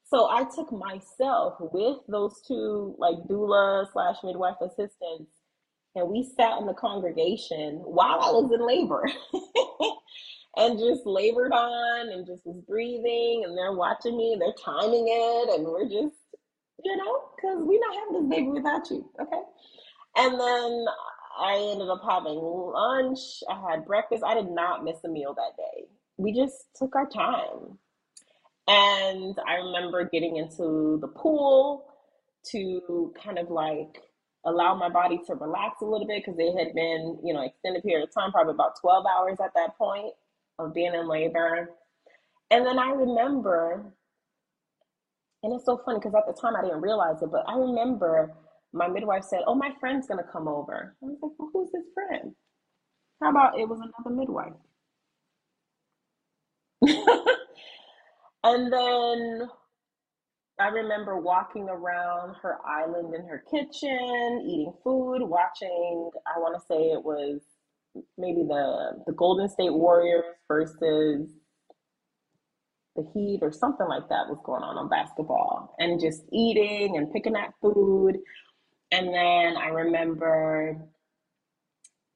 So 0.04 0.28
I 0.28 0.44
took 0.54 0.72
myself 0.72 1.54
with 1.60 1.98
those 2.08 2.40
two 2.46 2.94
like 2.98 3.16
doula 3.28 3.86
slash 3.92 4.16
midwife 4.24 4.56
assistants, 4.60 5.30
and 5.94 6.08
we 6.08 6.28
sat 6.36 6.58
in 6.58 6.66
the 6.66 6.74
congregation 6.74 7.80
while 7.84 8.20
I 8.20 8.30
was 8.30 8.50
in 8.52 8.66
labor. 8.66 9.08
and 10.56 10.78
just 10.78 11.06
labored 11.06 11.52
on 11.52 12.08
and 12.08 12.26
just 12.26 12.44
was 12.44 12.60
breathing 12.66 13.44
and 13.46 13.56
they're 13.56 13.74
watching 13.74 14.16
me, 14.16 14.36
they're 14.40 14.52
timing 14.64 15.06
it, 15.06 15.54
and 15.54 15.64
we're 15.64 15.88
just 15.88 16.17
you 16.84 16.96
know, 16.96 17.22
because 17.36 17.58
we're 17.60 17.80
not 17.80 17.96
having 17.96 18.28
this 18.28 18.36
baby 18.36 18.48
without 18.48 18.90
you. 18.90 19.08
Okay. 19.20 19.42
And 20.16 20.40
then 20.40 20.84
I 21.38 21.54
ended 21.72 21.88
up 21.88 22.02
having 22.08 22.38
lunch. 22.38 23.18
I 23.48 23.70
had 23.70 23.86
breakfast. 23.86 24.24
I 24.24 24.34
did 24.34 24.50
not 24.50 24.84
miss 24.84 24.98
a 25.04 25.08
meal 25.08 25.34
that 25.34 25.56
day. 25.56 25.88
We 26.16 26.32
just 26.32 26.66
took 26.76 26.96
our 26.96 27.08
time. 27.08 27.78
And 28.66 29.38
I 29.46 29.54
remember 29.54 30.08
getting 30.12 30.36
into 30.36 30.98
the 31.00 31.08
pool 31.08 31.86
to 32.50 33.14
kind 33.22 33.38
of 33.38 33.50
like 33.50 34.02
allow 34.44 34.74
my 34.74 34.88
body 34.88 35.20
to 35.26 35.34
relax 35.34 35.80
a 35.80 35.84
little 35.84 36.06
bit 36.06 36.22
because 36.24 36.38
it 36.38 36.58
had 36.58 36.74
been, 36.74 37.18
you 37.24 37.32
know, 37.32 37.42
extended 37.42 37.82
period 37.82 38.06
of 38.06 38.14
time, 38.14 38.32
probably 38.32 38.54
about 38.54 38.80
12 38.80 39.04
hours 39.06 39.38
at 39.42 39.52
that 39.54 39.76
point 39.78 40.12
of 40.58 40.74
being 40.74 40.94
in 40.94 41.08
labor. 41.08 41.70
And 42.50 42.66
then 42.66 42.78
I 42.78 42.90
remember 42.90 43.92
and 45.42 45.52
it's 45.52 45.64
so 45.64 45.80
funny 45.84 45.98
because 45.98 46.14
at 46.14 46.26
the 46.26 46.38
time 46.40 46.56
I 46.56 46.62
didn't 46.62 46.80
realize 46.80 47.22
it, 47.22 47.30
but 47.30 47.44
I 47.48 47.54
remember 47.56 48.32
my 48.72 48.88
midwife 48.88 49.24
said, 49.24 49.40
Oh, 49.46 49.54
my 49.54 49.70
friend's 49.80 50.06
going 50.06 50.22
to 50.22 50.30
come 50.30 50.48
over. 50.48 50.96
I 51.02 51.06
was 51.06 51.18
like, 51.22 51.32
Well, 51.38 51.50
who's 51.52 51.70
this 51.72 51.86
friend? 51.94 52.34
How 53.22 53.30
about 53.30 53.58
it 53.58 53.68
was 53.68 53.80
another 53.80 54.14
midwife? 54.14 54.52
and 58.44 58.72
then 58.72 59.48
I 60.60 60.68
remember 60.68 61.18
walking 61.20 61.68
around 61.68 62.36
her 62.42 62.58
island 62.66 63.14
in 63.14 63.26
her 63.26 63.44
kitchen, 63.50 64.42
eating 64.44 64.72
food, 64.82 65.22
watching, 65.22 66.10
I 66.26 66.38
want 66.40 66.60
to 66.60 66.66
say 66.66 66.90
it 66.90 67.04
was 67.04 67.40
maybe 68.16 68.42
the, 68.42 69.02
the 69.06 69.12
Golden 69.12 69.48
State 69.48 69.72
Warriors 69.72 70.24
versus 70.48 71.30
the 72.98 73.08
heat 73.14 73.38
or 73.42 73.52
something 73.52 73.86
like 73.86 74.08
that 74.08 74.28
was 74.28 74.38
going 74.44 74.62
on 74.62 74.76
on 74.76 74.88
basketball 74.88 75.74
and 75.78 76.00
just 76.00 76.22
eating 76.32 76.96
and 76.96 77.12
picking 77.12 77.36
at 77.36 77.54
food. 77.62 78.18
And 78.90 79.08
then 79.08 79.56
I 79.56 79.68
remember 79.68 80.76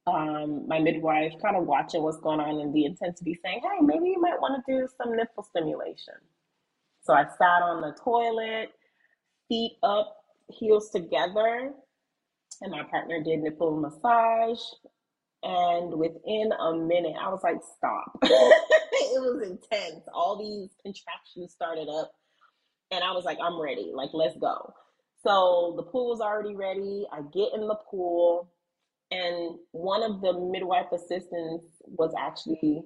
um, 0.06 0.66
my 0.66 0.80
midwife 0.80 1.32
kind 1.40 1.56
of 1.56 1.66
watching 1.66 2.02
what's 2.02 2.18
going 2.18 2.40
on 2.40 2.58
in 2.60 2.72
the 2.72 2.84
intensity, 2.84 3.38
saying, 3.44 3.60
"Hey, 3.62 3.80
maybe 3.80 4.08
you 4.08 4.20
might 4.20 4.40
want 4.40 4.64
to 4.64 4.72
do 4.72 4.88
some 4.98 5.16
nipple 5.16 5.44
stimulation." 5.44 6.14
So 7.02 7.14
I 7.14 7.24
sat 7.24 7.62
on 7.62 7.80
the 7.80 7.96
toilet, 8.02 8.72
feet 9.48 9.76
up, 9.82 10.16
heels 10.48 10.90
together, 10.90 11.72
and 12.60 12.72
my 12.72 12.82
partner 12.84 13.22
did 13.22 13.40
nipple 13.40 13.76
massage. 13.76 14.60
And 15.42 15.94
within 15.94 16.52
a 16.52 16.74
minute, 16.74 17.16
I 17.20 17.28
was 17.28 17.40
like, 17.42 17.56
stop. 17.76 18.12
it 18.22 19.20
was 19.20 19.42
intense. 19.42 20.04
All 20.14 20.38
these 20.38 20.70
contractions 20.82 21.52
started 21.52 21.88
up. 21.88 22.12
And 22.92 23.02
I 23.02 23.12
was 23.12 23.24
like, 23.24 23.38
I'm 23.42 23.60
ready. 23.60 23.90
Like, 23.94 24.10
let's 24.12 24.36
go. 24.36 24.72
So 25.24 25.74
the 25.76 25.82
pool 25.82 26.10
was 26.10 26.20
already 26.20 26.54
ready. 26.54 27.06
I 27.12 27.22
get 27.32 27.54
in 27.54 27.66
the 27.66 27.78
pool, 27.90 28.50
and 29.10 29.56
one 29.70 30.02
of 30.02 30.20
the 30.20 30.32
midwife 30.32 30.90
assistants 30.92 31.64
was 31.86 32.12
actually 32.18 32.82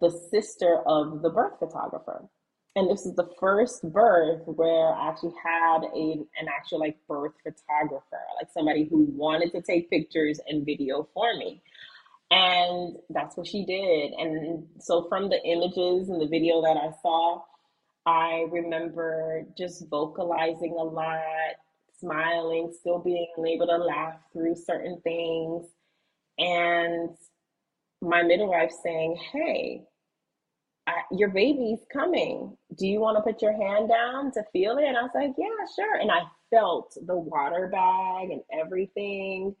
the 0.00 0.10
sister 0.30 0.80
of 0.86 1.22
the 1.22 1.30
birth 1.30 1.58
photographer 1.58 2.28
and 2.74 2.90
this 2.90 3.04
is 3.04 3.14
the 3.14 3.28
first 3.38 3.82
birth 3.92 4.42
where 4.46 4.94
I 4.94 5.08
actually 5.08 5.34
had 5.44 5.84
a 5.84 6.24
an 6.40 6.48
actual 6.48 6.80
like 6.80 6.96
birth 7.06 7.34
photographer, 7.42 8.20
like 8.40 8.50
somebody 8.52 8.84
who 8.84 9.06
wanted 9.14 9.52
to 9.52 9.60
take 9.60 9.90
pictures 9.90 10.40
and 10.46 10.64
video 10.64 11.08
for 11.12 11.36
me. 11.36 11.62
And 12.30 12.96
that's 13.10 13.36
what 13.36 13.46
she 13.46 13.66
did. 13.66 14.12
And 14.12 14.66
so 14.78 15.06
from 15.08 15.28
the 15.28 15.42
images 15.44 16.08
and 16.08 16.18
the 16.18 16.26
video 16.26 16.62
that 16.62 16.78
I 16.78 16.92
saw, 17.02 17.42
I 18.06 18.46
remember 18.50 19.44
just 19.56 19.86
vocalizing 19.90 20.74
a 20.78 20.82
lot, 20.82 21.20
smiling, 21.98 22.72
still 22.80 23.00
being 23.00 23.26
able 23.46 23.66
to 23.66 23.76
laugh 23.76 24.14
through 24.32 24.56
certain 24.56 24.98
things. 25.02 25.66
And 26.38 27.10
my 28.00 28.22
midwife 28.22 28.72
saying, 28.82 29.20
Hey, 29.30 29.84
Your 31.10 31.28
baby's 31.28 31.80
coming. 31.92 32.56
Do 32.76 32.86
you 32.86 33.00
want 33.00 33.16
to 33.16 33.22
put 33.22 33.42
your 33.42 33.52
hand 33.52 33.88
down 33.88 34.32
to 34.32 34.42
feel 34.52 34.78
it? 34.78 34.84
And 34.84 34.96
I 34.96 35.02
was 35.02 35.10
like, 35.14 35.34
yeah, 35.38 35.66
sure. 35.76 36.00
And 36.00 36.10
I 36.10 36.22
felt 36.50 36.96
the 37.06 37.16
water 37.16 37.68
bag 37.68 38.30
and 38.30 38.42
everything. 38.52 39.54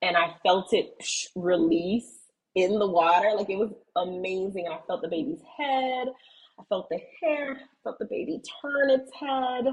And 0.00 0.16
I 0.16 0.34
felt 0.42 0.72
it 0.72 0.94
release 1.36 2.22
in 2.54 2.78
the 2.78 2.86
water. 2.86 3.32
Like 3.36 3.50
it 3.50 3.58
was 3.58 3.72
amazing. 3.96 4.68
I 4.70 4.78
felt 4.86 5.02
the 5.02 5.08
baby's 5.08 5.42
head. 5.58 6.08
I 6.58 6.62
felt 6.68 6.88
the 6.88 7.00
hair. 7.20 7.52
I 7.52 7.76
felt 7.84 7.98
the 7.98 8.06
baby 8.06 8.40
turn 8.62 8.90
its 8.90 9.10
head. 9.18 9.66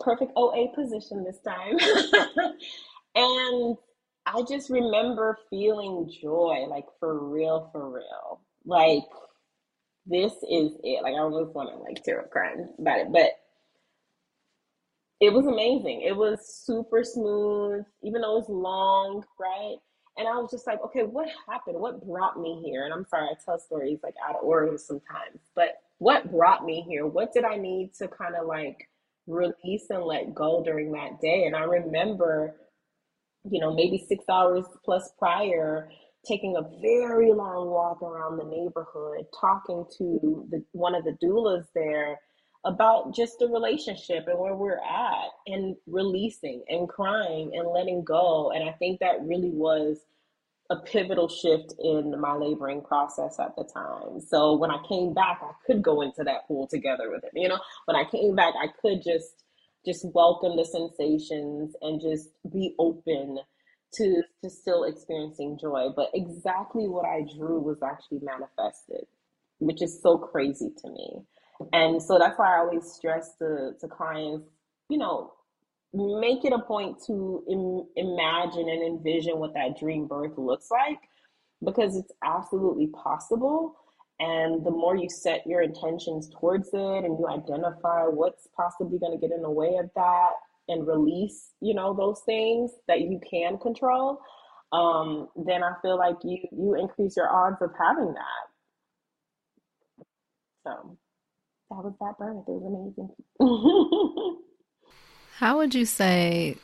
Perfect 0.00 0.32
OA 0.36 0.74
position 0.74 1.24
this 1.24 1.40
time. 1.40 1.78
and 3.14 3.76
I 4.26 4.42
just 4.48 4.70
remember 4.70 5.38
feeling 5.48 6.10
joy, 6.22 6.66
like 6.68 6.86
for 7.00 7.18
real, 7.28 7.70
for 7.72 7.90
real. 7.90 8.40
Like 8.64 9.04
this 10.06 10.32
is 10.32 10.72
it. 10.82 11.02
Like 11.02 11.14
I 11.14 11.18
almost 11.18 11.54
want 11.54 11.70
to 11.70 11.76
like 11.76 12.02
tear 12.04 12.20
up 12.20 12.30
crying 12.30 12.68
about 12.78 13.00
it, 13.00 13.12
but 13.12 13.30
it 15.20 15.32
was 15.32 15.46
amazing. 15.46 16.02
It 16.02 16.16
was 16.16 16.46
super 16.66 17.02
smooth, 17.02 17.84
even 18.02 18.20
though 18.20 18.36
it 18.36 18.40
was 18.40 18.48
long, 18.48 19.24
right? 19.40 19.76
And 20.18 20.28
I 20.28 20.32
was 20.32 20.50
just 20.50 20.66
like, 20.66 20.82
okay, 20.84 21.02
what 21.02 21.28
happened? 21.48 21.78
What 21.78 22.06
brought 22.06 22.40
me 22.40 22.62
here? 22.64 22.84
And 22.84 22.92
I'm 22.92 23.06
sorry, 23.06 23.26
I 23.26 23.34
tell 23.44 23.58
stories 23.58 23.98
like 24.02 24.14
out 24.26 24.36
of 24.36 24.44
order 24.44 24.76
sometimes, 24.78 25.40
but 25.54 25.80
what 25.98 26.30
brought 26.30 26.64
me 26.64 26.84
here? 26.88 27.06
What 27.06 27.32
did 27.32 27.44
I 27.44 27.56
need 27.56 27.92
to 27.98 28.08
kind 28.08 28.34
of 28.34 28.46
like 28.46 28.88
release 29.26 29.86
and 29.90 30.04
let 30.04 30.34
go 30.34 30.62
during 30.64 30.92
that 30.92 31.20
day? 31.20 31.44
And 31.44 31.56
I 31.56 31.64
remember, 31.64 32.54
you 33.50 33.60
know, 33.60 33.74
maybe 33.74 34.04
six 34.08 34.24
hours 34.28 34.64
plus 34.84 35.10
prior, 35.18 35.90
taking 36.26 36.56
a 36.56 36.62
very 36.80 37.32
long 37.32 37.68
walk 37.68 38.02
around 38.02 38.38
the 38.38 38.44
neighborhood, 38.44 39.26
talking 39.38 39.84
to 39.98 40.46
the, 40.50 40.64
one 40.72 40.94
of 40.94 41.04
the 41.04 41.16
doulas 41.22 41.64
there 41.74 42.18
about 42.64 43.14
just 43.14 43.38
the 43.38 43.46
relationship 43.46 44.24
and 44.26 44.38
where 44.38 44.56
we're 44.56 44.80
at, 44.80 45.28
and 45.46 45.76
releasing 45.86 46.64
and 46.68 46.88
crying 46.88 47.52
and 47.54 47.70
letting 47.72 48.02
go. 48.02 48.50
And 48.50 48.68
I 48.68 48.72
think 48.72 48.98
that 49.00 49.22
really 49.22 49.50
was 49.50 49.98
a 50.68 50.76
pivotal 50.76 51.28
shift 51.28 51.74
in 51.78 52.20
my 52.20 52.34
laboring 52.34 52.82
process 52.82 53.38
at 53.38 53.54
the 53.56 53.62
time. 53.62 54.20
So 54.20 54.56
when 54.56 54.72
I 54.72 54.78
came 54.88 55.14
back, 55.14 55.40
I 55.42 55.52
could 55.64 55.80
go 55.80 56.02
into 56.02 56.24
that 56.24 56.48
pool 56.48 56.66
together 56.66 57.08
with 57.10 57.22
him. 57.22 57.30
You 57.34 57.48
know, 57.48 57.60
when 57.84 57.96
I 57.96 58.04
came 58.10 58.34
back, 58.34 58.54
I 58.60 58.66
could 58.82 59.02
just 59.02 59.44
just 59.84 60.04
welcome 60.12 60.56
the 60.56 60.64
sensations 60.64 61.76
and 61.80 62.00
just 62.00 62.30
be 62.52 62.74
open 62.80 63.38
to 63.94 64.22
to 64.42 64.50
still 64.50 64.84
experiencing 64.84 65.58
joy 65.60 65.88
but 65.96 66.10
exactly 66.14 66.88
what 66.88 67.06
i 67.06 67.22
drew 67.36 67.60
was 67.60 67.78
actually 67.82 68.20
manifested 68.22 69.06
which 69.58 69.82
is 69.82 70.00
so 70.02 70.18
crazy 70.18 70.70
to 70.78 70.90
me. 70.90 71.22
And 71.72 72.02
so 72.02 72.18
that's 72.18 72.38
why 72.38 72.56
i 72.56 72.58
always 72.58 72.84
stress 72.92 73.34
to, 73.38 73.72
to 73.80 73.88
clients 73.88 74.48
you 74.88 74.98
know 74.98 75.32
make 75.94 76.44
it 76.44 76.52
a 76.52 76.58
point 76.60 76.98
to 77.06 77.42
Im- 77.50 77.88
imagine 77.96 78.68
and 78.68 78.82
envision 78.82 79.38
what 79.38 79.54
that 79.54 79.78
dream 79.78 80.06
birth 80.06 80.36
looks 80.36 80.70
like 80.70 81.00
because 81.64 81.96
it's 81.96 82.12
absolutely 82.24 82.88
possible. 82.88 83.76
And 84.20 84.64
the 84.64 84.70
more 84.70 84.96
you 84.96 85.08
set 85.10 85.46
your 85.46 85.62
intentions 85.62 86.30
towards 86.40 86.68
it 86.72 87.04
and 87.04 87.18
you 87.18 87.26
identify 87.28 88.04
what's 88.04 88.48
possibly 88.56 88.98
going 88.98 89.12
to 89.12 89.18
get 89.18 89.34
in 89.34 89.42
the 89.42 89.50
way 89.50 89.76
of 89.78 89.90
that 89.96 90.30
and 90.68 90.86
release, 90.86 91.50
you 91.60 91.74
know, 91.74 91.94
those 91.94 92.20
things 92.26 92.72
that 92.88 93.00
you 93.00 93.20
can 93.30 93.58
control, 93.58 94.18
um, 94.72 95.28
then 95.46 95.62
I 95.62 95.74
feel 95.82 95.96
like 95.96 96.16
you 96.24 96.38
you 96.52 96.74
increase 96.74 97.16
your 97.16 97.30
odds 97.32 97.56
of 97.60 97.70
having 97.78 98.14
that. 98.14 98.46
So 100.64 100.98
that 101.70 101.84
was 101.84 101.94
that 102.00 102.18
birth. 102.18 102.44
It 102.46 102.50
was 102.50 102.96
amazing. 103.38 104.42
How 105.38 105.58
would 105.58 105.74
you 105.74 105.84
say 105.84 106.56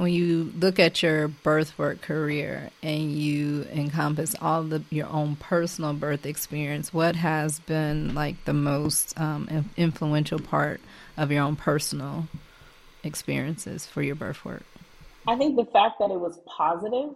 when 0.00 0.14
you 0.14 0.50
look 0.58 0.78
at 0.78 1.02
your 1.02 1.28
birth 1.28 1.78
work 1.78 2.00
career 2.00 2.70
and 2.82 3.12
you 3.12 3.66
encompass 3.70 4.34
all 4.40 4.62
the 4.62 4.82
your 4.88 5.06
own 5.08 5.36
personal 5.36 5.92
birth 5.92 6.24
experience, 6.24 6.94
what 6.94 7.16
has 7.16 7.58
been 7.60 8.14
like 8.14 8.42
the 8.46 8.54
most 8.54 9.18
um, 9.20 9.70
influential 9.76 10.38
part 10.38 10.80
of 11.18 11.30
your 11.30 11.42
own 11.42 11.54
personal 11.54 12.26
experiences 13.04 13.84
for 13.84 14.00
your 14.00 14.14
birth 14.14 14.42
work? 14.42 14.62
I 15.28 15.36
think 15.36 15.56
the 15.56 15.70
fact 15.70 15.96
that 15.98 16.10
it 16.10 16.18
was 16.18 16.40
positive 16.46 17.14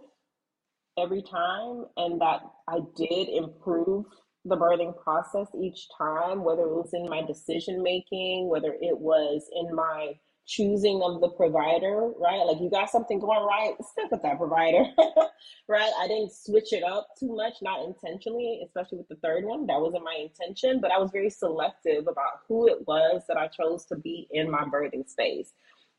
every 0.95 1.23
time 1.23 1.85
and 1.97 2.21
that 2.21 2.41
I 2.67 2.81
did 2.95 3.29
improve 3.29 4.05
the 4.45 4.57
birthing 4.57 4.95
process 4.95 5.47
each 5.59 5.87
time, 5.97 6.43
whether 6.43 6.61
it 6.61 6.75
was 6.75 6.91
in 6.93 7.09
my 7.09 7.23
decision 7.23 7.81
making, 7.81 8.47
whether 8.47 8.73
it 8.79 8.99
was 8.99 9.49
in 9.55 9.75
my 9.75 10.13
choosing 10.45 11.01
of 11.01 11.21
the 11.21 11.29
provider, 11.29 12.11
right? 12.19 12.45
Like 12.45 12.61
you 12.61 12.69
got 12.69 12.89
something 12.89 13.19
going 13.19 13.45
right, 13.45 13.73
stick 13.91 14.11
with 14.11 14.21
that 14.21 14.37
provider, 14.37 14.85
right? 15.67 15.91
I 15.99 16.07
didn't 16.07 16.33
switch 16.33 16.71
it 16.71 16.83
up 16.83 17.07
too 17.19 17.35
much, 17.35 17.55
not 17.61 17.83
intentionally, 17.83 18.61
especially 18.65 18.99
with 18.99 19.07
the 19.07 19.15
third 19.15 19.45
one. 19.45 19.65
That 19.65 19.81
wasn't 19.81 20.03
my 20.03 20.15
intention, 20.19 20.79
but 20.79 20.91
I 20.91 20.99
was 20.99 21.11
very 21.11 21.29
selective 21.29 22.07
about 22.07 22.41
who 22.47 22.67
it 22.67 22.87
was 22.87 23.23
that 23.27 23.37
I 23.37 23.47
chose 23.47 23.85
to 23.85 23.95
be 23.95 24.27
in 24.31 24.49
my 24.49 24.63
birthing 24.63 25.09
space. 25.09 25.51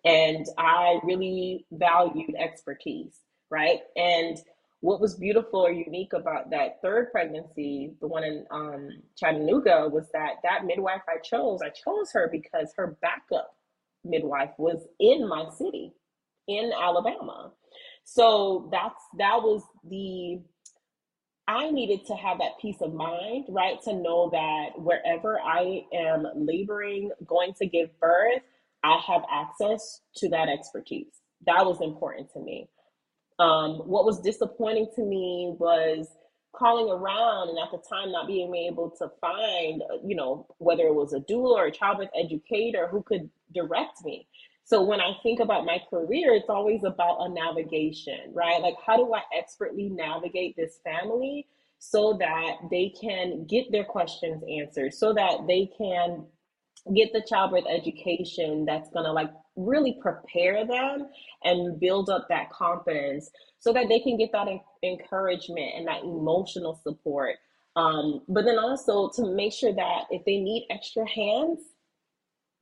And 0.05 0.47
I 0.57 1.01
really 1.03 1.67
valued 1.73 2.35
expertise, 2.39 3.21
right? 3.51 3.81
And 3.97 4.39
what 4.81 5.01
was 5.01 5.17
beautiful 5.17 5.61
or 5.61 5.73
unique 5.73 6.13
about 6.13 6.51
that 6.51 6.81
third 6.83 7.11
pregnancy, 7.11 7.95
the 8.01 8.07
one 8.07 8.23
in 8.23 8.47
um, 8.53 8.91
Chattanooga, 9.17 9.89
was 9.89 10.07
that 10.13 10.35
that 10.45 10.65
midwife 10.65 11.03
I 11.09 11.19
chose, 11.19 11.61
I 11.63 11.71
chose 11.71 12.13
her 12.13 12.29
because 12.31 12.73
her 12.77 12.97
backup 13.03 13.57
midwife 14.09 14.51
was 14.59 14.87
in 15.01 15.29
my 15.29 15.49
city 15.57 15.93
in 16.49 16.73
Alabama. 16.73 17.53
So 18.05 18.69
that's 18.73 19.03
that 19.19 19.43
was 19.43 19.63
the 19.89 20.41
I 21.49 21.71
needed 21.71 22.07
to 22.07 22.15
have 22.15 22.39
that 22.39 22.59
peace 22.61 22.81
of 22.81 22.93
mind, 22.93 23.47
right? 23.49 23.81
To 23.85 23.93
know 23.93 24.31
that 24.31 24.81
wherever 24.81 25.41
I 25.41 25.83
am 25.95 26.27
laboring, 26.35 27.11
going 27.25 27.55
to 27.55 27.67
give 27.67 27.99
birth, 28.01 28.43
I 28.83 28.99
have 29.07 29.23
access 29.31 30.01
to 30.17 30.29
that 30.31 30.49
expertise. 30.49 31.21
That 31.47 31.65
was 31.65 31.81
important 31.81 32.33
to 32.33 32.41
me. 32.41 32.69
Um, 33.39 33.79
what 33.87 34.05
was 34.05 34.21
disappointing 34.21 34.89
to 34.97 35.03
me 35.03 35.55
was 35.59 36.09
calling 36.55 36.91
around 36.91 37.51
and 37.51 37.59
at 37.59 37.71
the 37.71 37.83
time 37.89 38.11
not 38.11 38.27
being 38.27 38.55
able 38.55 38.91
to 38.99 39.11
find, 39.21 39.83
you 40.05 40.17
know, 40.17 40.47
whether 40.59 40.85
it 40.85 40.95
was 40.95 41.13
a 41.13 41.21
doula 41.21 41.57
or 41.57 41.67
a 41.67 41.73
childbirth 41.73 42.09
educator 42.19 42.89
who 42.89 43.03
could 43.03 43.31
direct 43.55 44.05
me. 44.05 44.29
So 44.65 44.83
when 44.83 45.01
I 45.01 45.13
think 45.23 45.41
about 45.41 45.65
my 45.65 45.79
career, 45.91 46.35
it's 46.35 46.49
always 46.49 46.83
about 46.83 47.19
a 47.21 47.29
navigation, 47.29 48.33
right? 48.33 48.61
Like, 48.61 48.75
how 48.85 48.97
do 48.97 49.15
I 49.15 49.23
expertly 49.37 49.89
navigate 49.89 50.57
this 50.57 50.81
family 50.83 51.47
so 51.79 52.17
that 52.19 52.57
they 52.71 52.93
can 53.01 53.47
get 53.47 53.71
their 53.71 53.85
questions 53.85 54.43
answered, 54.49 54.93
so 54.93 55.13
that 55.13 55.47
they 55.47 55.71
can 55.79 56.27
get 56.95 57.13
the 57.13 57.23
childbirth 57.29 57.65
education 57.69 58.65
that's 58.65 58.89
to 58.91 59.01
like 59.01 59.31
really 59.57 59.99
prepare 60.01 60.67
them 60.67 61.09
and 61.43 61.81
build 61.81 62.09
up 62.09 62.27
that 62.29 62.51
confidence 62.51 63.31
so 63.59 63.73
that 63.73 63.89
they 63.89 63.99
can 64.01 64.17
get 64.17 64.31
that 64.33 64.47
encouragement 64.83 65.73
and 65.77 65.87
that 65.89 66.03
emotional 66.03 66.79
support 66.83 67.37
um, 67.75 68.23
but 68.29 68.45
then 68.45 68.59
also 68.59 69.11
to 69.17 69.35
make 69.35 69.53
sure 69.53 69.75
that 69.75 70.05
if 70.11 70.25
they 70.25 70.39
need 70.39 70.67
extra 70.71 71.09
hands 71.09 71.61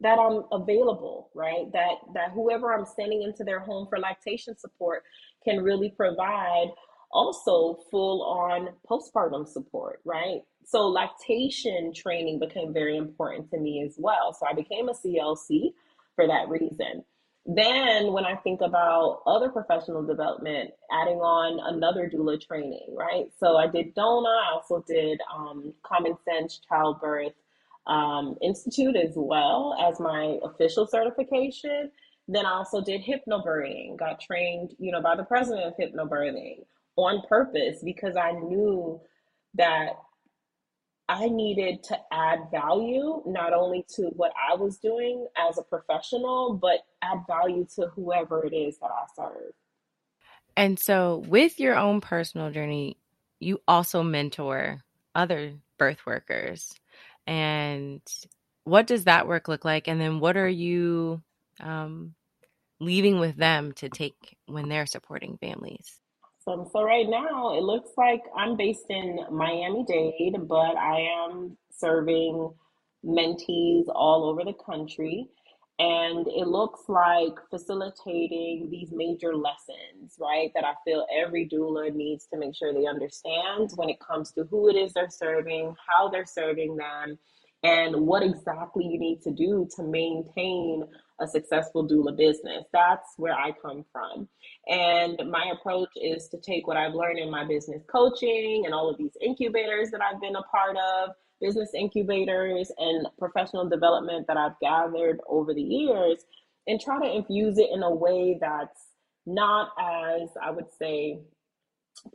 that 0.04 0.18
I'm 0.18 0.44
available, 0.52 1.30
right? 1.34 1.72
That 1.72 1.94
that 2.12 2.30
whoever 2.32 2.72
I'm 2.72 2.86
sending 2.86 3.22
into 3.22 3.42
their 3.42 3.60
home 3.60 3.86
for 3.88 3.98
lactation 3.98 4.56
support 4.56 5.02
can 5.44 5.62
really 5.62 5.90
provide 5.90 6.68
also 7.10 7.78
full 7.90 8.22
on 8.22 8.68
postpartum 8.88 9.48
support, 9.48 10.00
right? 10.04 10.42
So 10.64 10.88
lactation 10.88 11.92
training 11.94 12.38
became 12.38 12.72
very 12.72 12.96
important 12.96 13.50
to 13.50 13.58
me 13.58 13.82
as 13.82 13.94
well. 13.98 14.36
So 14.38 14.46
I 14.46 14.52
became 14.52 14.88
a 14.88 14.92
CLC 14.92 15.72
for 16.14 16.26
that 16.26 16.48
reason. 16.48 17.04
Then 17.46 18.12
when 18.12 18.24
I 18.24 18.36
think 18.36 18.60
about 18.62 19.22
other 19.26 19.50
professional 19.50 20.02
development, 20.02 20.70
adding 20.90 21.18
on 21.18 21.74
another 21.74 22.10
doula 22.12 22.40
training, 22.40 22.94
right? 22.96 23.26
So 23.38 23.56
I 23.56 23.66
did 23.68 23.94
DONA, 23.94 24.28
I 24.28 24.52
also 24.54 24.82
did 24.86 25.20
um, 25.34 25.72
Common 25.82 26.16
Sense 26.24 26.60
Childbirth 26.68 27.32
um, 27.86 28.36
Institute 28.42 28.96
as 28.96 29.12
well 29.14 29.76
as 29.80 30.00
my 30.00 30.38
official 30.42 30.86
certification. 30.86 31.90
Then 32.26 32.46
I 32.46 32.52
also 32.52 32.82
did 32.82 33.02
hypnobirthing, 33.02 33.98
got 33.98 34.20
trained, 34.20 34.74
you 34.78 34.90
know, 34.90 35.02
by 35.02 35.16
the 35.16 35.24
president 35.24 35.66
of 35.66 35.74
hypnobirthing 35.76 36.64
on 36.96 37.22
purpose 37.28 37.80
because 37.84 38.16
I 38.16 38.32
knew 38.32 39.00
that 39.54 39.98
I 41.08 41.28
needed 41.28 41.82
to 41.84 41.98
add 42.10 42.50
value 42.50 43.22
not 43.26 43.52
only 43.52 43.84
to 43.96 44.04
what 44.16 44.32
I 44.50 44.54
was 44.54 44.78
doing 44.78 45.26
as 45.36 45.58
a 45.58 45.62
professional, 45.62 46.54
but 46.54 46.78
add 47.02 47.24
value 47.26 47.66
to 47.76 47.88
whoever 47.88 48.46
it 48.46 48.54
is 48.54 48.78
that 48.78 48.90
I 48.90 49.04
serve. 49.14 49.52
And 50.56 50.78
so, 50.78 51.22
with 51.28 51.60
your 51.60 51.76
own 51.76 52.00
personal 52.00 52.50
journey, 52.50 52.96
you 53.40 53.60
also 53.68 54.02
mentor 54.02 54.82
other 55.14 55.54
birth 55.78 56.06
workers. 56.06 56.72
And 57.26 58.02
what 58.64 58.86
does 58.86 59.04
that 59.04 59.28
work 59.28 59.48
look 59.48 59.64
like? 59.64 59.88
And 59.88 60.00
then, 60.00 60.20
what 60.20 60.36
are 60.36 60.48
you 60.48 61.22
um, 61.60 62.14
leaving 62.80 63.20
with 63.20 63.36
them 63.36 63.72
to 63.74 63.88
take 63.90 64.36
when 64.46 64.68
they're 64.68 64.86
supporting 64.86 65.38
families? 65.38 66.00
So, 66.44 66.68
so 66.72 66.82
right 66.82 67.08
now 67.08 67.56
it 67.56 67.62
looks 67.62 67.90
like 67.96 68.22
I'm 68.36 68.56
based 68.56 68.86
in 68.90 69.18
Miami 69.30 69.84
Dade, 69.86 70.36
but 70.48 70.76
I 70.76 71.00
am 71.26 71.56
serving 71.72 72.52
mentees 73.04 73.84
all 73.94 74.26
over 74.30 74.44
the 74.44 74.54
country. 74.54 75.28
And 75.78 76.28
it 76.28 76.46
looks 76.46 76.82
like 76.88 77.34
facilitating 77.50 78.68
these 78.70 78.92
major 78.92 79.34
lessons, 79.34 80.14
right? 80.20 80.52
That 80.54 80.64
I 80.64 80.74
feel 80.84 81.04
every 81.12 81.48
doula 81.48 81.92
needs 81.92 82.26
to 82.32 82.38
make 82.38 82.54
sure 82.54 82.72
they 82.72 82.86
understand 82.86 83.72
when 83.74 83.88
it 83.88 83.98
comes 83.98 84.30
to 84.32 84.44
who 84.44 84.68
it 84.68 84.76
is 84.76 84.92
they're 84.92 85.10
serving, 85.10 85.74
how 85.88 86.08
they're 86.08 86.26
serving 86.26 86.76
them, 86.76 87.18
and 87.64 88.06
what 88.06 88.22
exactly 88.22 88.84
you 88.86 89.00
need 89.00 89.22
to 89.22 89.32
do 89.32 89.66
to 89.74 89.82
maintain 89.82 90.84
a 91.20 91.26
successful 91.26 91.88
doula 91.88 92.16
business. 92.16 92.64
That's 92.72 93.14
where 93.16 93.34
I 93.34 93.52
come 93.52 93.84
from. 93.90 94.28
And 94.68 95.18
my 95.30 95.52
approach 95.52 95.90
is 95.96 96.28
to 96.28 96.38
take 96.38 96.66
what 96.66 96.76
I've 96.76 96.94
learned 96.94 97.18
in 97.18 97.30
my 97.30 97.44
business 97.44 97.82
coaching 97.90 98.62
and 98.64 98.74
all 98.74 98.90
of 98.90 98.98
these 98.98 99.16
incubators 99.20 99.90
that 99.90 100.00
I've 100.02 100.20
been 100.20 100.36
a 100.36 100.42
part 100.42 100.76
of, 100.76 101.10
business 101.40 101.70
incubators 101.74 102.70
and 102.78 103.06
professional 103.18 103.68
development 103.68 104.26
that 104.28 104.36
I've 104.36 104.58
gathered 104.60 105.20
over 105.28 105.54
the 105.54 105.62
years, 105.62 106.24
and 106.66 106.80
try 106.80 106.98
to 106.98 107.14
infuse 107.14 107.58
it 107.58 107.70
in 107.72 107.82
a 107.82 107.94
way 107.94 108.38
that's 108.40 108.80
not 109.26 109.70
as, 109.78 110.30
I 110.42 110.50
would 110.50 110.72
say, 110.78 111.20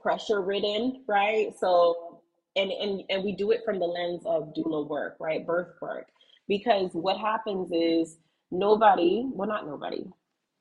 pressure 0.02 0.42
ridden, 0.42 1.04
right? 1.08 1.54
So, 1.60 2.22
and, 2.56 2.72
and, 2.72 3.04
and 3.10 3.24
we 3.24 3.36
do 3.36 3.52
it 3.52 3.62
from 3.64 3.80
the 3.80 3.86
lens 3.86 4.24
of 4.26 4.54
doula 4.54 4.88
work, 4.88 5.18
right? 5.20 5.46
Birth 5.46 5.76
work. 5.82 6.08
Because 6.48 6.92
what 6.94 7.18
happens 7.18 7.72
is, 7.72 8.18
nobody, 8.52 9.24
well, 9.32 9.48
not 9.48 9.68
nobody, 9.68 10.06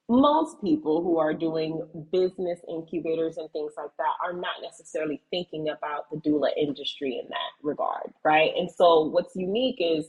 most 0.09 0.61
people 0.62 1.02
who 1.02 1.18
are 1.18 1.34
doing 1.34 1.86
business 2.12 2.61
incubators 2.68 3.36
and 3.36 3.50
things 3.52 3.72
like 3.76 3.90
that 3.98 4.14
are 4.24 4.32
not 4.32 4.56
necessarily 4.62 5.20
thinking 5.30 5.68
about 5.68 6.11
the 6.11 6.16
doula 6.18 6.48
industry 6.56 7.20
in 7.22 7.28
that 7.28 7.52
regard, 7.62 8.12
right? 8.24 8.52
And 8.56 8.70
so 8.70 9.02
what's 9.02 9.36
unique 9.36 9.76
is 9.80 10.09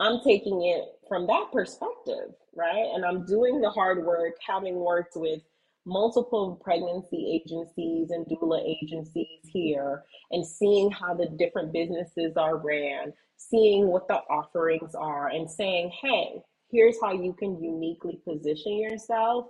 I'm 0.00 0.20
taking 0.24 0.64
it 0.64 0.84
from 1.08 1.26
that 1.26 1.48
perspective, 1.52 2.34
right? 2.56 2.90
And 2.94 3.04
I'm 3.04 3.26
doing 3.26 3.60
the 3.60 3.70
hard 3.70 4.04
work, 4.04 4.34
having 4.46 4.76
worked 4.76 5.14
with 5.14 5.42
multiple 5.86 6.58
pregnancy 6.64 7.42
agencies 7.44 8.10
and 8.10 8.24
doula 8.26 8.62
agencies 8.64 9.40
here 9.44 10.04
and 10.30 10.46
seeing 10.46 10.90
how 10.90 11.12
the 11.12 11.26
different 11.38 11.72
businesses 11.72 12.36
are 12.36 12.56
ran, 12.56 13.12
seeing 13.36 13.88
what 13.88 14.08
the 14.08 14.14
offerings 14.30 14.94
are, 14.94 15.28
and 15.28 15.50
saying, 15.50 15.92
hey, 16.00 16.40
here's 16.74 16.96
how 17.00 17.12
you 17.12 17.32
can 17.38 17.62
uniquely 17.62 18.20
position 18.28 18.78
yourself 18.78 19.46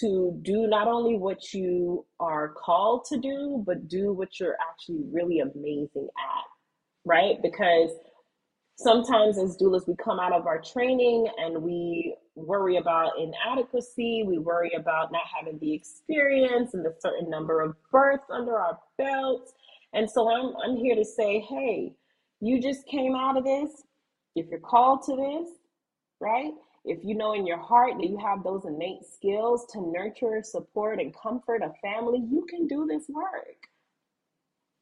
to 0.00 0.36
do 0.42 0.66
not 0.66 0.88
only 0.88 1.16
what 1.16 1.52
you 1.52 2.04
are 2.18 2.52
called 2.52 3.04
to 3.06 3.18
do, 3.18 3.62
but 3.64 3.88
do 3.88 4.12
what 4.12 4.40
you're 4.40 4.56
actually 4.70 5.02
really 5.12 5.38
amazing 5.38 6.08
at, 6.18 6.44
right? 7.04 7.36
Because 7.42 7.90
sometimes 8.76 9.38
as 9.38 9.56
doulas, 9.56 9.86
we 9.86 9.94
come 10.02 10.18
out 10.18 10.32
of 10.32 10.46
our 10.46 10.60
training 10.60 11.28
and 11.38 11.62
we 11.62 12.16
worry 12.34 12.76
about 12.76 13.12
inadequacy, 13.18 14.24
we 14.26 14.38
worry 14.38 14.72
about 14.76 15.12
not 15.12 15.22
having 15.38 15.58
the 15.60 15.72
experience 15.72 16.74
and 16.74 16.84
the 16.84 16.94
certain 16.98 17.30
number 17.30 17.60
of 17.60 17.76
births 17.92 18.26
under 18.30 18.58
our 18.58 18.78
belts. 18.98 19.52
And 19.92 20.10
so 20.10 20.28
I'm, 20.28 20.54
I'm 20.64 20.76
here 20.76 20.96
to 20.96 21.04
say, 21.04 21.38
hey, 21.38 21.92
you 22.40 22.60
just 22.60 22.84
came 22.88 23.14
out 23.14 23.36
of 23.36 23.44
this. 23.44 23.70
If 24.34 24.46
you're 24.50 24.58
called 24.58 25.04
to 25.04 25.14
this, 25.14 25.50
right? 26.20 26.52
If 26.84 26.98
you 27.02 27.14
know 27.14 27.32
in 27.32 27.46
your 27.46 27.58
heart 27.58 27.94
that 27.98 28.08
you 28.08 28.18
have 28.18 28.44
those 28.44 28.64
innate 28.66 29.04
skills 29.04 29.66
to 29.72 29.80
nurture, 29.80 30.42
support, 30.42 31.00
and 31.00 31.14
comfort 31.16 31.62
a 31.62 31.72
family, 31.80 32.22
you 32.30 32.46
can 32.48 32.66
do 32.66 32.86
this 32.86 33.08
work. 33.08 33.68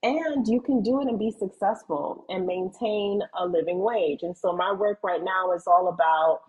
And 0.03 0.47
you 0.49 0.61
can 0.61 0.83
do 0.83 1.01
it 1.01 1.07
and 1.07 1.19
be 1.19 1.31
successful 1.31 2.25
and 2.29 2.45
maintain 2.45 3.23
a 3.39 3.47
living 3.47 3.79
wage. 3.79 4.21
And 4.23 4.37
so, 4.37 4.53
my 4.53 4.73
work 4.73 4.99
right 5.05 5.23
now 5.23 5.53
is 5.53 5.63
all 5.69 5.89
about 5.89 6.41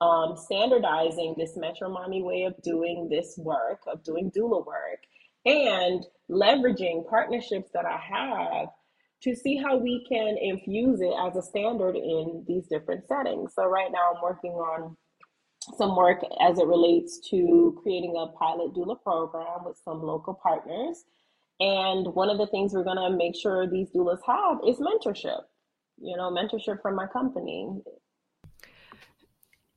um, 0.00 0.36
standardizing 0.36 1.34
this 1.36 1.56
Metro 1.56 1.88
Mommy 1.88 2.22
way 2.22 2.44
of 2.44 2.54
doing 2.62 3.08
this 3.08 3.36
work, 3.36 3.80
of 3.88 4.04
doing 4.04 4.30
doula 4.30 4.64
work, 4.64 5.00
and 5.44 6.06
leveraging 6.30 7.08
partnerships 7.08 7.70
that 7.72 7.84
I 7.84 7.98
have 7.98 8.68
to 9.24 9.34
see 9.34 9.56
how 9.56 9.76
we 9.76 10.04
can 10.06 10.36
infuse 10.40 11.00
it 11.00 11.12
as 11.18 11.34
a 11.34 11.42
standard 11.42 11.96
in 11.96 12.44
these 12.46 12.66
different 12.66 13.08
settings. 13.08 13.54
So 13.54 13.64
right 13.64 13.90
now 13.90 14.12
I'm 14.14 14.22
working 14.22 14.52
on 14.52 14.96
some 15.78 15.96
work 15.96 16.20
as 16.42 16.58
it 16.58 16.66
relates 16.66 17.20
to 17.30 17.78
creating 17.82 18.14
a 18.18 18.36
pilot 18.38 18.74
doula 18.74 19.02
program 19.02 19.64
with 19.64 19.78
some 19.82 20.02
local 20.02 20.34
partners. 20.34 21.04
And 21.58 22.14
one 22.14 22.28
of 22.28 22.36
the 22.36 22.46
things 22.48 22.74
we're 22.74 22.84
going 22.84 22.98
to 22.98 23.16
make 23.16 23.34
sure 23.34 23.66
these 23.66 23.88
doulas 23.96 24.18
have 24.26 24.58
is 24.66 24.76
mentorship, 24.76 25.40
you 25.98 26.16
know, 26.18 26.30
mentorship 26.30 26.82
from 26.82 26.94
my 26.94 27.06
company. 27.06 27.80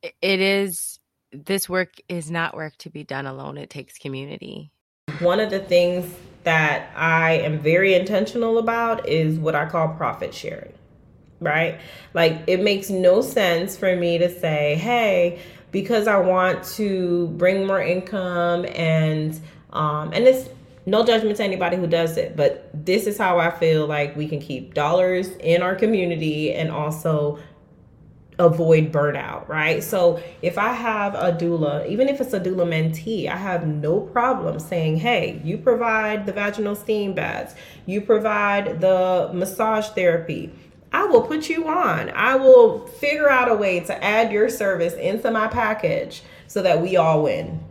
It 0.04 0.42
is, 0.42 1.00
this 1.32 1.70
work 1.70 1.94
is 2.10 2.30
not 2.30 2.54
work 2.54 2.76
to 2.80 2.90
be 2.90 3.06
done 3.06 3.26
alone. 3.26 3.58
It 3.58 3.70
takes 3.70 3.98
community. 3.98 4.72
One 5.20 5.40
of 5.40 5.50
the 5.50 5.60
things 5.60 6.14
that 6.44 6.92
I 6.96 7.34
am 7.34 7.60
very 7.60 7.94
intentional 7.94 8.58
about 8.58 9.08
is 9.08 9.38
what 9.38 9.56
I 9.56 9.66
call 9.66 9.90
profit 9.90 10.34
sharing, 10.34 10.74
right? 11.40 11.80
Like 12.14 12.42
it 12.48 12.62
makes 12.62 12.90
no 12.90 13.22
sense 13.22 13.78
for 13.78 13.96
me 13.96 14.18
to 14.18 14.30
say, 14.40 14.76
hey, 14.76 15.42
because 15.72 16.08
I 16.08 16.18
want 16.18 16.64
to 16.76 17.28
bring 17.30 17.68
more 17.68 17.82
income 17.82 18.66
and 18.74 19.40
um 19.74 20.12
and 20.14 20.26
it's 20.26 20.50
no 20.88 21.06
judgment 21.06 21.36
to 21.36 21.44
anybody 21.44 21.76
who 21.76 21.86
does 21.86 22.16
it, 22.16 22.38
but 22.38 22.70
this 22.74 23.08
is 23.08 23.18
how 23.18 23.40
I 23.40 23.52
feel 23.52 23.86
like 23.88 24.16
we 24.16 24.26
can 24.26 24.40
keep 24.40 24.74
dollars 24.74 25.28
in 25.42 25.62
our 25.62 25.76
community 25.76 26.54
and 26.54 26.72
also 26.72 27.40
avoid 28.40 28.92
burnout, 28.92 29.48
right? 29.48 29.84
So 29.84 30.22
if 30.42 30.58
I 30.58 30.74
have 30.74 31.16
a 31.16 31.32
doula, 31.32 31.88
even 31.88 32.08
if 32.08 32.22
it's 32.22 32.34
a 32.34 32.40
doula 32.40 32.68
mentee, 32.68 33.28
I 33.28 33.36
have 33.36 33.66
no 33.66 34.00
problem 34.00 34.60
saying, 34.60 34.98
hey, 34.98 35.42
you 35.44 35.58
provide 35.58 36.26
the 36.26 36.34
vaginal 36.34 36.76
steam 36.76 37.14
baths, 37.14 37.56
you 37.86 38.02
provide 38.02 38.80
the 38.80 39.32
massage 39.34 39.88
therapy. 39.90 40.52
I 40.92 41.06
will 41.06 41.24
put 41.24 41.50
you 41.50 41.68
on. 41.68 42.12
I 42.12 42.36
will 42.36 42.88
figure 42.88 43.30
out 43.30 43.50
a 43.50 43.56
way 43.56 43.82
to 43.82 44.04
add 44.04 44.32
your 44.32 44.50
service 44.50 44.94
into 44.94 45.32
my 45.32 45.48
package 45.48 46.22
so 46.48 46.62
that 46.62 46.82
we 46.82 46.96
all 46.96 47.24
win. 47.24 47.64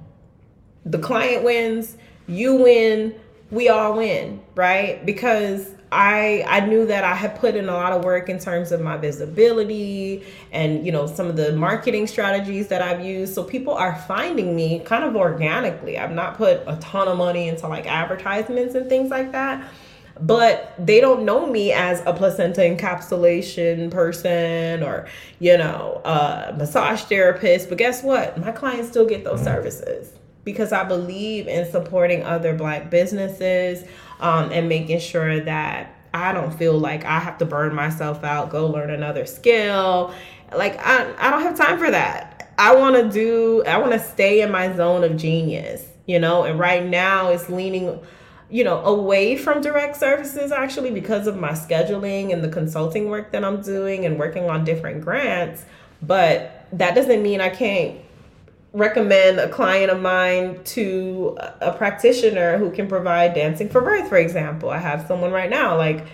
The 0.84 0.98
client 0.98 1.42
wins, 1.42 1.96
you 2.26 2.56
win, 2.56 3.14
we 3.50 3.68
all 3.68 3.96
win, 3.96 4.42
right? 4.54 5.04
Because 5.06 5.75
I 5.92 6.44
I 6.48 6.60
knew 6.66 6.86
that 6.86 7.04
I 7.04 7.14
had 7.14 7.38
put 7.38 7.54
in 7.54 7.68
a 7.68 7.72
lot 7.72 7.92
of 7.92 8.04
work 8.04 8.28
in 8.28 8.38
terms 8.38 8.72
of 8.72 8.80
my 8.80 8.96
visibility 8.96 10.24
and 10.50 10.84
you 10.84 10.90
know 10.90 11.06
some 11.06 11.28
of 11.28 11.36
the 11.36 11.52
marketing 11.52 12.06
strategies 12.06 12.68
that 12.68 12.82
I've 12.82 13.04
used. 13.04 13.34
So 13.34 13.44
people 13.44 13.72
are 13.72 13.94
finding 14.08 14.56
me 14.56 14.80
kind 14.80 15.04
of 15.04 15.14
organically. 15.14 15.96
I've 15.96 16.12
not 16.12 16.36
put 16.36 16.62
a 16.66 16.76
ton 16.80 17.06
of 17.08 17.16
money 17.16 17.48
into 17.48 17.68
like 17.68 17.86
advertisements 17.86 18.74
and 18.74 18.88
things 18.88 19.10
like 19.10 19.32
that. 19.32 19.64
But 20.18 20.74
they 20.78 21.02
don't 21.02 21.26
know 21.26 21.46
me 21.46 21.72
as 21.72 22.02
a 22.06 22.12
placenta 22.14 22.62
encapsulation 22.62 23.90
person 23.90 24.82
or, 24.82 25.06
you 25.40 25.58
know, 25.58 26.00
a 26.06 26.54
massage 26.56 27.02
therapist. 27.02 27.68
But 27.68 27.76
guess 27.76 28.02
what? 28.02 28.38
My 28.38 28.50
clients 28.50 28.88
still 28.88 29.04
get 29.04 29.24
those 29.24 29.40
mm-hmm. 29.40 29.48
services 29.48 30.12
because 30.46 30.72
I 30.72 30.84
believe 30.84 31.48
in 31.48 31.68
supporting 31.70 32.22
other 32.22 32.54
Black 32.54 32.88
businesses 32.88 33.84
um, 34.20 34.52
and 34.52 34.68
making 34.68 35.00
sure 35.00 35.40
that 35.40 35.92
I 36.14 36.32
don't 36.32 36.56
feel 36.56 36.78
like 36.78 37.04
I 37.04 37.18
have 37.18 37.36
to 37.38 37.44
burn 37.44 37.74
myself 37.74 38.22
out, 38.22 38.48
go 38.48 38.68
learn 38.68 38.90
another 38.90 39.26
skill. 39.26 40.14
Like, 40.54 40.78
I, 40.78 41.12
I 41.18 41.30
don't 41.32 41.42
have 41.42 41.58
time 41.58 41.78
for 41.78 41.90
that. 41.90 42.52
I 42.56 42.76
want 42.76 42.94
to 42.94 43.10
do, 43.10 43.64
I 43.66 43.76
want 43.78 43.92
to 43.92 43.98
stay 43.98 44.40
in 44.40 44.52
my 44.52 44.74
zone 44.74 45.02
of 45.02 45.16
genius, 45.16 45.84
you 46.06 46.20
know, 46.20 46.44
and 46.44 46.60
right 46.60 46.86
now 46.86 47.30
it's 47.30 47.50
leaning 47.50 48.00
you 48.48 48.62
know, 48.62 48.78
away 48.84 49.36
from 49.36 49.60
direct 49.60 49.96
services 49.96 50.52
actually 50.52 50.92
because 50.92 51.26
of 51.26 51.36
my 51.36 51.50
scheduling 51.50 52.32
and 52.32 52.44
the 52.44 52.48
consulting 52.48 53.08
work 53.10 53.32
that 53.32 53.44
I'm 53.44 53.60
doing 53.60 54.06
and 54.06 54.20
working 54.20 54.48
on 54.48 54.64
different 54.64 55.00
grants. 55.00 55.64
But 56.00 56.68
that 56.70 56.94
doesn't 56.94 57.24
mean 57.24 57.40
I 57.40 57.48
can't 57.48 57.98
recommend 58.72 59.40
a 59.40 59.48
client 59.48 59.90
of 59.90 60.00
mine 60.00 60.62
to 60.64 61.36
a 61.60 61.72
practitioner 61.72 62.58
who 62.58 62.70
can 62.70 62.88
provide 62.88 63.34
dancing 63.34 63.68
for 63.68 63.80
birth, 63.80 64.08
for 64.08 64.18
example. 64.18 64.70
I 64.70 64.78
have 64.78 65.06
someone 65.06 65.32
right 65.32 65.50
now, 65.50 65.76
like, 65.76 66.06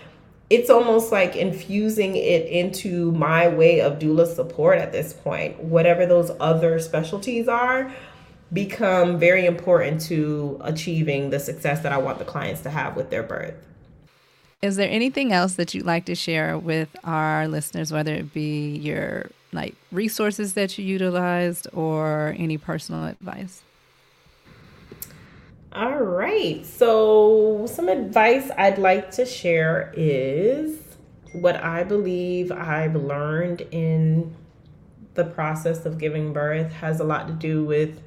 it's 0.50 0.68
almost 0.68 1.10
like 1.10 1.34
infusing 1.34 2.14
it 2.14 2.46
into 2.46 3.10
my 3.12 3.48
way 3.48 3.80
of 3.80 3.98
doula 3.98 4.26
support 4.26 4.78
at 4.78 4.92
this 4.92 5.14
point. 5.14 5.58
Whatever 5.58 6.04
those 6.04 6.30
other 6.40 6.78
specialties 6.78 7.48
are, 7.48 7.90
become 8.52 9.18
very 9.18 9.46
important 9.46 10.02
to 10.02 10.60
achieving 10.62 11.30
the 11.30 11.40
success 11.40 11.80
that 11.80 11.92
I 11.92 11.96
want 11.96 12.18
the 12.18 12.26
clients 12.26 12.60
to 12.62 12.70
have 12.70 12.96
with 12.96 13.08
their 13.08 13.22
birth. 13.22 13.54
Is 14.60 14.76
there 14.76 14.90
anything 14.90 15.32
else 15.32 15.54
that 15.54 15.72
you'd 15.72 15.86
like 15.86 16.04
to 16.04 16.14
share 16.14 16.58
with 16.58 16.94
our 17.02 17.48
listeners, 17.48 17.90
whether 17.90 18.12
it 18.12 18.34
be 18.34 18.76
your 18.76 19.30
like 19.52 19.74
resources 19.90 20.54
that 20.54 20.78
you 20.78 20.84
utilized 20.84 21.66
or 21.72 22.34
any 22.38 22.58
personal 22.58 23.04
advice? 23.04 23.62
All 25.74 26.00
right. 26.00 26.64
So, 26.66 27.66
some 27.66 27.88
advice 27.88 28.50
I'd 28.58 28.78
like 28.78 29.10
to 29.12 29.24
share 29.24 29.92
is 29.96 30.78
what 31.32 31.56
I 31.56 31.82
believe 31.82 32.52
I've 32.52 32.94
learned 32.94 33.62
in 33.70 34.36
the 35.14 35.24
process 35.24 35.86
of 35.86 35.98
giving 35.98 36.32
birth 36.32 36.72
has 36.72 37.00
a 37.00 37.04
lot 37.04 37.26
to 37.26 37.32
do 37.32 37.64
with 37.64 38.02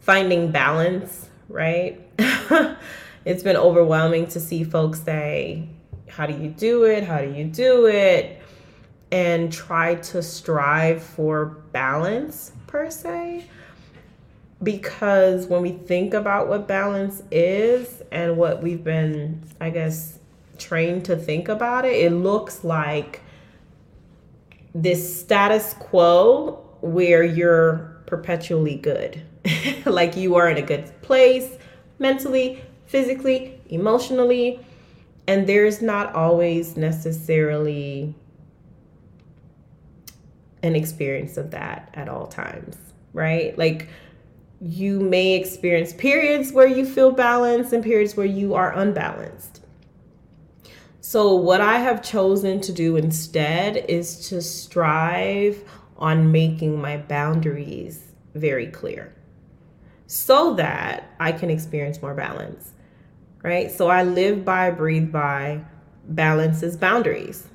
finding 0.00 0.50
balance, 0.50 1.28
right? 1.48 2.00
it's 3.24 3.42
been 3.42 3.56
overwhelming 3.56 4.26
to 4.28 4.40
see 4.40 4.64
folks 4.64 5.00
say, 5.00 5.68
How 6.08 6.26
do 6.26 6.32
you 6.32 6.48
do 6.48 6.84
it? 6.84 7.04
How 7.04 7.20
do 7.20 7.32
you 7.32 7.44
do 7.44 7.86
it? 7.86 8.37
And 9.10 9.52
try 9.52 9.94
to 9.96 10.22
strive 10.22 11.02
for 11.02 11.46
balance 11.72 12.52
per 12.66 12.90
se. 12.90 13.46
Because 14.62 15.46
when 15.46 15.62
we 15.62 15.70
think 15.70 16.14
about 16.14 16.48
what 16.48 16.66
balance 16.66 17.22
is 17.30 18.02
and 18.10 18.36
what 18.36 18.62
we've 18.62 18.82
been, 18.82 19.42
I 19.60 19.70
guess, 19.70 20.18
trained 20.58 21.04
to 21.06 21.16
think 21.16 21.48
about 21.48 21.84
it, 21.84 21.94
it 21.94 22.10
looks 22.10 22.64
like 22.64 23.22
this 24.74 25.20
status 25.20 25.74
quo 25.74 26.64
where 26.80 27.22
you're 27.22 27.96
perpetually 28.06 28.76
good 28.76 29.22
like 29.86 30.16
you 30.16 30.34
are 30.36 30.48
in 30.48 30.56
a 30.56 30.62
good 30.62 30.90
place 31.02 31.56
mentally, 31.98 32.62
physically, 32.86 33.60
emotionally. 33.68 34.60
And 35.26 35.46
there's 35.46 35.82
not 35.82 36.14
always 36.14 36.76
necessarily 36.76 38.14
an 40.62 40.74
experience 40.74 41.36
of 41.36 41.50
that 41.52 41.90
at 41.94 42.08
all 42.08 42.26
times, 42.26 42.76
right? 43.12 43.56
Like 43.58 43.88
you 44.60 45.00
may 45.00 45.34
experience 45.34 45.92
periods 45.92 46.52
where 46.52 46.66
you 46.66 46.84
feel 46.84 47.12
balanced 47.12 47.72
and 47.72 47.82
periods 47.84 48.16
where 48.16 48.26
you 48.26 48.54
are 48.54 48.72
unbalanced. 48.72 49.62
So, 51.00 51.34
what 51.34 51.60
I 51.60 51.78
have 51.78 52.02
chosen 52.02 52.60
to 52.60 52.72
do 52.72 52.96
instead 52.96 53.78
is 53.88 54.28
to 54.28 54.42
strive 54.42 55.64
on 55.96 56.30
making 56.32 56.80
my 56.80 56.96
boundaries 56.98 58.12
very 58.34 58.66
clear 58.66 59.14
so 60.06 60.54
that 60.54 61.10
I 61.20 61.32
can 61.32 61.50
experience 61.50 62.00
more 62.00 62.14
balance, 62.14 62.72
right? 63.42 63.70
So 63.70 63.88
I 63.88 64.04
live 64.04 64.44
by, 64.44 64.70
breathe 64.70 65.12
by, 65.12 65.60
balances 66.08 66.76
boundaries. 66.76 67.46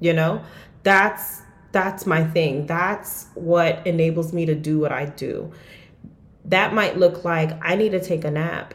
You 0.00 0.12
know, 0.12 0.42
that's 0.82 1.42
that's 1.72 2.06
my 2.06 2.24
thing. 2.24 2.66
That's 2.66 3.26
what 3.34 3.86
enables 3.86 4.32
me 4.32 4.46
to 4.46 4.54
do 4.54 4.78
what 4.78 4.92
I 4.92 5.06
do. 5.06 5.52
That 6.46 6.74
might 6.74 6.98
look 6.98 7.24
like 7.24 7.52
I 7.62 7.76
need 7.76 7.90
to 7.92 8.00
take 8.00 8.24
a 8.24 8.30
nap. 8.30 8.74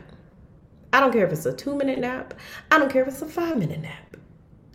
I 0.94 1.00
don't 1.00 1.12
care 1.12 1.26
if 1.26 1.34
it's 1.34 1.46
a 1.46 1.54
two 1.54 1.76
minute 1.76 2.00
nap. 2.00 2.34
I 2.72 2.80
don't 2.80 2.92
care 2.92 3.02
if 3.02 3.10
it's 3.10 3.22
a 3.22 3.26
five 3.26 3.58
minute 3.58 3.82
nap. 3.82 4.18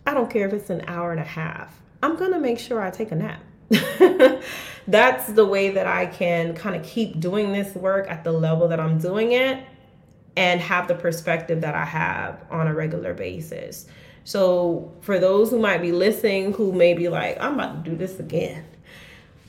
I 0.05 0.13
don't 0.13 0.29
care 0.29 0.47
if 0.47 0.53
it's 0.53 0.69
an 0.69 0.83
hour 0.87 1.11
and 1.11 1.19
a 1.19 1.25
half. 1.25 1.81
I'm 2.03 2.15
going 2.15 2.31
to 2.31 2.39
make 2.39 2.59
sure 2.59 2.81
I 2.81 2.89
take 2.89 3.11
a 3.11 3.15
nap. 3.15 3.41
that's 4.87 5.31
the 5.31 5.45
way 5.45 5.69
that 5.69 5.87
I 5.87 6.05
can 6.05 6.53
kind 6.53 6.75
of 6.75 6.83
keep 6.83 7.19
doing 7.19 7.51
this 7.53 7.73
work 7.75 8.09
at 8.09 8.23
the 8.23 8.31
level 8.31 8.67
that 8.67 8.79
I'm 8.79 8.97
doing 8.97 9.31
it 9.31 9.63
and 10.35 10.59
have 10.59 10.87
the 10.87 10.95
perspective 10.95 11.61
that 11.61 11.75
I 11.75 11.85
have 11.85 12.43
on 12.49 12.67
a 12.67 12.73
regular 12.73 13.13
basis. 13.13 13.87
So, 14.23 14.91
for 15.01 15.19
those 15.19 15.49
who 15.49 15.59
might 15.59 15.81
be 15.81 15.91
listening, 15.91 16.53
who 16.53 16.71
may 16.71 16.93
be 16.93 17.09
like, 17.09 17.41
I'm 17.41 17.55
about 17.55 17.83
to 17.83 17.89
do 17.89 17.97
this 17.97 18.19
again, 18.19 18.65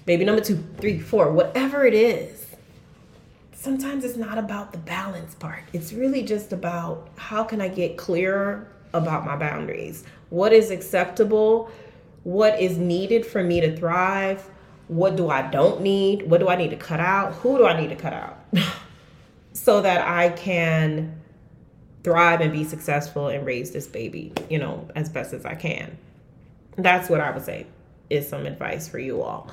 baby 0.07 0.25
number 0.25 0.43
two, 0.43 0.65
three, 0.79 0.99
four, 0.99 1.31
whatever 1.33 1.85
it 1.85 1.95
is, 1.95 2.47
sometimes 3.53 4.05
it's 4.05 4.17
not 4.17 4.39
about 4.39 4.73
the 4.73 4.79
balance 4.79 5.35
part. 5.35 5.65
It's 5.73 5.93
really 5.93 6.23
just 6.23 6.53
about 6.53 7.09
how 7.17 7.45
can 7.45 7.61
I 7.61 7.69
get 7.69 7.97
clearer 7.97 8.67
about 8.95 9.27
my 9.27 9.37
boundaries? 9.37 10.05
What 10.31 10.53
is 10.53 10.71
acceptable? 10.71 11.71
What 12.25 12.61
is 12.61 12.79
needed 12.79 13.27
for 13.27 13.43
me 13.43 13.61
to 13.61 13.77
thrive? 13.77 14.49
what 14.93 15.17
do 15.17 15.31
I 15.31 15.43
don't 15.43 15.81
need? 15.81 16.29
What 16.29 16.41
do 16.41 16.49
I 16.49 16.57
need 16.57 16.71
to 16.71 16.77
cut 16.77 17.01
out? 17.01 17.35
Who 17.37 17.57
do 17.57 17.67
I 17.67 17.81
need 17.81 17.89
to 17.89 17.97
cut 17.97 18.13
out? 18.13 18.39
so 19.53 19.81
that 19.81 20.07
I 20.07 20.31
can 20.31 21.22
thrive 22.03 22.41
and 22.41 22.53
be 22.53 22.65
successful 22.65 23.29
and 23.29 23.47
raise 23.47 23.71
this 23.71 23.87
baby, 23.87 24.33
you 24.51 24.59
know, 24.59 24.89
as 24.95 25.09
best 25.09 25.33
as 25.33 25.45
I 25.45 25.55
can. 25.55 25.97
That's 26.77 27.09
what 27.09 27.21
I 27.21 27.31
would 27.31 27.45
say 27.45 27.67
is 28.11 28.29
some 28.29 28.47
advice 28.47 28.89
for 28.89 28.99
you 28.99 29.23
all. 29.23 29.51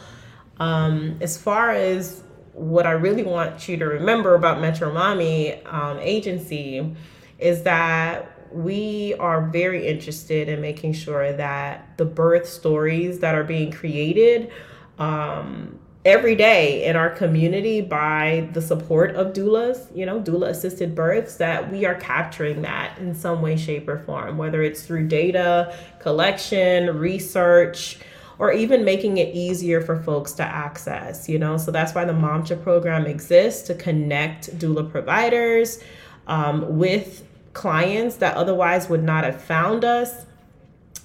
Um, 0.57 1.17
as 1.21 1.37
far 1.37 1.71
as 1.71 2.23
what 2.53 2.85
I 2.85 2.91
really 2.91 3.23
want 3.23 3.69
you 3.69 3.77
to 3.77 3.85
remember 3.85 4.35
about 4.35 4.59
Metro 4.59 4.91
Mommy 4.93 5.63
um, 5.65 5.99
agency 5.99 6.95
is 7.37 7.63
that 7.63 8.31
we 8.51 9.13
are 9.19 9.47
very 9.47 9.87
interested 9.87 10.49
in 10.49 10.59
making 10.59 10.93
sure 10.93 11.31
that 11.33 11.97
the 11.97 12.05
birth 12.05 12.47
stories 12.47 13.19
that 13.19 13.35
are 13.35 13.43
being 13.43 13.71
created 13.71 14.51
um, 14.97 15.79
every 16.05 16.35
day 16.35 16.85
in 16.85 16.95
our 16.95 17.09
community 17.09 17.81
by 17.81 18.47
the 18.53 18.61
support 18.61 19.15
of 19.15 19.33
doulas, 19.33 19.93
you 19.95 20.05
know, 20.05 20.21
doula 20.21 20.47
assisted 20.49 20.95
births, 20.95 21.35
that 21.35 21.69
we 21.71 21.85
are 21.85 21.95
capturing 21.95 22.61
that 22.61 22.97
in 22.99 23.13
some 23.13 23.41
way, 23.41 23.57
shape, 23.57 23.87
or 23.87 23.99
form, 23.99 24.37
whether 24.37 24.63
it's 24.63 24.83
through 24.83 25.07
data 25.07 25.75
collection, 25.99 26.97
research, 26.97 27.99
or 28.37 28.53
even 28.53 28.85
making 28.85 29.17
it 29.17 29.35
easier 29.35 29.81
for 29.81 30.01
folks 30.01 30.31
to 30.31 30.43
access, 30.43 31.27
you 31.27 31.37
know. 31.37 31.57
So 31.57 31.71
that's 31.71 31.93
why 31.93 32.05
the 32.05 32.13
MOMCHA 32.13 32.63
program 32.63 33.05
exists 33.05 33.63
to 33.67 33.75
connect 33.75 34.57
doula 34.57 34.89
providers 34.89 35.83
um, 36.27 36.77
with 36.77 37.25
clients 37.51 38.17
that 38.17 38.37
otherwise 38.37 38.87
would 38.87 39.03
not 39.03 39.25
have 39.25 39.41
found 39.41 39.83
us 39.83 40.25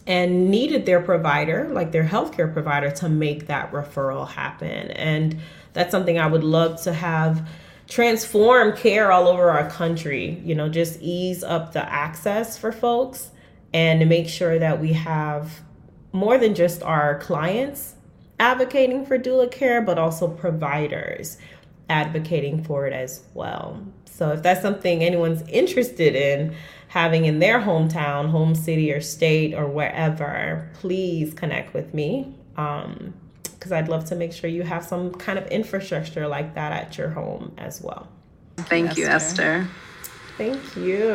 and 0.06 0.50
needed 0.50 0.86
their 0.86 1.00
provider, 1.00 1.68
like 1.70 1.92
their 1.92 2.04
healthcare 2.04 2.52
provider, 2.52 2.90
to 2.90 3.08
make 3.08 3.46
that 3.46 3.72
referral 3.72 4.28
happen. 4.28 4.90
And 4.90 5.38
that's 5.72 5.90
something 5.90 6.18
I 6.18 6.26
would 6.26 6.44
love 6.44 6.82
to 6.82 6.92
have 6.92 7.48
transform 7.88 8.76
care 8.76 9.12
all 9.12 9.28
over 9.28 9.50
our 9.50 9.68
country, 9.70 10.40
you 10.44 10.54
know, 10.54 10.68
just 10.68 11.00
ease 11.00 11.42
up 11.42 11.72
the 11.72 11.90
access 11.90 12.56
for 12.56 12.72
folks 12.72 13.30
and 13.72 14.00
to 14.00 14.06
make 14.06 14.28
sure 14.28 14.58
that 14.58 14.80
we 14.80 14.92
have 14.92 15.60
more 16.12 16.38
than 16.38 16.54
just 16.54 16.82
our 16.82 17.18
clients 17.18 17.94
advocating 18.38 19.04
for 19.04 19.18
doula 19.18 19.50
care, 19.50 19.82
but 19.82 19.98
also 19.98 20.28
providers 20.28 21.38
advocating 21.88 22.62
for 22.62 22.86
it 22.86 22.92
as 22.92 23.22
well. 23.34 23.84
So 24.04 24.30
if 24.30 24.42
that's 24.42 24.62
something 24.62 25.02
anyone's 25.02 25.42
interested 25.48 26.14
in 26.14 26.54
having 26.94 27.24
in 27.24 27.40
their 27.40 27.60
hometown, 27.60 28.30
home 28.30 28.54
city, 28.54 28.92
or 28.92 29.00
state, 29.00 29.52
or 29.52 29.66
wherever, 29.66 30.70
please 30.74 31.34
connect 31.34 31.74
with 31.74 31.92
me. 31.92 32.32
Um, 32.56 33.12
because 33.42 33.72
I'd 33.72 33.88
love 33.88 34.04
to 34.10 34.14
make 34.14 34.32
sure 34.32 34.48
you 34.48 34.62
have 34.62 34.84
some 34.84 35.10
kind 35.10 35.36
of 35.36 35.44
infrastructure 35.48 36.28
like 36.28 36.54
that 36.54 36.70
at 36.70 36.96
your 36.96 37.08
home 37.08 37.52
as 37.58 37.80
well. 37.80 38.06
Thank 38.58 38.96
you, 38.96 39.06
Esther. 39.06 39.66
Thank 40.38 40.76
you. 40.76 41.08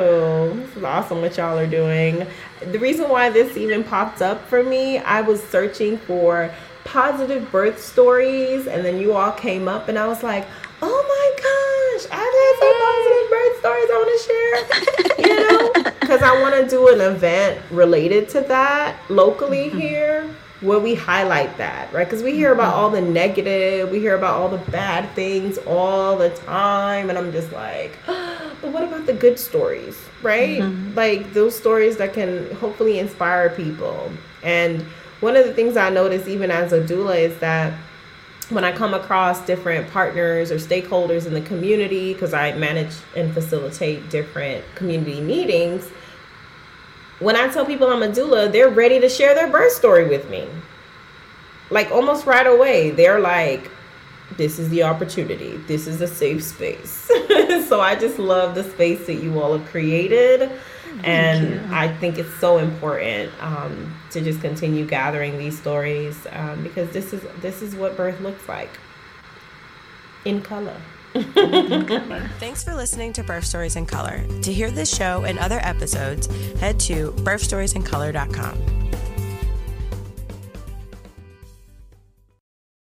This 0.66 0.76
is 0.76 0.84
awesome 0.84 1.22
what 1.22 1.38
y'all 1.38 1.58
are 1.58 1.66
doing. 1.66 2.28
The 2.60 2.80
reason 2.80 3.08
why 3.08 3.30
this 3.30 3.56
even 3.56 3.86
popped 3.86 4.22
up 4.22 4.46
for 4.48 4.64
me, 4.64 4.98
I 4.98 5.22
was 5.22 5.42
searching 5.42 5.98
for 5.98 6.52
positive 6.84 7.50
birth 7.54 7.82
stories, 7.82 8.68
and 8.68 8.84
then 8.84 9.00
you 9.00 9.14
all 9.14 9.32
came 9.32 9.70
up, 9.70 9.88
and 9.88 9.98
I 9.98 10.08
was 10.08 10.24
like, 10.24 10.46
oh 10.82 11.02
my 11.08 11.28
gosh, 11.38 12.06
I've 12.12 12.36
had 12.42 12.56
some 12.60 12.76
positive 12.84 13.30
birth 13.30 13.60
stories 13.60 13.90
I 13.90 13.96
want 13.96 14.12
to 14.12 14.26
share, 14.28 15.06
know, 15.40 15.74
because 16.00 16.22
I 16.22 16.40
want 16.42 16.56
to 16.56 16.68
do 16.68 16.88
an 16.90 17.02
event 17.02 17.62
related 17.72 18.30
to 18.30 18.42
that 18.42 18.98
locally 19.10 19.70
mm-hmm. 19.70 19.80
here 19.80 20.30
where 20.62 20.80
we 20.80 20.94
highlight 20.94 21.58
that, 21.58 21.92
right? 21.94 22.06
Because 22.06 22.22
we 22.22 22.34
hear 22.34 22.52
about 22.52 22.74
all 22.74 22.90
the 22.90 23.02
negative, 23.02 23.90
we 23.90 24.00
hear 24.00 24.16
about 24.16 24.40
all 24.40 24.50
the 24.50 24.72
bad 24.72 25.10
things 25.16 25.58
all 25.60 26.18
the 26.18 26.30
time, 26.30 27.10
and 27.10 27.18
I'm 27.18 27.32
just 27.32 27.52
like, 27.54 27.98
but 28.06 28.72
what 28.72 28.84
about 28.84 29.06
the 29.06 29.14
good 29.14 29.40
stories, 29.40 29.98
right? 30.22 30.60
Mm-hmm. 30.60 30.96
Like 30.96 31.34
those 31.34 31.58
stories 31.58 31.98
that 31.98 32.14
can 32.14 32.54
hopefully 32.56 33.00
inspire 33.00 33.50
people. 33.50 34.12
And 34.44 34.82
one 35.22 35.38
of 35.38 35.46
the 35.46 35.54
things 35.54 35.78
I 35.78 35.90
notice, 35.90 36.28
even 36.28 36.52
as 36.52 36.74
a 36.74 36.82
doula, 36.82 37.18
is 37.18 37.38
that 37.40 37.74
when 38.50 38.64
I 38.64 38.72
come 38.72 38.94
across 38.94 39.46
different 39.46 39.92
partners 39.92 40.52
or 40.52 40.56
stakeholders 40.56 41.28
in 41.28 41.34
the 41.34 41.42
community, 41.42 42.14
because 42.14 42.34
I 42.34 42.54
manage 42.54 42.94
and 43.16 43.34
facilitate 43.34 44.10
different 44.10 44.64
community 44.76 45.22
meetings 45.22 45.90
when 47.20 47.36
I 47.36 47.50
tell 47.50 47.66
people 47.66 47.88
I'm 47.88 48.04
a 48.04 48.08
doula, 48.08 48.52
they're 48.52 48.70
ready 48.70 49.00
to 49.00 49.10
share 49.10 49.36
their 49.36 49.48
birth 49.48 49.74
story 49.74 50.08
with 50.08 50.30
me. 50.30 50.48
Like 51.70 51.92
almost 51.92 52.26
right 52.26 52.48
away, 52.48 52.92
they're 52.92 53.20
like, 53.20 53.70
this 54.38 54.58
is 54.58 54.70
the 54.70 54.84
opportunity. 54.84 55.58
This 55.68 55.86
is 55.86 56.02
a 56.02 56.08
safe 56.08 56.44
space. 56.44 56.92
so 57.68 57.82
I 57.82 57.96
just 58.00 58.20
love 58.20 58.56
the 58.56 58.64
space 58.64 59.06
that 59.08 59.16
you 59.16 59.40
all 59.40 59.58
have 59.58 59.68
created. 59.68 60.50
Thank 60.50 61.08
and 61.08 61.50
you. 61.50 61.62
I 61.72 61.94
think 61.98 62.18
it's 62.18 62.34
so 62.36 62.58
important 62.58 63.32
um, 63.42 63.94
to 64.12 64.22
just 64.22 64.42
continue 64.42 64.86
gathering 64.86 65.38
these 65.38 65.58
stories 65.58 66.28
um, 66.32 66.64
because 66.64 66.90
this 66.92 67.14
is 67.14 67.22
this 67.42 67.62
is 67.62 67.76
what 67.76 67.96
birth 67.96 68.20
looks 68.22 68.48
like 68.48 68.70
in 70.26 70.42
color. 70.42 70.76
Thanks 71.14 72.64
for 72.64 72.76
listening 72.76 73.14
to 73.14 73.24
Birth 73.24 73.46
Stories 73.46 73.76
in 73.76 73.88
Color. 73.88 74.24
To 74.44 74.54
hear 74.54 74.70
this 74.70 74.96
show 74.96 75.24
and 75.24 75.40
other 75.40 75.60
episodes, 75.64 76.28
head 76.60 76.80
to 76.82 77.12
birthstoriesincolor.com. 77.12 78.99